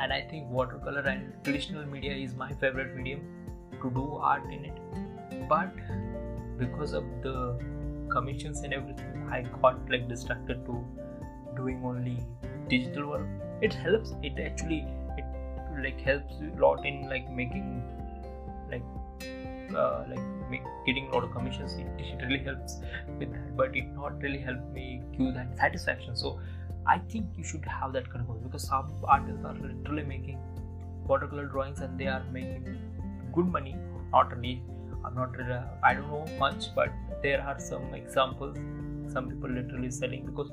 And 0.00 0.12
i 0.12 0.20
think 0.30 0.48
watercolor 0.48 1.00
and 1.00 1.32
traditional 1.42 1.84
media 1.84 2.12
is 2.26 2.34
my 2.36 2.52
favorite 2.60 2.94
medium 2.94 3.24
to 3.82 3.90
do 3.90 4.04
art 4.32 4.44
in 4.44 4.64
it. 4.64 5.48
But 5.48 5.74
because 6.58 6.92
of 6.92 7.04
the 7.22 7.58
commissions 8.10 8.62
and 8.62 8.72
everything 8.72 9.28
i 9.30 9.42
got 9.62 9.90
like 9.90 10.08
distracted 10.08 10.64
to 10.68 10.76
doing 11.56 11.82
only 11.84 12.16
digital 12.68 13.10
work 13.10 13.26
it 13.60 13.74
helps 13.74 14.14
it 14.22 14.38
actually 14.38 14.86
it 15.16 15.24
like 15.82 16.00
helps 16.00 16.34
a 16.40 16.60
lot 16.60 16.84
in 16.84 17.08
like 17.08 17.30
making 17.30 17.82
like 18.70 18.82
uh, 19.76 20.04
like 20.08 20.50
make, 20.50 20.62
getting 20.86 21.08
a 21.08 21.14
lot 21.14 21.24
of 21.24 21.30
commissions. 21.32 21.74
It, 21.74 21.86
it 21.98 22.22
really 22.24 22.38
helps 22.38 22.78
with 23.18 23.32
that 23.32 23.56
but 23.56 23.76
it 23.76 23.84
not 23.94 24.20
really 24.22 24.38
helped 24.38 24.72
me 24.72 25.02
give 25.16 25.34
that 25.34 25.56
satisfaction. 25.58 26.16
So 26.16 26.40
i 26.86 26.98
think 27.12 27.26
you 27.36 27.44
should 27.44 27.64
have 27.66 27.92
that 27.92 28.10
kind 28.10 28.24
of 28.26 28.42
because 28.42 28.66
some 28.66 28.90
artists 29.04 29.44
are 29.44 29.54
literally 29.54 30.04
making 30.04 30.38
watercolor 31.06 31.44
drawings 31.46 31.80
and 31.80 31.98
they 31.98 32.06
are 32.06 32.24
making 32.32 32.78
good 33.32 33.46
money. 33.46 33.76
Not 34.12 34.34
really 34.34 34.62
i'm 35.04 35.14
not 35.14 35.36
really, 35.36 35.58
i 35.82 35.94
don't 35.94 36.08
know 36.08 36.24
much 36.38 36.74
but 36.74 36.90
there 37.22 37.40
are 37.42 37.58
some 37.58 37.94
examples 37.94 38.56
some 39.12 39.28
people 39.28 39.50
literally 39.50 39.90
selling 39.90 40.24
because 40.26 40.50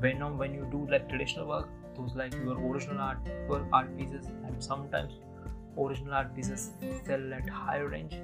when 0.00 0.20
when 0.38 0.54
you 0.54 0.66
do 0.70 0.86
like 0.90 1.08
traditional 1.08 1.46
work 1.46 1.68
those 2.00 2.14
like 2.14 2.34
your 2.34 2.58
original 2.70 2.98
art 2.98 3.18
work 3.48 3.64
art 3.72 3.96
pieces 3.98 4.26
and 4.46 4.62
sometimes 4.62 5.14
original 5.78 6.14
art 6.14 6.34
pieces 6.34 6.70
sell 7.06 7.34
at 7.34 7.48
higher 7.48 7.88
range 7.88 8.16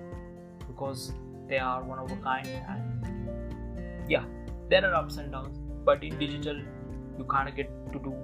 because 0.67 1.13
they 1.49 1.59
are 1.59 1.83
one 1.83 1.99
of 1.99 2.11
a 2.11 2.17
kind 2.17 2.49
and 2.49 4.11
yeah 4.11 4.25
there 4.69 4.85
are 4.85 4.95
ups 4.95 5.17
and 5.17 5.31
downs. 5.31 5.59
But 5.85 6.03
in 6.03 6.19
digital 6.19 6.57
you 7.19 7.25
kind 7.25 7.49
of 7.49 7.55
get 7.55 7.71
to 7.93 7.99
do 7.99 8.15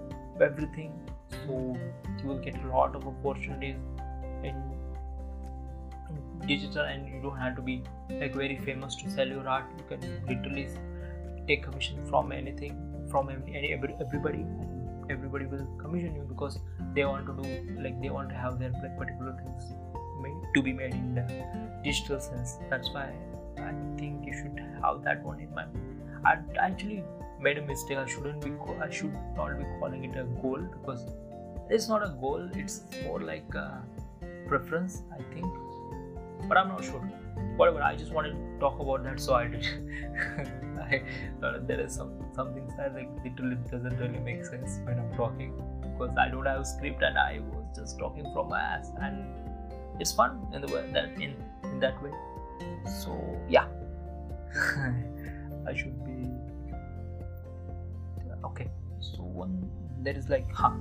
everything. 0.41 0.93
So 1.31 1.77
you 2.21 2.29
will 2.29 2.39
get 2.39 2.57
a 2.63 2.69
lot 2.69 2.97
of 2.97 3.07
opportunities 3.07 3.77
in, 4.43 4.57
in 6.11 6.47
digital 6.47 6.85
and 6.85 7.09
you 7.09 7.21
don't 7.23 7.39
have 7.39 7.57
to 7.57 7.63
be 7.63 7.83
like 8.11 8.35
very 8.35 8.59
famous 8.59 8.97
to 8.97 9.11
sell 9.11 9.27
your 9.27 9.49
art. 9.49 9.65
You 9.79 9.97
can 9.97 10.27
literally 10.29 10.69
take 11.47 11.63
commission 11.63 12.05
from 12.07 12.33
anything 12.33 12.89
from 13.11 13.29
any 13.29 13.73
everybody 13.73 14.45
everybody 15.11 15.47
will 15.47 15.67
commission 15.79 16.15
you 16.15 16.23
because 16.29 16.59
they 16.95 17.05
want 17.05 17.27
to 17.27 17.35
do 17.43 17.83
like 17.83 18.01
they 18.01 18.11
want 18.11 18.29
to 18.29 18.35
have 18.35 18.59
their 18.59 18.71
like 18.83 18.97
particular 18.99 19.33
things 19.43 19.73
made 20.21 20.37
to 20.55 20.63
be 20.63 20.73
made 20.73 20.95
in 20.95 21.15
the 21.15 21.27
digital 21.85 22.21
sense. 22.21 22.59
That's 22.71 22.91
why 22.91 23.13
i 23.59 23.73
think 23.97 24.27
you 24.27 24.33
should 24.33 24.61
have 24.83 25.03
that 25.05 25.23
one 25.23 25.41
in 25.41 25.55
mind. 25.55 25.71
I 26.25 26.37
actually 26.59 27.05
made 27.41 27.59
a 27.59 27.67
mistake. 27.67 27.99
I 27.99 28.07
shouldn't 28.07 28.45
be 28.45 28.53
i 28.81 28.91
should 28.91 29.13
not 29.37 29.59
be 29.59 29.65
calling 29.81 30.05
it 30.05 30.17
a 30.17 30.25
goal 30.43 30.61
because 30.61 31.07
it's 31.71 31.89
not 31.89 32.03
a 32.03 32.11
goal. 32.21 32.49
It's 32.55 32.85
more 33.05 33.21
like 33.21 33.55
a 33.55 33.83
preference 34.47 35.03
i 35.13 35.23
think. 35.35 35.47
But 36.49 36.57
i'm 36.59 36.69
not 36.69 36.85
sure. 36.85 37.01
Whatever 37.57 37.83
i 37.83 37.95
just 37.97 38.13
wanted 38.13 38.33
to 38.33 38.59
talk 38.61 38.79
about 38.81 39.05
that 39.05 39.21
so 39.21 39.35
i 39.35 39.47
did. 39.47 39.67
I, 40.83 41.03
uh, 41.43 41.59
there 41.67 41.81
is 41.81 41.95
some 41.95 42.13
something 42.35 42.67
that 42.77 42.95
like 42.95 43.11
literally 43.25 43.57
doesn't 43.71 43.99
really 43.99 44.19
make 44.19 44.45
sense 44.45 44.81
when 44.85 44.99
I'm 44.99 45.15
talking 45.17 45.53
because 45.83 46.17
I 46.19 46.29
don't 46.29 46.47
have 46.47 46.61
a 46.61 46.65
script 46.65 47.03
and 47.03 47.19
I 47.19 47.41
was 47.53 47.65
just 47.77 47.99
talking 47.99 48.25
from 48.33 48.49
my 48.49 48.61
ass 48.61 48.91
and 49.01 49.25
it's 50.01 50.13
fun 50.13 50.47
in 50.53 50.63
the 50.63 50.73
way 50.75 50.91
that 50.93 51.11
in, 51.21 51.37
in 51.65 51.81
that 51.81 52.03
way. 52.03 52.13
So 52.87 53.19
yeah. 53.49 53.67
I 55.67 55.75
should 55.75 56.05
be 56.05 56.31
okay. 58.45 58.71
So 59.01 59.23
one 59.23 59.71
there 60.01 60.17
is 60.17 60.29
like 60.29 60.51
huh. 60.53 60.73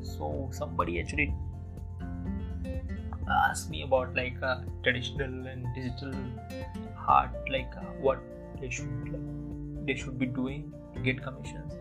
So 0.00 0.48
somebody 0.52 1.00
actually 1.00 1.34
asked 3.28 3.70
me 3.70 3.82
about 3.82 4.14
like 4.14 4.36
uh, 4.42 4.60
traditional 4.82 5.46
and 5.46 5.66
digital 5.74 6.14
art, 7.06 7.30
like 7.50 7.70
uh, 7.76 7.92
what 8.00 8.20
they 8.60 8.70
should 8.70 9.12
like 9.12 9.86
they 9.86 9.94
should 9.94 10.18
be 10.18 10.26
doing 10.26 10.72
get 11.02 11.22
commissions 11.22 11.74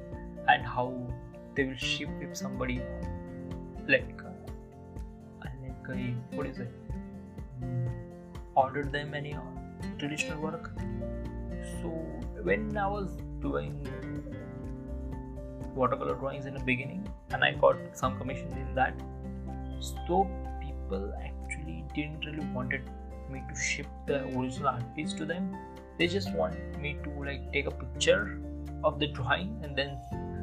and 0.47 0.65
how 0.65 0.87
they 1.55 1.65
will 1.65 1.75
ship 1.75 2.09
if 2.21 2.35
somebody 2.37 2.81
like 3.87 4.21
like 5.43 5.89
uh, 5.89 5.93
what 6.35 6.47
is 6.47 6.59
it 6.59 6.71
ordered 8.55 8.91
them 8.91 9.13
any 9.13 9.35
traditional 9.99 10.41
work. 10.41 10.71
So 11.81 11.89
when 12.43 12.77
i 12.77 12.87
was 12.87 13.17
doing 13.41 13.73
watercolor 15.75 16.15
drawings 16.15 16.45
in 16.45 16.53
the 16.53 16.63
beginning 16.67 17.07
and 17.31 17.43
i 17.43 17.51
got 17.63 17.75
some 17.93 18.17
commission 18.19 18.51
in 18.61 18.73
that 18.73 18.99
so 19.79 20.27
people 20.61 21.13
actually 21.23 21.83
didn't 21.93 22.25
really 22.25 22.45
wanted 22.53 22.81
me 23.29 23.43
to 23.49 23.59
ship 23.59 23.87
the 24.05 24.23
original 24.37 24.69
art 24.69 24.95
piece 24.95 25.13
to 25.13 25.25
them. 25.25 25.55
They 25.97 26.07
just 26.07 26.33
want 26.33 26.55
me 26.79 26.97
to 27.03 27.09
like 27.23 27.51
take 27.51 27.67
a 27.67 27.71
picture 27.71 28.39
of 28.87 28.99
the 28.99 29.07
drawing 29.19 29.49
and 29.63 29.75
then 29.75 29.97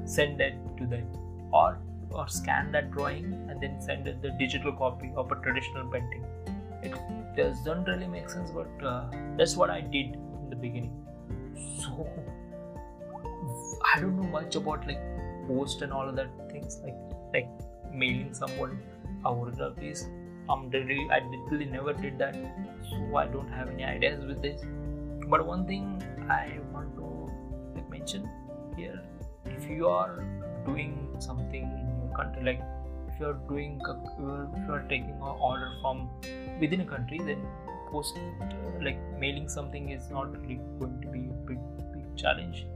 send 0.05 0.41
it 0.41 0.55
to 0.79 0.87
them 0.87 1.07
or 1.53 1.79
or 2.11 2.27
scan 2.29 2.71
that 2.73 2.91
drawing 2.97 3.27
and 3.49 3.61
then 3.61 3.81
send 3.87 4.07
it 4.07 4.21
the 4.23 4.31
digital 4.43 4.73
copy 4.81 5.11
of 5.17 5.33
a 5.33 5.37
traditional 5.47 5.91
painting. 5.91 6.25
It 6.83 6.95
doesn't 7.37 7.85
really 7.85 8.07
make 8.07 8.29
sense 8.31 8.51
but 8.51 8.87
uh, 8.87 9.05
that's 9.39 9.57
what 9.57 9.71
i 9.71 9.81
did 9.81 10.15
in 10.15 10.51
the 10.51 10.57
beginning. 10.57 10.95
So 11.81 12.09
i 13.95 14.01
don't 14.01 14.17
know 14.21 14.29
much 14.35 14.57
about 14.57 14.87
like 14.87 15.01
post 15.49 15.83
and 15.83 15.93
all 15.93 16.09
of 16.09 16.17
that 16.17 16.29
things 16.53 16.79
like 16.85 17.01
like 17.33 17.49
mailing 17.93 18.35
someone 18.43 18.79
a 19.25 19.33
original 19.33 19.73
piece. 19.73 20.07
I'm 20.51 20.69
really 20.71 21.09
i 21.11 21.21
literally 21.35 21.67
never 21.75 21.93
did 21.95 22.19
that 22.19 22.35
so 22.89 23.17
i 23.17 23.27
don't 23.27 23.53
have 23.59 23.69
any 23.69 23.85
ideas 23.85 24.25
with 24.25 24.43
this. 24.43 24.61
But 25.35 25.47
one 25.47 25.67
thing 25.67 25.85
i 26.31 26.59
here. 28.77 29.01
If 29.47 29.69
you 29.69 29.89
are 29.89 30.23
doing 30.67 31.17
something 31.19 31.63
in 31.63 31.87
your 32.03 32.17
country 32.17 32.43
like 32.43 32.63
if 33.09 33.21
you 33.21 33.27
are 33.27 33.39
doing 33.49 33.81
if 33.85 34.67
you 34.67 34.75
are 34.75 34.85
taking 34.89 35.11
an 35.11 35.37
order 35.49 35.71
from 35.81 36.09
within 36.61 36.81
a 36.81 36.85
country 36.85 37.19
then 37.19 37.47
post 37.91 38.17
like 38.83 38.99
mailing 39.19 39.49
something 39.49 39.91
is 39.91 40.11
not 40.11 40.37
really 40.41 40.61
going 40.79 41.01
to 41.01 41.09
be 41.09 41.27
a 41.27 41.37
big, 41.49 41.59
big 41.93 42.17
challenge. 42.17 42.67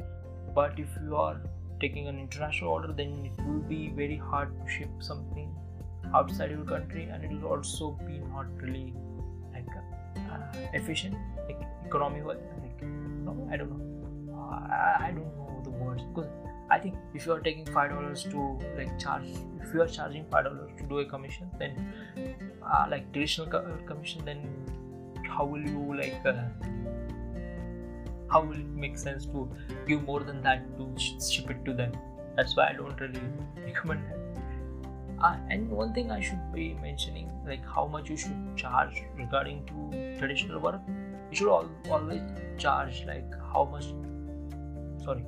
But 0.55 0.79
if 0.79 0.89
you 1.03 1.17
are 1.17 1.41
taking 1.81 2.09
an 2.09 2.19
international 2.19 2.71
order 2.71 2.93
then 2.93 3.31
it 3.31 3.45
will 3.45 3.61
be 3.61 3.91
very 3.91 4.17
hard 4.17 4.53
to 4.61 4.71
ship 4.71 4.89
something 5.01 5.55
outside 6.15 6.51
your 6.51 6.65
country 6.65 7.05
and 7.05 7.25
it 7.25 7.31
will 7.31 7.49
also 7.49 7.91
be 8.07 8.19
not 8.19 8.47
really 8.63 8.95
like 9.53 9.67
uh, 10.17 10.39
efficient 10.73 11.15
like 11.47 11.61
economy 11.85 12.23
like 12.23 12.83
no 12.83 13.49
i 13.53 13.57
don't 13.57 13.71
know 13.71 13.98
i 14.51 15.13
don't 15.15 15.37
know 15.37 15.61
the 15.65 15.71
words 15.71 16.03
because 16.05 16.29
I 16.71 16.79
think 16.79 16.97
if 17.15 17.25
you 17.25 17.33
are 17.33 17.41
taking 17.41 17.65
five 17.65 17.91
dollars 17.91 18.25
to 18.25 18.59
like 18.77 18.99
charge, 18.99 19.25
if 19.63 19.73
you 19.73 19.81
are 19.81 19.89
charging 19.89 20.27
five 20.31 20.45
dollars 20.45 20.71
to 20.77 20.85
do 20.87 20.99
a 20.99 21.05
commission, 21.07 21.51
then 21.59 21.93
uh, 22.63 22.87
like 22.91 23.11
traditional 23.13 23.47
co- 23.47 23.59
uh, 23.59 23.87
commission, 23.87 24.23
then 24.25 24.43
how 25.27 25.47
will 25.47 25.63
you 25.63 25.97
like 25.97 26.21
uh, 26.27 26.45
how 28.31 28.43
will 28.43 28.59
it 28.59 28.67
make 28.85 28.99
sense 28.99 29.25
to 29.25 29.49
give 29.87 30.03
more 30.03 30.21
than 30.21 30.43
that 30.43 30.67
to 30.77 30.93
sh- 30.99 31.15
ship 31.31 31.51
it 31.51 31.65
to 31.65 31.73
them? 31.73 31.93
That's 32.37 32.55
why 32.55 32.69
I 32.69 32.73
don't 32.75 33.01
really 33.01 33.21
recommend 33.65 34.05
that. 34.05 35.25
Uh, 35.25 35.37
and 35.51 35.71
one 35.71 35.95
thing 35.95 36.11
I 36.11 36.21
should 36.21 36.53
be 36.53 36.75
mentioning, 36.83 37.31
like 37.47 37.65
how 37.65 37.87
much 37.87 38.11
you 38.11 38.17
should 38.17 38.57
charge 38.57 39.03
regarding 39.17 39.65
to 39.67 40.19
traditional 40.19 40.61
work. 40.61 40.83
You 41.31 41.37
should 41.37 41.49
al- 41.49 41.71
always 41.91 42.21
charge 42.59 43.05
like 43.07 43.25
how 43.55 43.65
much. 43.65 43.87
Sorry, 45.09 45.25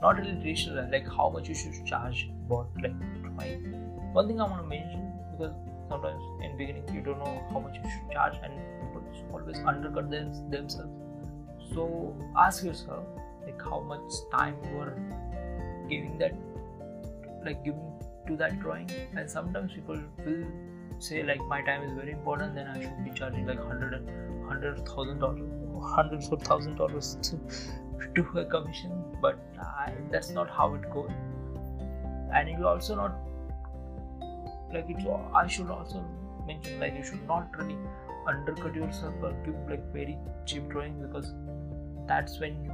not 0.00 0.16
really 0.18 0.32
traditional 0.32 0.90
like 0.90 1.06
how 1.16 1.28
much 1.34 1.48
you 1.48 1.54
should 1.54 1.84
charge 1.86 2.28
about 2.46 2.80
like 2.84 2.94
drawing 3.24 3.60
one 4.16 4.26
thing 4.26 4.40
i 4.40 4.46
want 4.52 4.62
to 4.62 4.68
mention 4.72 5.04
because 5.32 5.52
sometimes 5.90 6.24
in 6.46 6.56
beginning 6.56 6.88
you 6.96 7.02
don't 7.08 7.20
know 7.20 7.34
how 7.52 7.60
much 7.66 7.76
you 7.76 7.90
should 7.92 8.10
charge 8.16 8.40
and 8.42 8.58
people 8.80 9.02
always 9.32 9.58
undercut 9.72 10.10
them, 10.10 10.50
themselves. 10.50 10.90
So 11.72 12.16
ask 12.36 12.64
yourself 12.64 13.06
like 13.44 13.62
how 13.62 13.80
much 13.80 14.18
time 14.32 14.56
you 14.70 14.80
are 14.80 14.96
giving 15.88 16.18
that 16.18 16.34
like 17.44 17.64
giving 17.64 17.92
to 18.26 18.36
that 18.36 18.60
drawing. 18.60 18.90
And 19.16 19.30
sometimes 19.30 19.72
people 19.72 20.00
will 20.26 20.44
say 20.98 21.22
like 21.22 21.40
my 21.46 21.62
time 21.62 21.82
is 21.82 21.92
very 21.92 22.12
important 22.12 22.54
then 22.54 22.68
i 22.68 22.80
should 22.80 23.04
be 23.04 23.10
charging 23.10 23.46
like 23.46 23.58
hundred 23.58 24.08
hundred 24.48 24.76
thousand 24.88 25.18
dollars 25.18 25.50
hundreds 25.94 26.28
of 26.28 26.40
thousand 26.42 26.76
dollars 26.76 27.16
to 27.22 27.36
do 28.14 28.24
a 28.38 28.44
commission 28.44 29.01
but 29.22 29.38
I, 29.60 29.92
that's 30.10 30.30
not 30.30 30.50
how 30.50 30.74
it 30.74 30.90
goes. 30.92 31.10
And 32.34 32.48
you 32.48 32.66
also 32.66 32.96
not 32.96 33.18
like 34.74 34.88
it 34.88 35.06
i 35.34 35.46
should 35.46 35.70
also 35.70 36.02
mention 36.46 36.80
like 36.80 36.94
you 36.96 37.04
should 37.04 37.26
not 37.28 37.56
really 37.58 37.76
undercut 38.26 38.74
yourself 38.74 39.14
or 39.22 39.32
give 39.44 39.54
like 39.72 39.82
very 39.92 40.16
cheap 40.46 40.68
drawing 40.70 40.94
because 41.02 41.34
that's 42.06 42.40
when 42.40 42.72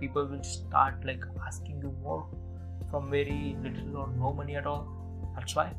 people 0.00 0.26
will 0.26 0.42
start 0.42 1.04
like 1.04 1.22
asking 1.46 1.80
you 1.82 1.94
more 2.02 2.26
from 2.90 3.10
very 3.10 3.56
little 3.62 3.96
or 3.96 4.08
no 4.18 4.32
money 4.32 4.56
at 4.56 4.66
all. 4.66 4.86
That's 5.34 5.54
why. 5.54 5.72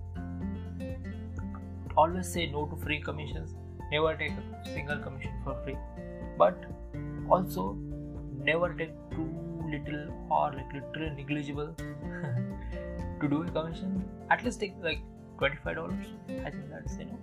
Always 1.96 2.32
say 2.32 2.48
no 2.48 2.66
to 2.68 2.76
free 2.76 3.02
commissions. 3.02 3.56
Never 3.92 4.16
take 4.16 4.32
a 4.32 4.70
single 4.74 4.98
commission 5.00 5.32
for 5.44 5.56
free. 5.64 5.78
But 6.38 6.66
also 7.30 7.78
never 8.44 8.74
take 8.74 8.94
too 9.12 9.30
little 9.72 10.08
or 10.30 10.54
like 10.54 10.74
literally 10.74 11.10
negligible 11.22 11.74
to 13.22 13.28
do 13.28 13.44
a 13.44 13.52
commission 13.52 14.04
at 14.30 14.44
least 14.44 14.60
take 14.60 14.76
like 14.82 15.02
$25 15.38 15.90
i 16.46 16.50
think 16.50 16.70
that's 16.70 16.98
you 16.98 17.06
know 17.06 17.20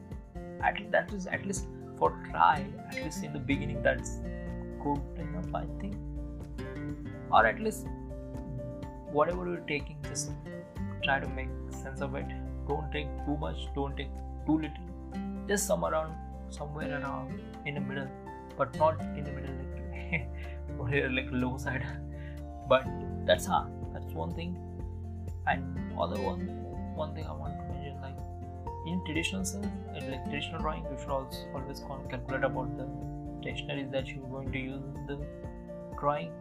at 0.62 0.78
least 0.78 0.90
that 0.92 1.12
is 1.12 1.26
at 1.26 1.44
least 1.46 1.66
for 1.98 2.10
try 2.30 2.64
at 2.88 2.96
least 3.04 3.24
in 3.24 3.32
the 3.32 3.44
beginning 3.50 3.82
that's 3.82 4.18
good 4.82 5.00
enough 5.18 5.54
i 5.54 5.66
think. 5.80 5.96
Or 7.32 7.46
at 7.46 7.60
least 7.60 7.86
whatever 9.12 9.46
you're 9.46 9.64
taking 9.68 9.96
just 10.08 10.30
try 11.02 11.18
to 11.20 11.28
make 11.28 11.48
sense 11.70 12.00
of 12.00 12.14
it. 12.14 12.26
Don't 12.68 12.90
take 12.92 13.08
too 13.26 13.36
much 13.36 13.56
don't 13.74 13.96
take 13.96 14.12
too 14.46 14.58
little. 14.58 15.48
Just 15.48 15.66
some 15.66 15.84
around 15.84 16.14
somewhere 16.50 17.00
around 17.00 17.40
in 17.66 17.74
the 17.74 17.80
middle 17.80 18.08
but 18.56 18.76
not 18.78 19.00
in 19.00 19.24
the 19.24 19.32
middle 19.32 19.54
like 19.60 20.28
or 20.78 20.88
here 20.88 21.08
like 21.08 21.26
low 21.32 21.56
side 21.56 21.84
but 22.68 22.84
that's 23.26 23.46
hard. 23.46 23.70
That's 23.92 24.12
one 24.12 24.34
thing. 24.34 24.56
And 25.46 25.62
other 25.98 26.20
one 26.20 26.40
one 26.94 27.12
thing 27.14 27.26
i 27.26 27.32
want 27.32 27.52
to 27.58 27.64
mention 27.74 28.00
like 28.00 28.16
in 28.86 29.04
traditional 29.04 29.44
sense 29.44 29.66
like 29.92 30.24
traditional 30.24 30.60
drawing 30.60 30.84
you 30.84 30.96
should 30.98 31.10
also 31.10 31.38
always 31.52 31.80
calculate 32.08 32.44
about 32.44 32.76
the 32.78 32.86
stationaries 33.44 33.90
that 33.90 34.06
you're 34.08 34.26
going 34.26 34.50
to 34.50 34.58
use 34.58 34.82
the 35.06 35.18
drawing. 35.98 36.32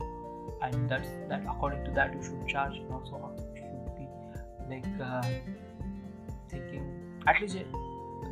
And 0.62 0.90
that's 0.90 1.10
that 1.30 1.44
according 1.50 1.84
to 1.86 1.92
that 1.92 2.14
you 2.14 2.24
should 2.24 2.48
charge 2.48 2.78
and 2.78 2.92
also 2.92 3.32
you 3.38 3.62
should 3.62 3.96
be 3.98 4.08
like 4.70 4.86
uh, 5.02 5.22
thinking 6.50 6.86
at 7.28 7.42
least 7.42 7.58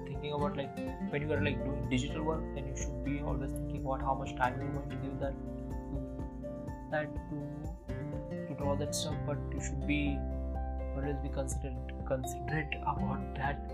thinking 0.05 0.33
about 0.33 0.55
like 0.57 0.77
when 1.09 1.21
you 1.21 1.33
are 1.33 1.41
like 1.41 1.63
doing 1.63 1.89
digital 1.89 2.23
work 2.23 2.41
then 2.55 2.67
you 2.67 2.75
should 2.75 3.03
be 3.03 3.21
always 3.21 3.51
thinking 3.51 3.85
about 3.85 4.01
how 4.01 4.13
much 4.13 4.35
time 4.35 4.55
you're 4.59 4.71
going 4.71 4.89
to 4.89 4.95
give 4.97 5.19
that 5.19 5.33
that 6.91 7.15
to 7.29 7.60
draw 8.61 8.75
that 8.75 8.93
stuff 8.95 9.15
but 9.27 9.37
you 9.53 9.61
should 9.67 9.87
be 9.87 10.01
always 10.95 11.15
be 11.23 11.29
considerate 11.29 11.91
considerate 12.07 12.73
about 12.93 13.35
that. 13.35 13.71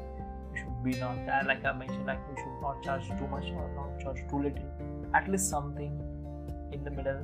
You 0.54 0.60
should 0.60 0.84
be 0.84 0.94
not 1.00 1.26
that 1.26 1.48
like 1.48 1.66
i 1.66 1.74
mentioned 1.74 2.06
like 2.06 2.20
you 2.30 2.36
should 2.42 2.62
not 2.66 2.84
charge 2.84 3.08
too 3.22 3.28
much 3.36 3.46
or 3.62 3.70
not 3.76 4.00
charge 4.04 4.22
too 4.30 4.42
little. 4.44 4.68
At 5.14 5.30
least 5.30 5.50
something 5.50 5.94
in 6.72 6.84
the 6.84 6.92
middle 6.92 7.22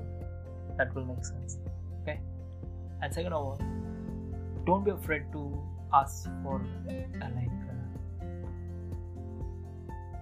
that 0.78 0.96
will 0.96 1.06
make 1.06 1.26
sense. 1.26 1.58
Okay? 2.02 2.20
And 3.02 3.14
second 3.14 3.34
of 3.34 3.46
all 3.46 3.60
don't 4.66 4.86
be 4.86 4.92
afraid 4.92 5.32
to 5.34 5.42
ask 5.94 6.30
for 6.44 6.56
uh, 6.90 7.30
like 7.36 7.58
uh, 7.70 8.28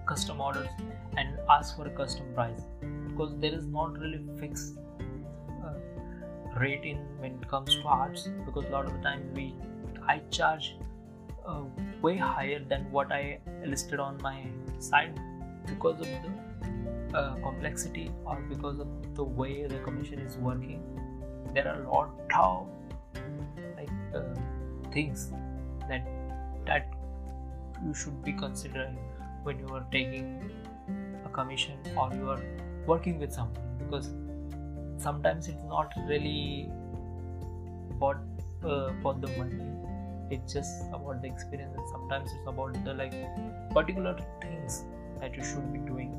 custom 0.06 0.40
orders 0.40 0.68
and 1.16 1.38
ask 1.50 1.76
for 1.76 1.86
a 1.86 1.90
custom 1.90 2.26
price. 2.34 2.62
Because 3.08 3.34
there 3.40 3.54
is 3.54 3.66
not 3.66 3.98
really 3.98 4.20
fixed 4.40 4.78
rate 6.62 6.84
in 6.84 6.98
when 7.18 7.32
it 7.40 7.48
comes 7.48 7.74
to 7.74 7.82
arts 7.98 8.28
because 8.46 8.64
a 8.66 8.70
lot 8.70 8.86
of 8.86 8.92
the 8.92 9.02
time 9.08 9.22
we 9.34 9.54
I 10.06 10.20
charge 10.30 10.76
uh, 11.46 11.62
way 12.00 12.16
higher 12.16 12.60
than 12.72 12.90
what 12.90 13.12
I 13.12 13.38
listed 13.64 14.00
on 14.00 14.18
my 14.22 14.36
site 14.78 15.16
because 15.66 16.00
of 16.00 16.08
the 16.24 17.18
uh, 17.18 17.34
complexity 17.36 18.10
or 18.24 18.36
because 18.48 18.80
of 18.80 18.88
the 19.14 19.24
way 19.24 19.66
the 19.66 19.78
commission 19.80 20.18
is 20.20 20.36
working. 20.36 20.82
There 21.54 21.68
are 21.68 21.82
a 21.82 21.90
lot 21.90 22.10
of 22.38 22.66
like 23.76 23.90
uh, 24.14 24.22
things 24.92 25.32
that 25.88 26.06
that 26.66 26.92
you 27.84 27.94
should 27.94 28.22
be 28.24 28.32
considering 28.32 28.96
when 29.42 29.58
you 29.58 29.68
are 29.74 29.84
taking 29.90 30.50
a 31.26 31.28
commission 31.28 31.78
or 31.96 32.10
you 32.14 32.30
are 32.30 32.42
working 32.86 33.18
with 33.18 33.32
someone 33.32 33.78
because 33.78 34.10
sometimes 34.98 35.48
it's 35.48 35.62
not 35.64 35.92
really 36.08 36.70
about 37.90 38.18
uh, 38.64 38.92
for 39.02 39.14
the 39.14 39.28
money. 39.38 39.64
It's 40.30 40.52
just 40.52 40.88
about 40.92 41.20
the 41.22 41.28
experience 41.28 41.74
and 41.76 41.88
sometimes 41.88 42.30
it's 42.32 42.46
about 42.46 42.84
the 42.84 42.94
like 42.94 43.14
particular 43.70 44.16
things 44.40 44.84
that 45.20 45.36
you 45.36 45.44
should 45.44 45.72
be 45.72 45.78
doing. 45.80 46.12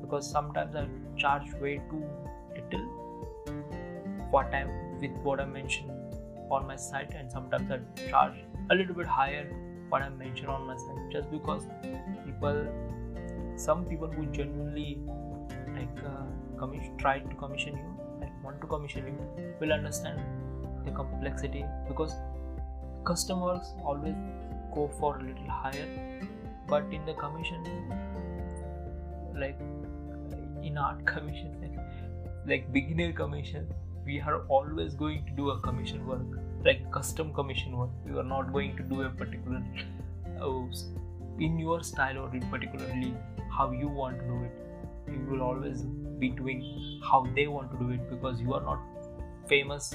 Because 0.00 0.28
sometimes 0.30 0.74
I 0.74 0.86
charge 1.16 1.52
way 1.54 1.80
too 1.90 2.04
little 2.54 3.04
what 4.30 4.52
I'm 4.54 5.00
with 5.00 5.12
what 5.22 5.40
I 5.40 5.44
mentioned 5.44 5.90
on 6.50 6.66
my 6.66 6.76
site 6.76 7.14
and 7.14 7.30
sometimes 7.30 7.70
I 7.70 7.78
charge 8.10 8.34
a 8.70 8.74
little 8.74 8.94
bit 8.94 9.06
higher 9.06 9.44
what 9.88 10.02
I 10.02 10.08
mentioned 10.08 10.48
on 10.48 10.66
my 10.66 10.76
site 10.76 11.10
just 11.12 11.30
because 11.30 11.66
people 12.24 12.66
some 13.56 13.84
people 13.84 14.08
who 14.08 14.26
genuinely 14.26 15.00
like 15.74 16.04
uh, 16.04 16.24
commission 16.58 16.96
try 16.98 17.18
to 17.20 17.34
commission 17.36 17.76
you 17.76 18.03
want 18.44 18.60
to 18.60 18.66
commission 18.66 19.06
you 19.06 19.54
will 19.60 19.72
understand 19.72 20.20
the 20.84 20.90
complexity 20.90 21.64
because 21.88 22.14
customers 23.04 23.74
always 23.84 24.14
go 24.74 24.90
for 24.98 25.18
a 25.18 25.22
little 25.22 25.48
higher. 25.48 26.20
But 26.68 26.84
in 26.92 27.04
the 27.06 27.14
commission 27.14 27.64
like 29.38 29.58
in 30.62 30.78
art 30.78 31.04
commission 31.14 31.78
like 32.46 32.72
beginner 32.72 33.12
commission 33.12 33.66
we 34.06 34.20
are 34.20 34.40
always 34.48 34.94
going 34.94 35.24
to 35.26 35.32
do 35.32 35.50
a 35.50 35.60
commission 35.60 36.06
work 36.06 36.40
like 36.64 36.90
custom 36.90 37.32
commission 37.32 37.76
work. 37.76 37.90
We 38.06 38.18
are 38.18 38.24
not 38.24 38.52
going 38.52 38.76
to 38.76 38.82
do 38.82 39.02
a 39.02 39.10
particular 39.10 39.62
uh, 40.40 40.66
in 41.38 41.58
your 41.58 41.82
style 41.82 42.18
or 42.18 42.34
in 42.34 42.42
particularly 42.50 43.14
how 43.56 43.70
you 43.70 43.88
want 43.88 44.18
to 44.18 44.26
do 44.26 44.42
it. 44.44 45.12
You 45.12 45.26
will 45.30 45.42
always 45.42 45.84
be 46.24 46.30
doing 46.40 46.62
how 47.10 47.20
they 47.36 47.46
want 47.46 47.70
to 47.72 47.78
do 47.84 47.90
it 47.96 48.08
because 48.10 48.40
you 48.40 48.54
are 48.54 48.62
not 48.62 48.80
famous 49.48 49.92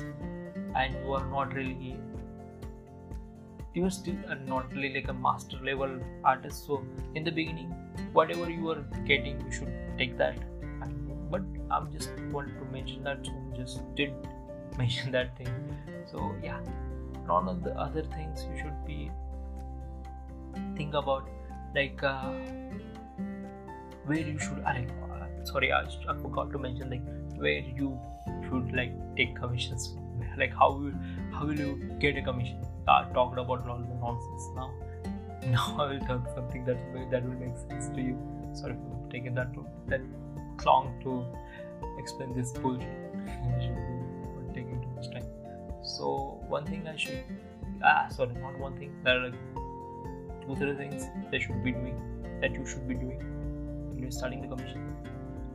and 0.75 0.95
you 1.03 1.13
are 1.19 1.25
not 1.35 1.53
really 1.53 1.95
you 3.73 3.85
are 3.85 3.95
still 3.97 4.15
not 4.45 4.71
really 4.73 4.93
like 4.93 5.07
a 5.09 5.13
master 5.13 5.57
level 5.63 5.99
artist. 6.23 6.65
So 6.65 6.83
in 7.15 7.23
the 7.23 7.31
beginning 7.31 7.69
whatever 8.13 8.49
you 8.49 8.69
are 8.71 8.83
getting 9.05 9.39
you 9.45 9.51
should 9.51 9.73
take 9.97 10.17
that. 10.17 10.37
But 11.31 11.43
i'm 11.69 11.91
just 11.93 12.09
wanted 12.31 12.57
to 12.59 12.65
mention 12.73 13.03
that 13.03 13.25
so 13.25 13.33
just 13.55 13.95
did 13.95 14.13
mention 14.77 15.11
that 15.11 15.37
thing. 15.37 15.53
So 16.11 16.35
yeah. 16.43 16.59
None 17.29 17.47
of 17.47 17.63
the 17.63 17.71
other 17.77 18.01
things 18.01 18.45
you 18.51 18.57
should 18.59 18.85
be 18.85 19.11
think 20.75 20.95
about 20.95 21.27
like 21.75 22.01
uh, 22.01 22.31
where 24.05 24.17
you 24.17 24.39
should 24.39 24.63
uh, 24.65 24.73
sorry 25.43 25.71
I, 25.71 25.81
I 26.07 26.15
forgot 26.21 26.51
to 26.51 26.59
mention 26.59 26.89
like 26.89 27.01
where 27.37 27.59
you 27.59 27.99
should 28.47 28.73
like 28.73 28.93
take 29.15 29.35
commissions 29.35 29.95
like 30.37 30.53
how 30.53 30.71
will 30.71 30.93
how 31.33 31.45
will 31.45 31.59
you 31.59 31.95
get 31.99 32.17
a 32.17 32.21
commission? 32.21 32.57
I 32.87 33.05
talked 33.13 33.37
about 33.37 33.67
all 33.67 33.79
the 33.79 33.95
nonsense 33.95 34.49
now. 34.55 34.71
Now 35.51 35.77
I 35.79 35.85
will 35.91 35.99
talk 36.07 36.27
something 36.35 36.65
that 36.65 36.77
that 37.11 37.23
will 37.23 37.39
make 37.41 37.57
sense 37.57 37.87
to 37.95 38.01
you. 38.01 38.17
Sorry 38.53 38.73
for 38.73 39.11
taking 39.11 39.35
that 39.35 39.53
that 39.87 40.01
long 40.65 40.89
to 41.03 41.25
explain 41.97 42.33
this 42.35 42.51
bullshit. 42.51 42.87
Taking 44.53 44.81
too 44.81 44.89
much 44.95 45.09
time. 45.11 45.25
So 45.83 46.41
one 46.47 46.65
thing 46.65 46.87
I 46.87 46.95
should 46.95 47.23
ah 47.83 48.07
sorry 48.09 48.33
not 48.33 48.59
one 48.59 48.77
thing. 48.77 48.95
There 49.03 49.19
are 49.19 49.29
like 49.29 49.39
two 50.45 50.55
three 50.55 50.75
things 50.75 51.07
they 51.31 51.39
should 51.39 51.63
be 51.63 51.71
doing 51.71 51.99
that 52.41 52.53
you 52.53 52.65
should 52.65 52.87
be 52.87 52.95
doing 52.95 53.19
when 53.87 53.99
you're 53.99 54.11
starting 54.11 54.41
the 54.41 54.47
commission 54.47 54.88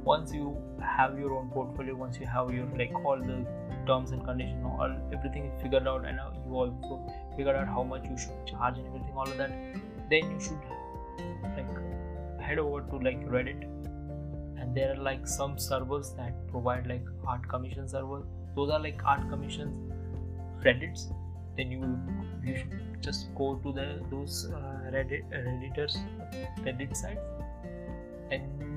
once 0.05 0.33
you 0.33 0.57
have 0.83 1.19
your 1.19 1.33
own 1.35 1.49
portfolio 1.51 1.95
once 1.95 2.19
you 2.21 2.27
have 2.27 2.53
your 2.53 2.67
like 2.79 2.95
all 3.05 3.19
the 3.31 3.39
terms 3.87 4.11
and 4.13 4.25
conditions 4.25 4.65
all 4.65 4.95
everything 5.13 5.47
is 5.47 5.63
figured 5.63 5.89
out 5.89 6.07
and 6.07 6.19
you 6.47 6.55
also 6.55 7.01
figured 7.37 7.57
out 7.57 7.67
how 7.67 7.83
much 7.83 8.05
you 8.05 8.17
should 8.17 8.47
charge 8.47 8.79
and 8.79 8.87
everything 8.87 9.15
all 9.17 9.29
of 9.29 9.37
that 9.39 9.51
then 10.11 10.31
you 10.31 10.41
should 10.41 10.59
like 11.57 11.75
head 12.45 12.59
over 12.59 12.81
to 12.91 12.97
like 12.99 13.27
reddit. 13.27 13.63
And 14.61 14.75
there 14.75 14.93
are 14.93 15.03
like 15.03 15.27
some 15.27 15.59
servers 15.59 16.13
that 16.17 16.47
provide 16.49 16.87
like 16.87 17.05
art 17.27 17.49
commission 17.49 17.89
servers 17.89 18.25
those 18.57 18.71
are 18.71 18.81
like 18.81 19.01
art 19.05 19.29
commissions 19.31 19.93
reddits. 20.65 21.13
Then 21.57 21.71
you 21.71 21.99
you 22.45 22.57
should 22.57 23.03
just 23.03 23.35
go 23.35 23.57
to 23.65 23.73
the 23.73 23.87
those 24.11 24.51
uh, 24.53 24.91
reddit 24.97 25.25
redditors 25.33 25.97
reddit 26.61 26.97
sites. 26.97 27.21
And 28.31 28.74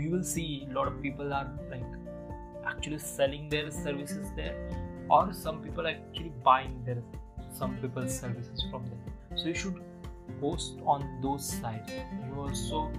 we 0.00 0.08
will 0.08 0.26
see 0.32 0.66
a 0.70 0.72
lot 0.74 0.88
of 0.90 1.00
people 1.02 1.32
are 1.38 1.48
like 1.70 1.90
actually 2.72 2.98
selling 2.98 3.48
their 3.54 3.70
services 3.70 4.30
there 4.36 4.56
or 5.10 5.22
some 5.32 5.62
people 5.62 5.86
actually 5.92 6.32
buying 6.48 6.76
their 6.84 7.02
some 7.60 7.76
people's 7.82 8.18
services 8.18 8.64
from 8.70 8.84
them. 8.86 9.00
So 9.36 9.46
you 9.48 9.54
should 9.54 9.80
post 10.40 10.78
on 10.86 11.06
those 11.22 11.44
sites. 11.60 11.92
You 11.92 12.40
also 12.42 12.90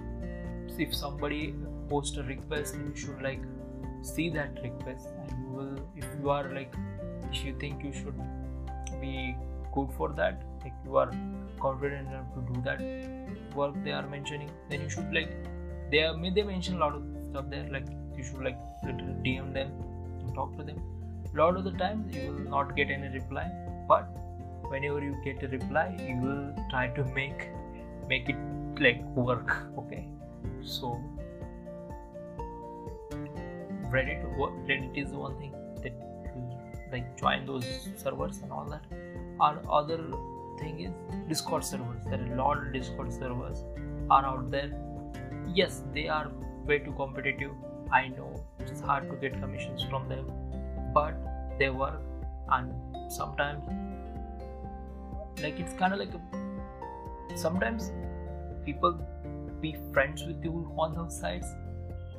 if 0.78 0.94
somebody 0.94 1.54
post 1.88 2.16
a 2.16 2.22
request 2.22 2.76
you 2.82 2.92
should 3.00 3.22
like 3.22 3.42
see 4.10 4.28
that 4.36 4.60
request 4.62 5.08
and 5.22 5.30
you 5.40 5.48
will 5.56 5.74
if 5.96 6.06
you 6.20 6.30
are 6.30 6.44
like 6.54 6.74
if 7.30 7.44
you 7.44 7.54
think 7.64 7.84
you 7.84 7.92
should 7.92 8.22
be 9.00 9.36
good 9.74 9.90
for 9.98 10.08
that 10.20 10.42
like 10.62 10.72
you 10.86 10.96
are 10.96 11.10
confident 11.60 12.08
enough 12.08 12.32
to 12.34 12.40
do 12.52 12.62
that 12.68 12.80
work 13.54 13.74
they 13.84 13.92
are 13.92 14.06
mentioning 14.14 14.50
then 14.70 14.80
you 14.80 14.88
should 14.88 15.12
like 15.12 15.36
they 15.92 16.02
are 16.02 16.14
they 16.36 16.42
mention 16.50 16.76
a 16.76 16.80
lot 16.84 16.94
of 16.98 17.02
stuff 17.28 17.48
there 17.54 17.68
like 17.76 17.88
you 18.16 18.24
should 18.28 18.42
like 18.48 18.58
dm 19.24 19.52
them 19.52 19.70
and 20.20 20.34
talk 20.34 20.56
to 20.56 20.64
them. 20.64 20.78
A 21.32 21.38
lot 21.38 21.56
of 21.56 21.64
the 21.64 21.72
times 21.72 22.14
you 22.16 22.30
will 22.30 22.50
not 22.54 22.74
get 22.76 22.90
any 22.90 23.08
reply 23.08 23.44
but 23.88 24.04
whenever 24.72 25.00
you 25.00 25.16
get 25.24 25.42
a 25.42 25.48
reply 25.48 25.86
you 26.08 26.16
will 26.24 26.44
try 26.70 26.86
to 26.98 27.04
make 27.16 27.48
make 28.08 28.28
it 28.28 28.36
like 28.80 29.02
work 29.16 29.56
okay? 29.78 30.06
So 30.62 30.98
reddit 33.94 34.24
reddit 34.68 34.96
is 35.04 35.10
one 35.10 35.36
thing 35.38 35.52
that 35.82 35.92
you 36.36 36.44
like 36.92 37.16
join 37.18 37.44
those 37.46 37.66
servers 37.96 38.38
and 38.38 38.52
all 38.52 38.64
that. 38.70 38.84
Our 39.40 39.60
other 39.80 40.00
thing 40.58 40.80
is 40.80 40.92
discord 41.28 41.64
servers. 41.64 42.02
There 42.06 42.20
are 42.20 42.32
a 42.32 42.36
lot 42.36 42.66
of 42.66 42.72
discord 42.72 43.12
servers 43.12 43.64
are 44.10 44.24
out 44.24 44.50
there 44.50 44.72
yes 45.54 45.82
they 45.94 46.08
are 46.08 46.30
way 46.66 46.78
too 46.78 46.92
competitive. 46.92 47.50
I 47.90 48.08
know 48.08 48.42
it's 48.58 48.80
hard 48.80 49.10
to 49.10 49.16
get 49.16 49.38
commissions 49.40 49.82
from 49.82 50.08
them 50.08 50.26
but 50.94 51.14
they 51.58 51.68
work 51.68 52.00
and 52.50 52.72
sometimes 53.12 53.64
like 55.42 55.58
it's 55.60 55.74
kind 55.74 55.92
of 55.92 55.98
like 55.98 56.14
a, 56.14 57.36
sometimes 57.36 57.92
people 58.64 58.98
be 59.60 59.76
friends 59.92 60.24
with 60.24 60.42
you 60.42 60.72
on 60.78 60.94
those 60.94 61.18
sites 61.18 61.48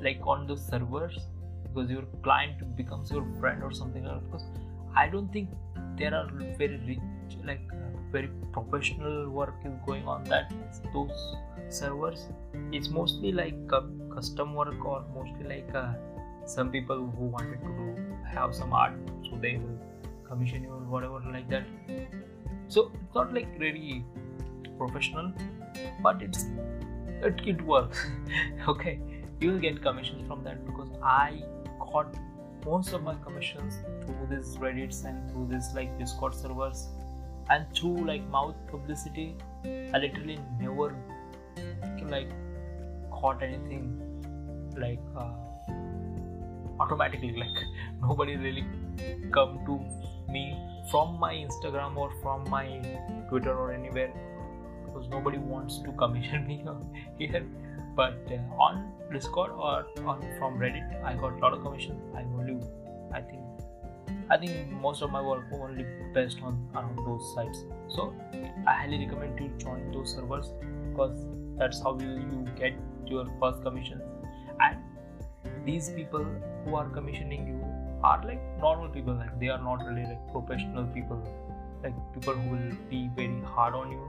like 0.00 0.20
on 0.22 0.46
those 0.46 0.64
servers 0.64 1.18
because 1.62 1.90
your 1.90 2.04
client 2.22 2.76
becomes 2.76 3.10
your 3.10 3.24
friend 3.40 3.62
or 3.62 3.72
something 3.72 4.04
like 4.04 4.24
because 4.26 4.44
i 4.94 5.08
don't 5.08 5.32
think 5.32 5.48
there 5.96 6.14
are 6.14 6.28
very 6.58 6.78
rich 6.86 7.38
like 7.44 7.60
very 8.12 8.28
professional 8.52 9.28
work 9.30 9.54
is 9.64 9.72
going 9.86 10.06
on 10.06 10.24
that 10.24 10.52
those 10.92 11.36
servers 11.74 12.26
it's 12.72 12.88
mostly 12.88 13.32
like 13.32 13.72
uh, 13.72 13.82
custom 14.14 14.54
work 14.54 14.84
or 14.84 15.04
mostly 15.14 15.48
like 15.48 15.74
uh, 15.74 15.92
some 16.46 16.70
people 16.70 17.06
who 17.16 17.24
wanted 17.36 17.60
to 17.60 17.72
do 17.80 18.16
have 18.34 18.54
some 18.54 18.72
art 18.72 18.94
so 19.24 19.38
they 19.40 19.56
will 19.56 19.78
commission 20.28 20.62
you 20.64 20.70
or 20.70 20.80
whatever 20.94 21.20
like 21.32 21.48
that. 21.50 21.64
So 22.68 22.90
it's 22.94 23.14
not 23.14 23.32
like 23.32 23.48
really 23.58 24.04
professional 24.78 25.32
but 26.02 26.22
it's 26.22 26.46
it, 27.22 27.40
it 27.46 27.62
works 27.62 28.06
okay? 28.68 29.00
You 29.40 29.52
will 29.52 29.58
get 29.58 29.82
commissions 29.82 30.26
from 30.26 30.44
that 30.44 30.64
because 30.66 30.88
i 31.02 31.42
got 31.92 32.14
most 32.64 32.92
of 32.92 33.02
my 33.02 33.14
commissions 33.24 33.78
through 34.04 34.26
these 34.30 34.56
reddits 34.56 35.04
and 35.04 35.30
through 35.30 35.46
this 35.50 35.72
like 35.74 35.98
discord 35.98 36.34
servers 36.34 36.86
and 37.50 37.66
through 37.74 38.06
like 38.06 38.26
mouth 38.28 38.54
publicity. 38.70 39.36
I 39.64 39.98
literally 39.98 40.38
never 40.60 40.96
like 42.16 42.30
caught 43.20 43.42
anything 43.42 43.84
like 44.76 45.00
uh, 45.16 45.32
automatically 46.80 47.32
like 47.44 47.64
nobody 48.02 48.36
really 48.36 48.66
come 49.38 49.58
to 49.66 49.80
me 50.32 50.44
from 50.90 51.18
my 51.18 51.32
instagram 51.34 51.96
or 51.96 52.10
from 52.22 52.48
my 52.50 52.66
twitter 53.28 53.54
or 53.64 53.72
anywhere 53.72 54.12
because 54.94 55.08
nobody 55.08 55.38
wants 55.38 55.78
to 55.78 55.92
commission 55.92 56.46
me 56.50 56.64
here. 57.18 57.46
But 57.96 58.26
uh, 58.30 58.62
on 58.66 58.90
discord 59.12 59.52
or 59.52 59.86
on 60.04 60.22
from 60.38 60.58
reddit 60.58 61.04
i 61.04 61.14
got 61.14 61.34
a 61.34 61.36
lot 61.36 61.52
of 61.52 61.62
commission. 61.62 62.00
I 62.16 62.22
only 62.22 62.56
i 63.12 63.20
think 63.20 63.42
i 64.30 64.36
think 64.36 64.72
most 64.84 65.02
of 65.02 65.10
my 65.10 65.20
work 65.22 65.44
only 65.52 65.84
based 66.12 66.42
on 66.42 66.58
around 66.74 66.98
those 67.06 67.34
sites. 67.34 67.64
So 67.88 68.12
i 68.66 68.72
highly 68.72 68.98
recommend 69.04 69.38
to 69.38 69.48
join 69.64 69.92
those 69.92 70.14
servers 70.14 70.50
because 70.90 71.24
that's 71.58 71.80
how 71.80 71.98
you, 71.98 72.08
you 72.08 72.46
get 72.56 72.74
your 73.06 73.26
first 73.40 73.62
commissions 73.62 74.02
and 74.60 74.78
these 75.64 75.90
people 75.90 76.24
who 76.64 76.74
are 76.74 76.88
commissioning 76.88 77.46
you 77.46 77.64
are 78.02 78.22
like 78.24 78.42
normal 78.58 78.88
people 78.88 79.14
like 79.14 79.38
they 79.40 79.48
are 79.48 79.62
not 79.62 79.84
really 79.86 80.04
like 80.04 80.32
professional 80.32 80.84
people 80.98 81.22
like 81.84 81.96
people 82.14 82.34
who 82.34 82.50
will 82.56 82.76
be 82.90 83.10
very 83.14 83.40
hard 83.54 83.74
on 83.74 83.90
you. 83.92 84.02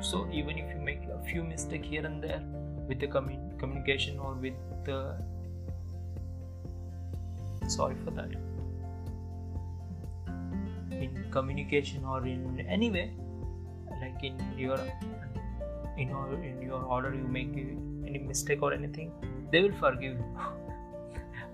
So 0.00 0.28
even 0.30 0.58
if 0.58 0.74
you 0.74 0.80
make 0.80 1.04
a 1.08 1.18
few 1.24 1.42
mistakes 1.42 1.88
here 1.88 2.04
and 2.04 2.22
there 2.22 2.42
with 2.86 3.00
the 3.00 3.06
commun- 3.06 3.52
communication 3.58 4.18
or 4.18 4.34
with 4.34 4.54
the 4.84 5.16
sorry 7.68 7.96
for 8.04 8.10
that 8.10 8.32
in 10.90 11.26
communication 11.30 12.04
or 12.04 12.26
in 12.26 12.66
any 12.68 12.90
way 12.90 13.12
like 14.00 14.22
in 14.22 14.36
your 14.58 14.78
in 15.96 16.08
your 16.08 16.42
in 16.42 16.62
your 16.62 16.82
order 16.82 17.14
you 17.14 17.26
make 17.38 17.52
any 18.06 18.18
mistake 18.18 18.62
or 18.62 18.72
anything 18.72 19.12
they 19.50 19.62
will 19.62 19.78
forgive 19.78 20.18
you. 20.18 20.38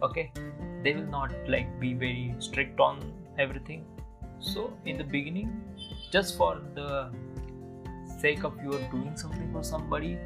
Okay? 0.00 0.30
They 0.84 0.94
will 0.94 1.10
not 1.10 1.32
like 1.48 1.80
be 1.80 1.92
very 1.92 2.32
strict 2.38 2.78
on 2.78 3.00
everything. 3.36 3.84
So 4.38 4.72
in 4.84 4.96
the 4.96 5.02
beginning 5.02 5.60
just 6.12 6.36
for 6.36 6.60
the 6.76 7.10
sake 8.20 8.44
of 8.44 8.56
you 8.62 8.74
are 8.74 8.90
doing 8.92 9.16
something 9.16 9.52
for 9.52 9.64
somebody 9.64 10.18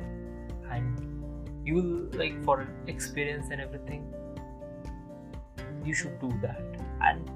and 0.71 1.23
you 1.65 1.75
will 1.75 2.19
like 2.19 2.45
for 2.45 2.69
experience 2.87 3.49
and 3.51 3.61
everything 3.61 4.13
you 5.85 5.95
should 5.95 6.21
do 6.21 6.31
that. 6.43 6.63
And 7.01 7.31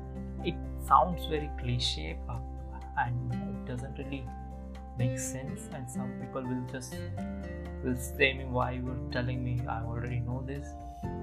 it 0.45 0.55
sounds 0.87 1.24
very 1.27 1.51
cliche 1.59 2.18
and 2.99 3.33
it 3.33 3.66
doesn't 3.66 3.99
really 3.99 4.27
make 4.99 5.18
sense 5.18 5.68
and 5.74 5.90
some 5.90 6.12
people 6.20 6.42
will 6.42 6.64
just 6.72 6.97
will 7.84 7.97
say 7.97 8.32
me 8.34 8.44
why 8.44 8.72
you 8.72 8.88
are 8.88 9.12
telling 9.12 9.44
me? 9.44 9.61
I 9.68 9.80
already 9.82 10.20
know 10.20 10.42
this. 10.47 10.66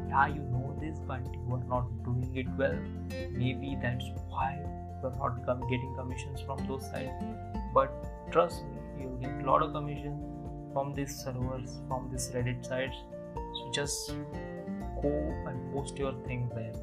Yeah 0.09 0.27
you 0.27 0.41
know 0.53 0.75
this 0.79 0.99
but 1.07 1.21
you 1.33 1.55
are 1.55 1.63
not 1.67 1.87
doing 2.03 2.35
it 2.35 2.47
well. 2.57 2.77
Maybe 3.31 3.77
that's 3.81 4.05
why 4.29 4.59
you're 5.01 5.15
not 5.19 5.61
getting 5.69 5.95
commissions 5.97 6.41
from 6.41 6.65
those 6.67 6.89
sites. 6.91 7.23
But 7.73 7.91
trust 8.31 8.63
me 8.65 9.03
you'll 9.03 9.17
get 9.17 9.43
a 9.43 9.45
lot 9.51 9.63
of 9.63 9.73
commission 9.73 10.19
from 10.73 10.93
these 10.93 11.15
servers 11.23 11.79
from 11.87 12.09
these 12.11 12.29
reddit 12.35 12.65
sites. 12.65 12.97
So 13.35 13.71
just 13.73 14.09
go 15.01 15.11
and 15.47 15.73
post 15.73 15.97
your 15.97 16.13
thing 16.25 16.49
there. 16.55 16.73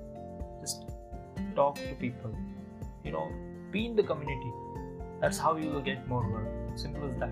Just 0.61 0.85
talk 1.55 1.77
to 1.77 1.95
people. 2.01 2.35
You 3.05 3.13
know 3.13 3.29
be 3.71 3.87
in 3.87 3.95
the 3.95 4.03
community. 4.03 4.53
That's 5.21 5.39
how 5.39 5.57
you 5.57 5.71
will 5.71 5.83
get 5.83 6.09
more 6.09 6.29
work 6.29 6.60
simple 6.77 7.09
as 7.11 7.19
that. 7.19 7.31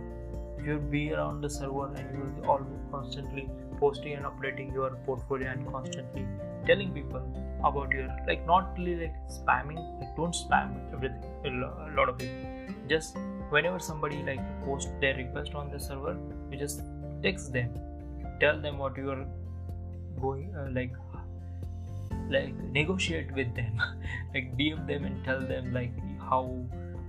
You'll 0.64 0.78
be 0.78 1.12
around 1.12 1.40
the 1.40 1.50
server 1.50 1.86
and 1.94 2.10
you 2.12 2.24
will 2.24 2.40
be 2.40 2.46
always 2.46 2.80
constantly 2.90 3.48
posting 3.78 4.14
and 4.14 4.24
updating 4.24 4.72
your 4.72 4.90
portfolio 5.06 5.50
and 5.50 5.66
constantly 5.72 6.26
telling 6.66 6.92
people 6.92 7.22
about 7.64 7.90
your 7.92 8.08
like 8.26 8.44
not 8.46 8.76
really 8.76 9.06
like 9.06 9.14
spamming 9.28 9.78
like 10.00 10.14
don't 10.16 10.34
spam 10.34 10.74
everything 10.92 11.22
a 11.44 11.94
lot 11.96 12.08
of 12.08 12.18
people 12.18 12.74
just 12.88 13.16
whenever 13.50 13.78
somebody 13.78 14.22
like 14.24 14.40
post 14.64 14.88
their 15.00 15.14
request 15.16 15.54
on 15.54 15.70
the 15.70 15.80
server 15.80 16.16
you 16.50 16.58
just 16.58 16.82
text 17.22 17.52
them. 17.52 17.74
Tell 18.40 18.60
them 18.60 18.78
what 18.78 18.96
you 18.96 19.10
are 19.10 19.26
going 20.20 20.54
uh, 20.54 20.68
like 20.72 20.92
like 22.30 22.54
negotiate 22.72 23.32
with 23.32 23.54
them. 23.54 23.80
Like 24.34 24.56
dm 24.58 24.86
them 24.86 25.04
and 25.04 25.24
tell 25.24 25.40
them 25.40 25.72
like 25.72 25.92
how 26.20 26.42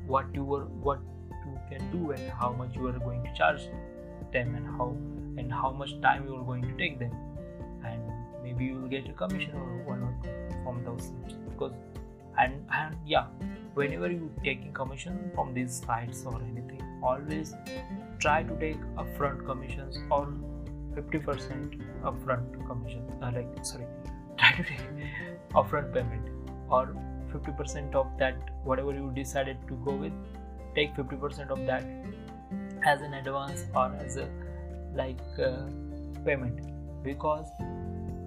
what 0.08 0.34
you 0.34 0.44
were 0.44 0.66
what 0.88 1.00
can 1.70 1.90
do 1.92 2.12
and 2.12 2.30
how 2.32 2.52
much 2.52 2.76
you 2.76 2.88
are 2.88 3.00
going 3.00 3.24
to 3.24 3.34
charge 3.34 3.62
them 4.34 4.56
and 4.56 4.66
how 4.78 4.90
and 5.38 5.52
how 5.52 5.72
much 5.72 6.00
time 6.02 6.26
you 6.28 6.36
are 6.36 6.44
going 6.44 6.64
to 6.64 6.76
take 6.78 7.00
them. 7.00 7.12
And 7.84 8.02
maybe 8.44 8.66
you 8.66 8.76
will 8.76 8.90
get 8.90 9.10
a 9.10 9.14
commission 9.14 9.56
or 9.56 9.84
one 9.86 10.04
or 10.04 10.14
from 10.64 10.84
those 10.84 11.12
because 11.50 11.74
and 12.38 12.66
and 12.74 12.96
yeah 13.06 13.26
whenever 13.74 14.10
you 14.12 14.30
taking 14.44 14.74
commission 14.74 15.32
from 15.36 15.54
these 15.54 15.82
sites 15.86 16.24
or 16.26 16.36
anything 16.42 16.82
always 17.04 17.54
try 18.20 18.44
to 18.44 18.56
take 18.60 18.80
upfront 19.04 19.46
commissions 19.46 20.00
or 20.10 20.28
50% 20.96 21.82
upfront 22.04 22.68
commission 22.68 23.04
uh, 23.22 23.32
like 23.36 23.66
sorry 23.66 23.86
try 24.38 24.52
to 24.58 24.64
take 24.64 24.86
upfront 25.54 25.94
payment 25.94 26.30
or 26.70 26.96
50% 27.34 27.96
of 27.96 28.08
that 28.18 28.36
whatever 28.64 28.94
you 28.94 29.12
decided 29.16 29.58
to 29.68 29.76
go 29.86 29.96
with 29.96 30.14
take 30.76 30.96
50% 30.96 31.50
of 31.50 31.66
that 31.66 31.84
as 32.86 33.02
an 33.02 33.14
advance 33.14 33.66
or 33.76 33.94
as 34.00 34.18
a 34.18 34.30
like 34.94 35.20
uh, 35.38 35.66
payment. 36.26 36.62
Because 37.04 37.48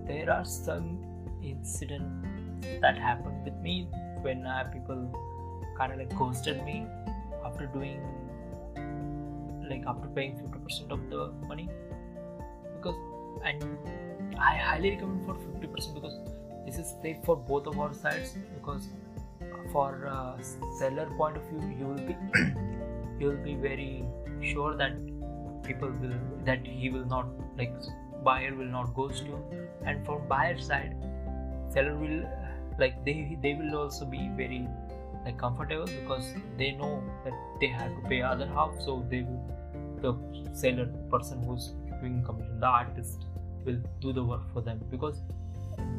there 0.07 0.31
are 0.31 0.45
some 0.45 0.99
incidents 1.43 2.67
that 2.81 2.97
happened 2.99 3.45
with 3.45 3.55
me 3.57 3.89
when 4.23 4.47
uh, 4.47 4.65
people 4.73 5.11
kind 5.77 5.93
of 5.93 5.99
like 5.99 6.17
ghosted 6.17 6.65
me 6.65 6.87
after 7.45 7.67
doing 7.67 8.01
like 9.69 9.85
after 9.87 10.09
paying 10.09 10.37
50% 10.37 10.91
of 10.91 11.11
the 11.11 11.33
money. 11.47 11.69
Because 12.77 12.97
and 13.45 13.65
I 14.39 14.57
highly 14.57 14.91
recommend 14.91 15.25
for 15.27 15.35
50% 15.35 15.95
because 15.95 16.19
this 16.67 16.79
is 16.79 16.95
safe 17.03 17.17
for 17.25 17.37
both 17.37 17.67
of 17.67 17.79
our 17.79 17.93
sides 17.93 18.37
because 18.55 18.87
for 19.73 20.07
uh, 20.07 20.41
seller 20.79 21.07
point 21.17 21.37
of 21.37 21.45
view 21.51 21.75
you 21.79 21.87
will 21.87 22.07
be 22.11 22.17
you 23.19 23.27
will 23.29 23.45
be 23.45 23.55
very 23.55 24.05
sure 24.43 24.77
that 24.77 24.95
people 25.65 25.91
will 26.03 26.17
that 26.45 26.67
he 26.67 26.91
will 26.91 27.05
not 27.07 27.27
like 27.57 27.75
buyer 28.25 28.55
will 28.55 28.73
not 28.79 28.95
ghost 28.95 29.25
you. 29.25 29.39
And 29.85 30.05
from 30.07 30.27
buyer 30.29 30.59
side 30.59 30.95
seller 31.71 31.97
will 31.97 32.23
like 32.79 33.05
they 33.05 33.39
they 33.43 33.55
will 33.55 33.77
also 33.77 34.05
be 34.05 34.31
very 34.37 34.67
like 35.25 35.39
comfortable 35.39 35.87
because 35.87 36.33
they 36.59 36.73
know 36.73 37.03
that 37.25 37.33
they 37.61 37.69
have 37.69 37.95
to 37.97 38.09
pay 38.09 38.23
other 38.23 38.47
half. 38.47 38.73
So 38.85 39.05
they 39.11 39.23
will 39.23 39.43
the 40.03 40.15
seller 40.53 40.87
person 41.11 41.43
who's 41.43 41.75
doing 42.01 42.23
commission 42.25 42.59
the 42.61 42.67
artist 42.67 43.27
will 43.65 43.79
do 44.01 44.13
the 44.13 44.25
work 44.25 44.43
for 44.53 44.61
them 44.61 44.81
because 44.91 45.21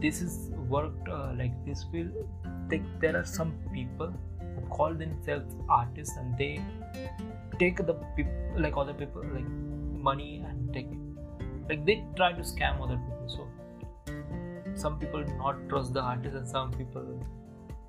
this 0.02 0.22
is 0.22 0.52
worked 0.70 1.08
uh, 1.10 1.34
like 1.38 1.54
this 1.66 1.86
will 1.94 2.10
they, 2.68 2.82
there 3.00 3.16
are 3.18 3.26
some 3.26 3.54
people 3.74 4.14
who 4.56 4.62
call 4.70 4.94
themselves 4.94 5.56
artists 5.70 6.16
and 6.18 6.38
they 6.38 6.62
take 7.60 7.78
the 7.78 7.94
people 8.16 8.34
like 8.58 8.78
other 8.78 8.94
people 8.94 9.24
like 9.34 9.50
money 10.10 10.44
and 10.48 10.74
take 10.74 10.90
like 11.70 11.86
they 11.86 12.04
try 12.16 12.32
to 12.34 12.42
scam 12.42 12.82
other 12.82 12.98
people 12.98 13.28
so 13.28 13.48
some 14.76 15.00
people 15.00 15.24
not 15.38 15.58
trust 15.70 15.94
the 15.94 16.02
artist 16.02 16.36
and 16.36 16.48
some 16.48 16.72
people 16.72 17.06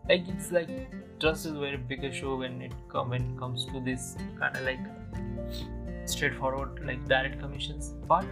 like 0.08 0.28
it's 0.28 0.52
like 0.52 0.70
trust 1.18 1.46
is 1.46 1.52
very 1.52 1.76
big 1.76 2.04
issue 2.04 2.36
when 2.36 2.60
it 2.60 2.72
come 2.88 3.10
when 3.10 3.22
it 3.22 3.38
comes 3.38 3.64
to 3.66 3.80
this 3.80 4.16
kind 4.38 4.56
of 4.56 4.62
like 4.62 4.80
straightforward 6.06 6.84
like 6.84 7.06
direct 7.08 7.40
commissions. 7.40 7.94
But 8.06 8.26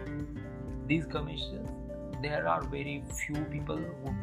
these 0.86 1.06
commissions 1.06 1.68
there 2.22 2.46
are 2.48 2.62
very 2.62 3.02
few 3.20 3.44
people 3.56 3.76
who 3.76 4.14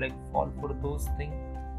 like 0.00 0.16
fall 0.32 0.52
for 0.60 0.74
those 0.82 1.08
things 1.16 1.34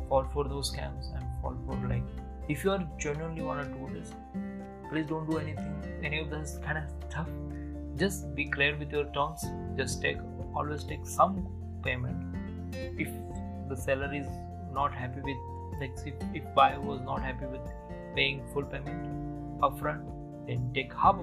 fall 0.09 0.25
for 0.33 0.47
those 0.53 0.71
scams 0.71 1.13
and 1.15 1.25
fall 1.41 1.55
for 1.65 1.77
like 1.87 2.03
if 2.47 2.63
you 2.63 2.71
are 2.71 2.83
genuinely 2.97 3.41
want 3.41 3.63
to 3.63 3.79
do 3.79 3.99
this 3.99 4.13
please 4.89 5.05
don't 5.05 5.29
do 5.29 5.37
anything 5.37 5.79
any 6.03 6.19
of 6.19 6.29
this 6.29 6.59
kind 6.63 6.77
of 6.77 6.83
stuff. 7.09 7.27
Just 7.97 8.33
be 8.35 8.45
clear 8.49 8.75
with 8.77 8.91
your 8.91 9.05
terms. 9.17 9.43
Just 9.77 10.01
take 10.01 10.17
always 10.55 10.83
take 10.83 11.05
some 11.05 11.47
payment. 11.83 12.35
If 12.97 13.09
the 13.69 13.75
seller 13.75 14.13
is 14.13 14.27
not 14.73 14.93
happy 14.93 15.21
with 15.21 15.37
like 15.79 15.97
if, 16.05 16.13
if 16.33 16.55
buyer 16.55 16.79
was 16.79 17.01
not 17.01 17.21
happy 17.21 17.45
with 17.45 17.61
paying 18.15 18.41
full 18.53 18.63
payment 18.63 19.61
upfront 19.61 20.03
then 20.47 20.71
take 20.73 20.93
half 20.93 21.15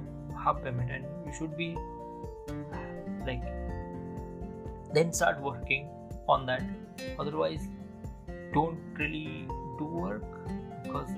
half 0.43 0.63
payment 0.63 0.91
and 0.91 1.05
you 1.27 1.33
should 1.39 1.57
be 1.57 1.77
like 3.27 3.43
then 4.93 5.13
start 5.13 5.41
working 5.41 5.89
on 6.29 6.47
that. 6.47 6.63
Otherwise 7.19 7.69
don't 8.53 8.79
really 8.99 9.47
do 9.79 9.85
work 9.85 10.25
because 10.83 11.11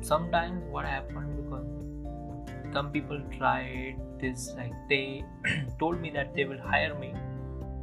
sometimes 0.00 0.62
what 0.70 0.84
happened 0.84 1.36
because 1.42 2.72
some 2.72 2.90
people 2.90 3.20
tried 3.38 3.96
this 4.20 4.52
like 4.56 4.72
they 4.88 5.24
told 5.78 6.00
me 6.00 6.10
that 6.10 6.34
they 6.34 6.44
will 6.44 6.60
hire 6.60 6.94
me. 6.98 7.14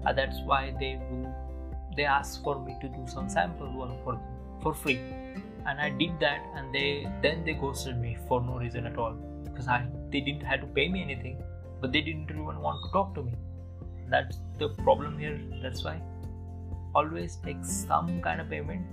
Uh, 0.06 0.14
that's 0.14 0.40
why 0.46 0.74
they 0.80 1.00
will 1.10 1.34
they 1.96 2.06
asked 2.06 2.44
for 2.44 2.60
me 2.64 2.76
to 2.82 2.88
do 2.90 3.06
some 3.08 3.30
sample 3.30 3.72
work 3.78 3.92
for 4.04 4.20
for 4.62 4.74
free. 4.74 5.00
And 5.68 5.80
i 5.80 5.90
did 5.90 6.20
that 6.20 6.42
and 6.56 6.74
they 6.74 7.08
then 7.22 7.44
they 7.46 7.54
ghosted 7.54 8.00
me 8.00 8.18
for 8.28 8.42
no 8.42 8.58
reason 8.58 8.86
at 8.86 8.98
all. 8.98 9.14
Because 9.44 9.68
i 9.68 9.86
they 10.12 10.22
didn't 10.22 10.46
have 10.52 10.62
to 10.62 10.68
pay 10.68 10.88
me 10.90 11.02
anything 11.02 11.42
but 11.82 11.92
they 11.92 12.02
didn't 12.02 12.30
even 12.30 12.60
want 12.68 12.84
to 12.86 12.92
talk 12.92 13.14
to 13.16 13.24
me 13.24 13.34
that's 14.10 14.40
the 14.58 14.70
problem 14.70 15.18
here 15.20 15.40
that's 15.62 15.84
why. 15.84 16.02
Always 16.96 17.38
take 17.46 17.64
some 17.64 18.22
kind 18.22 18.42
of 18.42 18.50
payment 18.50 18.86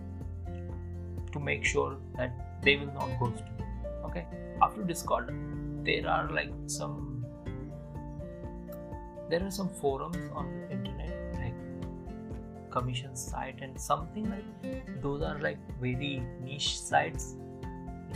to 1.32 1.40
make 1.40 1.64
sure 1.64 1.96
that 2.16 2.32
they 2.62 2.76
will 2.76 2.92
not 2.92 3.08
ghost 3.18 3.42
you 3.46 3.66
okay? 4.04 4.26
After 4.62 4.82
discord 4.82 5.34
there 5.84 6.08
are 6.08 6.30
like 6.30 6.52
some 6.66 7.24
there 9.30 9.42
are 9.44 9.50
some 9.50 9.68
forums 9.68 10.30
on 10.34 10.50
the 10.60 10.70
internet 10.70 11.34
like 11.34 12.70
commission 12.70 13.16
site 13.16 13.60
and 13.60 13.80
something 13.80 14.30
like 14.30 15.02
those 15.02 15.22
are 15.22 15.38
like 15.40 15.58
very 15.80 16.22
niche 16.42 16.78
sites. 16.78 17.34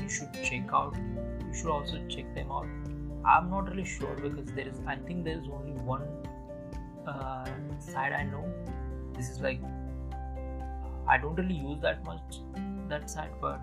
You 0.01 0.09
should 0.09 0.33
check 0.45 0.69
out 0.73 0.97
you 0.97 1.55
should 1.55 1.71
also 1.71 1.99
check 2.09 2.35
them 2.35 2.51
out. 2.51 2.67
I'm 3.25 3.51
not 3.51 3.69
really 3.71 3.85
sure 3.85 4.15
because 4.15 4.53
there 4.55 4.67
is 4.67 4.81
i 4.87 4.97
think 4.97 5.25
there 5.25 5.39
is 5.39 5.47
only 5.53 5.73
one 5.95 6.07
uh, 7.11 7.47
site 7.79 8.13
i 8.13 8.25
know 8.25 8.45
this 9.17 9.31
is 9.31 9.41
like 9.41 9.61
i 11.09 11.19
don't 11.19 11.37
really 11.45 11.61
use 11.69 11.81
that 11.89 12.05
much 12.05 12.41
that 12.91 13.09
side, 13.09 13.31
but 13.41 13.61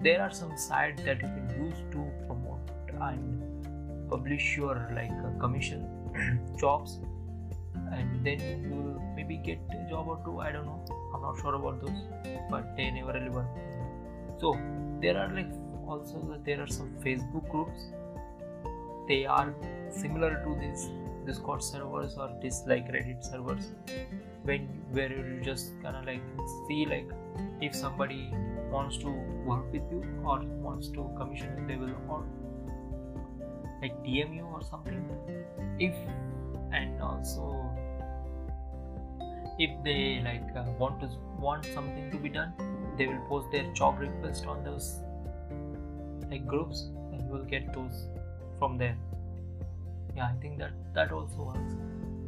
there 0.00 0.20
are 0.20 0.30
some 0.30 0.56
sites 0.56 1.02
that 1.02 1.22
you 1.22 1.30
can 1.38 1.48
use 1.64 1.78
to 1.92 2.04
promote 2.26 2.60
and 3.08 4.08
publish 4.10 4.56
your 4.56 4.74
like 4.94 5.18
uh, 5.26 5.32
commission 5.40 5.88
jobs. 6.60 7.00
And 7.90 8.24
then 8.24 8.40
you 8.40 9.00
maybe 9.16 9.36
get 9.36 9.58
a 9.70 9.88
job 9.88 10.08
or 10.08 10.18
two 10.24 10.38
i 10.40 10.52
don't 10.52 10.66
know. 10.66 10.84
I'm 11.14 11.22
not 11.22 11.38
sure 11.40 11.54
about 11.54 11.80
those 11.80 12.00
but 12.50 12.76
they 12.76 12.90
never 12.90 13.12
really 13.12 13.30
work. 13.30 13.46
So 14.40 14.58
there 15.00 15.18
are 15.18 15.28
like 15.34 15.50
also 15.86 16.38
there 16.44 16.60
are 16.62 16.66
some 16.66 16.90
facebook 17.04 17.48
groups. 17.50 17.88
They 19.08 19.24
are 19.26 19.54
similar 19.90 20.30
to 20.44 20.54
this 20.60 20.88
discord 21.26 21.62
servers 21.62 22.16
or 22.16 22.30
this 22.42 22.62
like 22.66 22.90
reddit 22.92 23.24
servers 23.24 23.72
when 24.44 24.68
where 24.90 25.12
you 25.12 25.40
just 25.42 25.72
kind 25.82 25.96
of 25.96 26.04
like 26.04 26.22
see 26.68 26.84
like 26.86 27.08
if 27.60 27.74
somebody 27.74 28.30
wants 28.70 28.96
to 28.98 29.10
work 29.50 29.70
with 29.72 29.82
you 29.90 30.02
or 30.24 30.40
wants 30.68 30.88
to 30.88 31.08
commission 31.18 31.54
you 31.58 31.66
they 31.66 31.76
will 31.76 31.94
or 32.08 32.24
like 33.82 33.96
dm 34.04 34.36
you 34.36 34.44
or 34.44 34.62
something. 34.62 35.04
If 35.78 35.94
and 36.72 37.00
also 37.02 37.70
if 39.58 39.70
they 39.84 40.22
like 40.24 40.44
uh, 40.56 40.64
want 40.78 41.00
to 41.00 41.08
want 41.38 41.66
something 41.74 42.10
to 42.10 42.18
be 42.18 42.28
done 42.28 42.52
they 42.96 43.06
will 43.06 43.20
post 43.28 43.50
their 43.52 43.64
job 43.72 43.98
request 43.98 44.46
on 44.46 44.64
those 44.64 45.00
like 46.30 46.46
groups 46.46 46.88
and 47.12 47.22
you 47.22 47.28
will 47.28 47.44
get 47.44 47.72
those 47.74 48.06
from 48.58 48.78
there 48.78 48.96
yeah 50.16 50.26
i 50.26 50.34
think 50.40 50.58
that 50.58 50.72
that 50.94 51.12
also 51.12 51.52
works. 51.52 51.74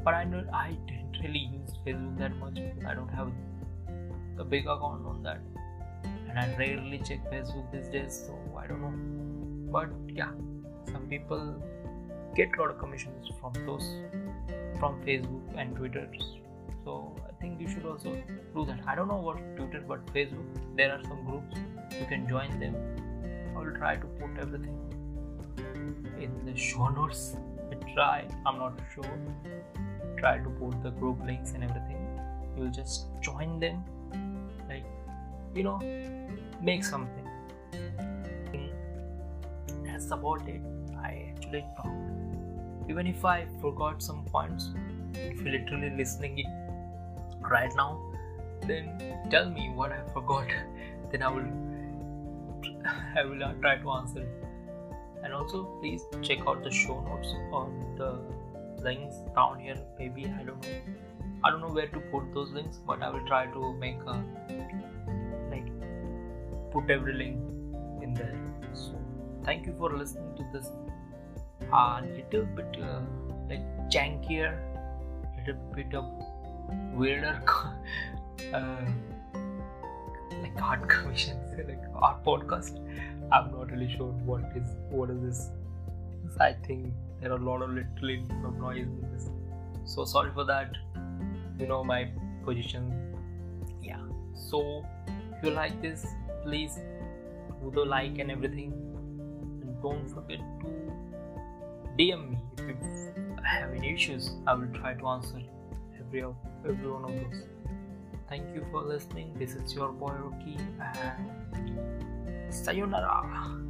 But 0.04 0.14
i 0.14 0.24
know 0.24 0.44
i 0.52 0.76
didn't 0.86 1.16
really 1.22 1.44
use 1.52 1.74
facebook 1.86 2.18
that 2.18 2.36
much. 2.36 2.58
I 2.86 2.94
don't 2.94 3.08
have 3.08 3.30
a 4.38 4.44
big 4.44 4.66
account 4.66 5.06
on 5.06 5.22
that. 5.22 5.40
And 6.28 6.38
i 6.38 6.56
rarely 6.58 6.98
check 7.08 7.30
facebook 7.30 7.70
these 7.72 7.88
days 7.88 8.24
so 8.26 8.38
i 8.58 8.66
don't 8.66 8.82
know. 8.82 8.94
But 9.72 9.90
yeah 10.08 10.32
some 10.92 11.06
people 11.08 11.62
get 12.36 12.48
a 12.56 12.60
lot 12.60 12.70
of 12.70 12.78
commissions 12.78 13.30
from 13.40 13.52
those 13.66 13.88
from 14.78 15.00
facebook 15.02 15.56
and 15.56 15.76
twitter. 15.76 16.08
So 16.84 17.16
i 17.28 17.32
think 17.40 17.60
you 17.60 17.68
should 17.68 17.86
also 17.86 18.16
do 18.54 18.66
that. 18.66 18.80
I 18.86 18.94
don't 18.94 19.08
know 19.08 19.22
what 19.28 19.38
twitter 19.56 19.82
but 19.86 20.06
facebook 20.06 20.76
there 20.76 20.92
are 20.92 21.02
some 21.04 21.24
groups. 21.24 21.56
You 22.00 22.06
can 22.06 22.28
join 22.28 22.60
them. 22.60 22.76
I'll 23.56 23.74
try 23.78 23.96
to 23.96 24.06
put 24.06 24.38
everything 24.40 24.78
in 26.20 26.44
the 26.44 26.56
show 26.56 26.88
notes 26.88 27.36
Try. 27.94 28.26
I'm 28.46 28.58
not 28.58 28.78
sure. 28.94 29.18
Try 30.18 30.38
to 30.38 30.50
put 30.50 30.82
the 30.82 30.90
group 30.90 31.24
links 31.24 31.52
and 31.52 31.64
everything. 31.64 32.20
You'll 32.56 32.70
just 32.70 33.06
join 33.20 33.58
them. 33.60 33.84
Like 34.68 34.84
you 35.54 35.62
know 35.62 35.78
make 36.60 36.84
something. 36.84 37.28
That's 39.84 40.10
about 40.10 40.48
it. 40.48 40.60
I 40.96 41.32
actually 41.34 41.64
found 41.76 42.14
even 42.88 43.06
if 43.06 43.24
i 43.24 43.46
forgot 43.60 44.02
some 44.02 44.24
points 44.24 44.70
if 45.14 45.40
you're 45.40 45.52
literally 45.52 45.90
listening 45.90 46.38
it 46.38 46.46
right 47.50 47.72
now 47.76 48.00
then 48.66 48.90
tell 49.30 49.48
me 49.50 49.70
what 49.74 49.92
i 49.92 50.00
forgot. 50.12 50.46
Then 51.12 51.22
i 51.22 51.28
will 51.28 51.46
i 53.16 53.24
will 53.24 53.42
uh, 53.44 53.52
try 53.60 53.76
to 53.76 53.90
answer 53.90 54.20
it 54.20 54.43
and 55.24 55.32
also 55.32 55.64
please 55.80 56.02
check 56.22 56.46
out 56.46 56.62
the 56.62 56.70
show 56.70 57.00
notes 57.00 57.34
on 57.52 57.96
the 57.98 58.10
links 58.82 59.16
down 59.34 59.58
here 59.58 59.76
maybe. 59.98 60.26
I 60.26 60.42
don't 60.44 60.62
know. 60.62 60.70
I 61.42 61.50
don't 61.50 61.60
know 61.60 61.74
where 61.80 61.88
to 61.88 62.00
put 62.12 62.32
those 62.32 62.50
links 62.52 62.78
but 62.86 63.02
i 63.02 63.10
will 63.10 63.26
try 63.26 63.46
to 63.46 63.72
make 63.74 64.00
a 64.06 64.16
like 65.50 65.66
put 66.72 66.90
every 66.90 67.14
link 67.14 67.38
in 68.02 68.14
there. 68.14 68.38
So 68.74 69.00
thank 69.44 69.66
you 69.66 69.74
for 69.78 69.96
listening 69.96 70.36
to 70.36 70.46
this 70.52 70.70
a 71.72 71.76
uh, 71.76 72.02
little 72.02 72.46
bit 72.56 72.76
uh, 72.82 73.00
like 73.48 73.64
jankier 73.90 74.52
a 74.52 75.40
little 75.40 75.60
bit 75.74 75.94
of 75.94 76.04
weirder 76.94 77.40
uh, 78.54 78.84
like 80.42 80.62
art 80.62 80.88
commissions 80.88 81.58
like 81.68 81.80
art 81.94 82.22
podcast 82.24 82.80
i'm 83.32 83.50
not 83.50 83.70
really 83.70 83.94
sure 83.96 84.12
what 84.30 84.44
is 84.56 84.68
what 84.90 85.10
is 85.10 85.20
this. 85.22 85.50
I 86.40 86.52
think 86.66 86.92
there 87.20 87.30
are 87.32 87.36
a 87.36 87.44
lot 87.44 87.62
of 87.62 87.70
literally 87.70 88.24
of 88.44 88.56
noise 88.58 88.86
in 88.86 89.00
this. 89.12 89.28
So 89.84 90.04
sorry 90.04 90.30
for 90.32 90.44
that. 90.44 90.72
You 91.58 91.66
know 91.66 91.84
my 91.84 92.10
position. 92.44 93.14
Yeah. 93.82 94.00
So 94.34 94.84
if 95.06 95.44
you 95.44 95.50
like 95.50 95.80
this 95.82 96.06
please 96.42 96.78
do 97.62 97.70
the 97.74 97.84
like 97.84 98.18
and 98.18 98.30
everything. 98.30 98.72
And 99.62 99.82
don't 99.82 100.08
forget 100.08 100.38
to 100.60 100.66
dm 101.98 102.30
me 102.30 102.38
if 102.58 102.66
you 102.68 103.36
have 103.44 103.72
any 103.72 103.94
issues. 103.94 104.30
I 104.46 104.54
will 104.54 104.72
try 104.74 104.94
to 104.94 105.06
answer 105.06 105.40
every 106.00 106.22
of 106.22 106.34
every 106.68 106.90
one 106.90 107.04
of 107.04 107.10
those. 107.10 107.42
Thank 108.28 108.54
you 108.54 108.66
for 108.70 108.82
listening. 108.82 109.34
This 109.38 109.54
is 109.54 109.74
your 109.74 109.92
boy 109.92 110.12
Rocky 110.12 110.56
and 110.80 112.13
Sayonara. 112.50 113.64